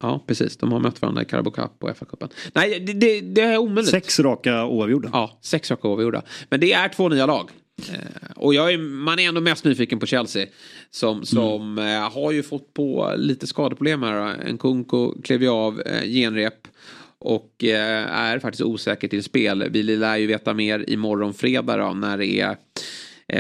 Ja, 0.04 0.24
precis. 0.28 0.58
De 0.58 0.72
har 0.72 0.80
mött 0.80 1.02
varandra 1.02 1.22
i 1.22 1.26
Carabao 1.26 1.52
Cup 1.52 1.72
och 1.84 1.90
FA-cupen. 1.90 2.30
Nej, 2.54 2.80
det, 2.80 2.94
det, 2.94 3.22
det 3.22 3.42
är 3.42 3.58
omöjligt. 3.58 3.92
Sex 3.92 4.20
raka 4.20 4.66
oavgjorda. 4.66 5.10
Ja, 5.14 5.40
sex 5.42 5.72
raka 5.72 5.88
oavgjorda. 5.88 6.22
Men 6.50 6.60
det 6.60 6.74
är 6.74 6.90
två 6.90 7.10
nya 7.10 7.26
lag. 7.26 7.50
Eh, 7.82 8.32
och 8.36 8.54
jag 8.54 8.74
är, 8.74 8.78
man 8.78 9.20
är 9.20 9.28
ändå 9.28 9.42
mest 9.42 9.66
nyfiken 9.66 10.00
på 10.00 10.06
Chelsea. 10.06 10.48
Som, 10.90 11.26
som 11.26 11.78
eh, 11.78 12.12
har 12.12 12.32
ju 12.32 12.44
fått 12.44 12.74
på 12.74 13.14
lite 13.18 13.48
skadeproblem 13.48 14.04
här. 14.04 14.52
Nkunku 14.54 15.22
klev 15.24 15.44
ju 15.44 15.50
av 15.50 15.82
eh, 15.82 16.04
genrep. 16.04 16.68
Och 17.20 17.64
är 17.64 18.40
faktiskt 18.40 18.64
osäker 18.64 19.08
till 19.08 19.24
spel. 19.24 19.70
Vi 19.70 19.84
lär 19.84 20.18
ju 20.18 20.28
veta 20.28 20.54
mer 20.54 20.90
imorgon 20.90 21.34
fredag 21.34 21.78
då, 21.78 21.94
när 21.94 22.18
det 22.18 22.40
är 22.40 22.58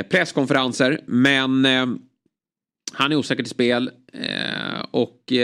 presskonferenser. 0.03 1.01
Men 1.05 1.67
han 2.93 3.11
är 3.11 3.15
osäker 3.15 3.43
till 3.43 3.51
spel. 3.51 3.91
Och 4.91 5.23
det 5.27 5.43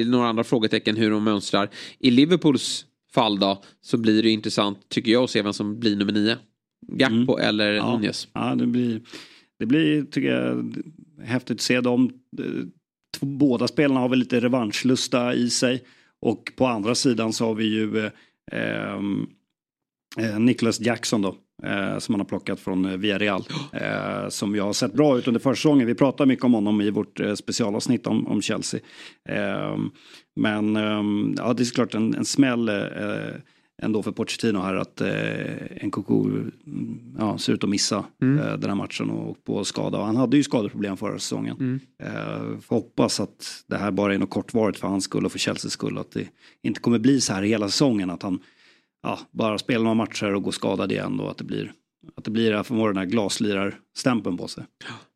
är 0.00 0.04
några 0.04 0.28
andra 0.28 0.44
frågetecken 0.44 0.96
hur 0.96 1.10
de 1.10 1.24
mönstrar. 1.24 1.70
I 1.98 2.10
Liverpools 2.10 2.86
fall 3.14 3.38
då 3.38 3.62
så 3.80 3.96
blir 3.96 4.22
det 4.22 4.30
intressant 4.30 4.88
tycker 4.88 5.12
jag 5.12 5.24
att 5.24 5.30
se 5.30 5.42
vem 5.42 5.52
som 5.52 5.80
blir 5.80 5.96
nummer 5.96 6.12
nio. 6.12 6.36
Gakpo 6.86 7.38
eller 7.38 7.72
Ja. 7.72 7.92
Nunez. 7.96 8.28
Ja, 8.32 8.54
det 8.54 8.66
blir, 8.66 9.00
det 9.58 9.66
blir 9.66 10.02
tycker 10.02 10.28
jag, 10.28 10.76
häftigt 11.24 11.54
att 11.56 11.60
se 11.60 11.80
dem. 11.80 12.10
Eh, 12.38 12.44
Båda 13.20 13.68
spelarna 13.68 14.00
har 14.00 14.08
väl 14.08 14.18
lite 14.18 14.40
revanschlusta 14.40 15.34
i 15.34 15.50
sig. 15.50 15.84
Och 16.20 16.52
på 16.56 16.66
andra 16.66 16.94
sidan 16.94 17.32
så 17.32 17.46
har 17.46 17.54
vi 17.54 17.64
ju 17.64 17.98
eh, 18.52 18.94
eh, 20.18 20.38
Nicholas 20.38 20.80
Jackson 20.80 21.22
då. 21.22 21.36
Eh, 21.62 21.98
som 21.98 22.12
man 22.12 22.20
har 22.20 22.24
plockat 22.24 22.60
från 22.60 22.84
eh, 22.84 22.96
Villarreal. 22.96 23.44
Eh, 23.72 24.28
som 24.28 24.54
jag 24.54 24.64
har 24.64 24.72
sett 24.72 24.92
bra 24.92 25.18
ut 25.18 25.28
under 25.28 25.40
försäsongen. 25.40 25.86
Vi 25.86 25.94
pratar 25.94 26.26
mycket 26.26 26.44
om 26.44 26.54
honom 26.54 26.80
i 26.80 26.90
vårt 26.90 27.20
eh, 27.20 27.34
specialavsnitt 27.34 28.06
om, 28.06 28.26
om 28.26 28.42
Chelsea. 28.42 28.80
Ehm, 29.28 29.90
men 30.40 30.74
ja, 31.38 31.52
det 31.52 31.62
är 31.62 31.64
såklart 31.64 31.94
en, 31.94 32.14
en 32.14 32.24
smäll 32.24 32.68
eh, 32.68 32.74
ändå 33.82 34.02
för 34.02 34.12
Pochettino 34.12 34.58
här 34.58 34.74
att 34.74 35.00
eh, 35.00 35.86
Nkunku 35.86 36.14
mm, 36.14 37.16
ja, 37.18 37.38
ser 37.38 37.52
ut 37.52 37.64
att 37.64 37.70
missa 37.70 38.04
Mm. 38.22 38.38
eh, 38.38 38.58
den 38.58 38.70
här 38.70 38.76
matchen 38.76 39.10
och 39.10 39.44
på 39.44 39.64
skada. 39.64 39.98
Och 39.98 40.06
han 40.06 40.16
hade 40.16 40.36
ju 40.36 40.42
skadeproblem 40.42 40.96
förra 40.96 41.18
säsongen. 41.18 41.56
Mm. 41.60 41.80
Eh, 42.02 42.60
får 42.60 42.76
hoppas 42.76 43.20
att 43.20 43.64
det 43.66 43.76
här 43.76 43.90
bara 43.90 44.14
är 44.14 44.18
något 44.18 44.30
kortvarigt 44.30 44.78
för 44.78 44.88
hans 44.88 45.04
skull 45.04 45.24
och 45.26 45.32
för 45.32 45.38
Chelseas 45.38 45.72
skull. 45.72 45.98
Att 45.98 46.10
det 46.10 46.28
inte 46.62 46.80
kommer 46.80 46.98
bli 46.98 47.20
så 47.20 47.32
här 47.32 47.42
hela 47.42 47.68
säsongen. 47.68 48.10
Att 48.10 48.22
han 48.22 48.40
ja, 49.02 49.18
bara 49.30 49.58
spelar 49.58 49.82
några 49.82 49.94
matcher 49.94 50.34
och 50.34 50.42
går 50.42 50.52
skadad 50.52 50.92
igen. 50.92 51.20
Och 51.20 51.30
att 51.30 51.38
det 51.38 51.44
blir, 51.44 51.72
att 52.16 52.24
det 52.24 52.30
blir 52.30 52.62
för 52.62 52.88
den 52.88 52.96
här 52.96 53.04
glaslirar-stämpeln 53.06 54.36
på 54.36 54.48
sig. 54.48 54.64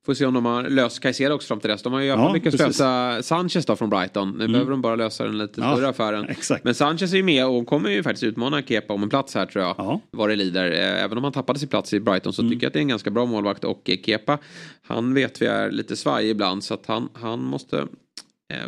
Får 0.06 0.14
se 0.14 0.26
om 0.26 0.34
de 0.34 0.44
har 0.44 0.62
löst 0.62 1.00
Caicedo 1.00 1.34
också 1.34 1.48
fram 1.48 1.60
till 1.60 1.70
dess. 1.70 1.82
De 1.82 1.92
har 1.92 2.00
ju 2.00 2.06
Ja, 2.06 2.32
lyckats 2.32 2.58
lösa 2.58 3.22
Sanchez 3.22 3.66
då 3.66 3.76
från 3.76 3.90
Brighton. 3.90 4.34
Nu 4.38 4.48
behöver 4.48 4.70
de 4.70 4.82
bara 4.82 4.96
lösa 4.96 5.24
den 5.24 5.38
lite 5.38 5.60
Ja, 5.60 5.72
större 5.76 5.88
affären. 5.88 6.28
exakt. 6.28 6.64
Men 6.64 6.74
Sanchez 6.74 7.12
är 7.12 7.16
ju 7.16 7.22
med 7.22 7.46
och 7.46 7.66
kommer 7.66 7.90
ju 7.90 8.02
faktiskt 8.02 8.22
utmana 8.24 8.62
Kepa 8.62 8.94
om 8.94 9.02
en 9.02 9.08
plats 9.08 9.34
här 9.34 9.46
tror 9.46 9.64
jag. 9.64 9.74
Ja. 9.78 10.00
Vad 10.10 10.28
det 10.28 10.36
lider. 10.36 10.70
Eh, 10.72 11.04
Även 11.04 11.18
om 11.18 11.24
han 11.24 11.32
tappade 11.32 11.58
sin 11.58 11.68
plats 11.68 11.92
i 11.92 12.00
Brighton 12.00 12.32
så 12.32 12.42
tycker 12.42 12.56
jag 12.64 12.66
att 12.66 12.72
det 12.72 12.78
är 12.78 12.82
en 12.82 12.88
ganska 12.88 13.10
bra 13.10 13.26
målvakt. 13.26 13.64
Och 13.64 13.90
eh, 13.90 13.96
Kepa, 14.06 14.38
han 14.82 15.14
vet 15.14 15.42
vi 15.42 15.46
är 15.46 15.70
lite 15.70 15.96
svajig 15.96 16.30
ibland 16.30 16.64
så 16.64 16.74
att 16.74 16.86
han, 16.86 17.08
han 17.14 17.40
måste 17.42 17.86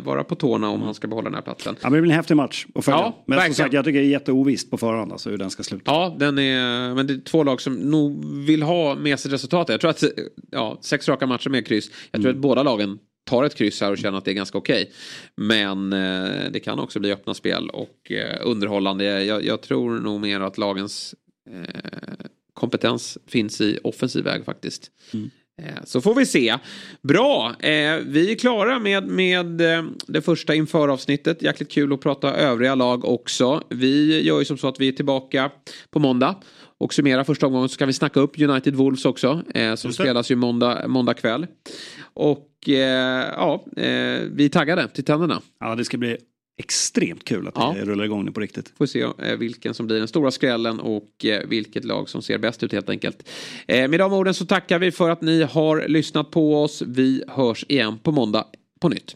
vara 0.03 0.23
på 0.23 0.35
tårna 0.35 0.69
om 0.69 0.81
han 0.81 0.93
ska 0.93 1.07
behålla 1.07 1.29
den 1.29 1.35
här 1.35 1.41
platsen. 1.41 1.75
Ja, 1.81 1.89
men 1.89 1.97
det 1.97 2.01
blir 2.01 2.11
en 2.11 2.17
häftig 2.17 2.37
match 2.37 2.65
att 2.75 2.85
följa. 2.85 2.99
Ja, 2.99 3.23
men 3.25 3.35
verkligen. 3.35 3.55
som 3.55 3.63
sagt, 3.63 3.73
jag 3.73 3.85
tycker 3.85 3.99
det 3.99 4.05
är 4.05 4.09
jätteovisst 4.09 4.71
på 4.71 4.77
förhand 4.77 5.11
alltså, 5.11 5.29
hur 5.29 5.37
den 5.37 5.49
ska 5.49 5.63
sluta. 5.63 5.91
Ja, 5.91 6.15
den 6.19 6.39
är, 6.39 6.93
men 6.93 7.07
det 7.07 7.13
är 7.13 7.21
två 7.21 7.43
lag 7.43 7.61
som 7.61 7.75
nog 7.75 8.25
vill 8.45 8.63
ha 8.63 8.95
med 8.95 9.19
sig 9.19 9.31
resultatet. 9.31 9.73
Jag 9.73 9.81
tror 9.81 9.91
att 9.91 10.03
ja, 10.51 10.77
sex 10.81 11.07
raka 11.07 11.27
matcher 11.27 11.49
med 11.49 11.67
kryss. 11.67 11.91
Jag 12.11 12.21
tror 12.21 12.31
att 12.31 12.37
båda 12.37 12.63
lagen 12.63 12.99
tar 13.25 13.43
ett 13.43 13.55
kryss 13.55 13.81
här 13.81 13.91
och 13.91 13.97
känner 13.97 14.17
att 14.17 14.25
det 14.25 14.31
är 14.31 14.35
ganska 14.35 14.57
okej. 14.57 14.91
Men 15.35 15.93
eh, 15.93 16.51
det 16.51 16.59
kan 16.59 16.79
också 16.79 16.99
bli 16.99 17.11
öppna 17.11 17.33
spel 17.33 17.69
och 17.69 18.11
eh, 18.11 18.39
underhållande. 18.43 19.23
Jag, 19.23 19.45
jag 19.45 19.61
tror 19.61 19.99
nog 19.99 20.21
mer 20.21 20.39
att 20.39 20.57
lagens 20.57 21.15
eh, 21.49 22.25
kompetens 22.53 23.17
finns 23.27 23.61
i 23.61 23.79
offensiv 23.83 24.23
väg 24.23 24.45
faktiskt. 24.45 24.91
Eh, 25.13 25.19
Så 25.83 26.01
får 26.01 26.15
vi 26.15 26.25
se. 26.25 26.57
Bra, 27.01 27.55
eh, 27.59 27.97
vi 28.05 28.31
är 28.31 28.35
klara 28.35 28.79
med, 28.79 29.07
med 29.07 29.61
eh, 29.61 29.83
det 30.07 30.21
första 30.21 30.55
införavsnittet. 30.55 31.41
Jäkligt 31.41 31.71
kul 31.71 31.93
att 31.93 32.01
prata 32.01 32.33
övriga 32.33 32.75
lag 32.75 33.05
också. 33.05 33.63
Vi 33.69 34.21
gör 34.21 34.39
ju 34.39 34.45
som 34.45 34.57
så 34.57 34.67
att 34.67 34.79
vi 34.79 34.87
är 34.87 34.91
tillbaka 34.91 35.51
på 35.89 35.99
måndag. 35.99 36.35
Och 36.77 36.93
summerar 36.93 37.23
första 37.23 37.47
omgången 37.47 37.69
så 37.69 37.77
kan 37.77 37.87
vi 37.87 37.93
snacka 37.93 38.19
upp 38.19 38.41
United 38.41 38.75
Wolves 38.75 39.05
också. 39.05 39.41
Eh, 39.53 39.75
som 39.75 39.93
spelas 39.93 40.31
ju 40.31 40.35
måndag, 40.35 40.87
måndag 40.87 41.13
kväll. 41.13 41.47
Och 42.01 42.69
eh, 42.69 43.33
ja, 43.35 43.65
eh, 43.77 44.21
vi 44.31 44.45
är 44.45 44.49
taggade 44.49 44.87
till 44.87 45.03
tänderna. 45.03 45.41
Ja, 45.59 45.75
det 45.75 45.85
ska 45.85 45.97
bli 45.97 46.17
extremt 46.57 47.23
kul 47.23 47.47
att 47.47 47.53
Ja. 47.57 47.73
det 47.77 47.85
rullar 47.85 48.03
igång 48.05 48.25
nu 48.25 48.31
på 48.31 48.39
riktigt. 48.39 48.73
Får 48.77 48.85
se 48.85 49.01
eh, 49.01 49.35
vilken 49.37 49.73
som 49.73 49.87
blir 49.87 49.97
den 49.99 50.07
stora 50.07 50.31
skrällen 50.31 50.79
och 50.79 51.25
eh, 51.25 51.47
vilket 51.47 51.85
lag 51.85 52.09
som 52.09 52.21
ser 52.21 52.37
bäst 52.37 52.63
ut 52.63 52.71
helt 52.71 52.89
enkelt. 52.89 53.29
Eh, 53.67 53.87
med 53.87 53.99
de 53.99 54.13
orden 54.13 54.33
så 54.33 54.45
tackar 54.45 54.79
vi 54.79 54.91
för 54.91 55.09
att 55.09 55.21
ni 55.21 55.43
har 55.43 55.87
lyssnat 55.87 56.31
på 56.31 56.63
oss. 56.63 56.81
Vi 56.87 57.23
hörs 57.27 57.65
igen 57.69 57.99
på 58.03 58.11
måndag 58.11 58.45
på 58.79 58.89
nytt. 58.89 59.15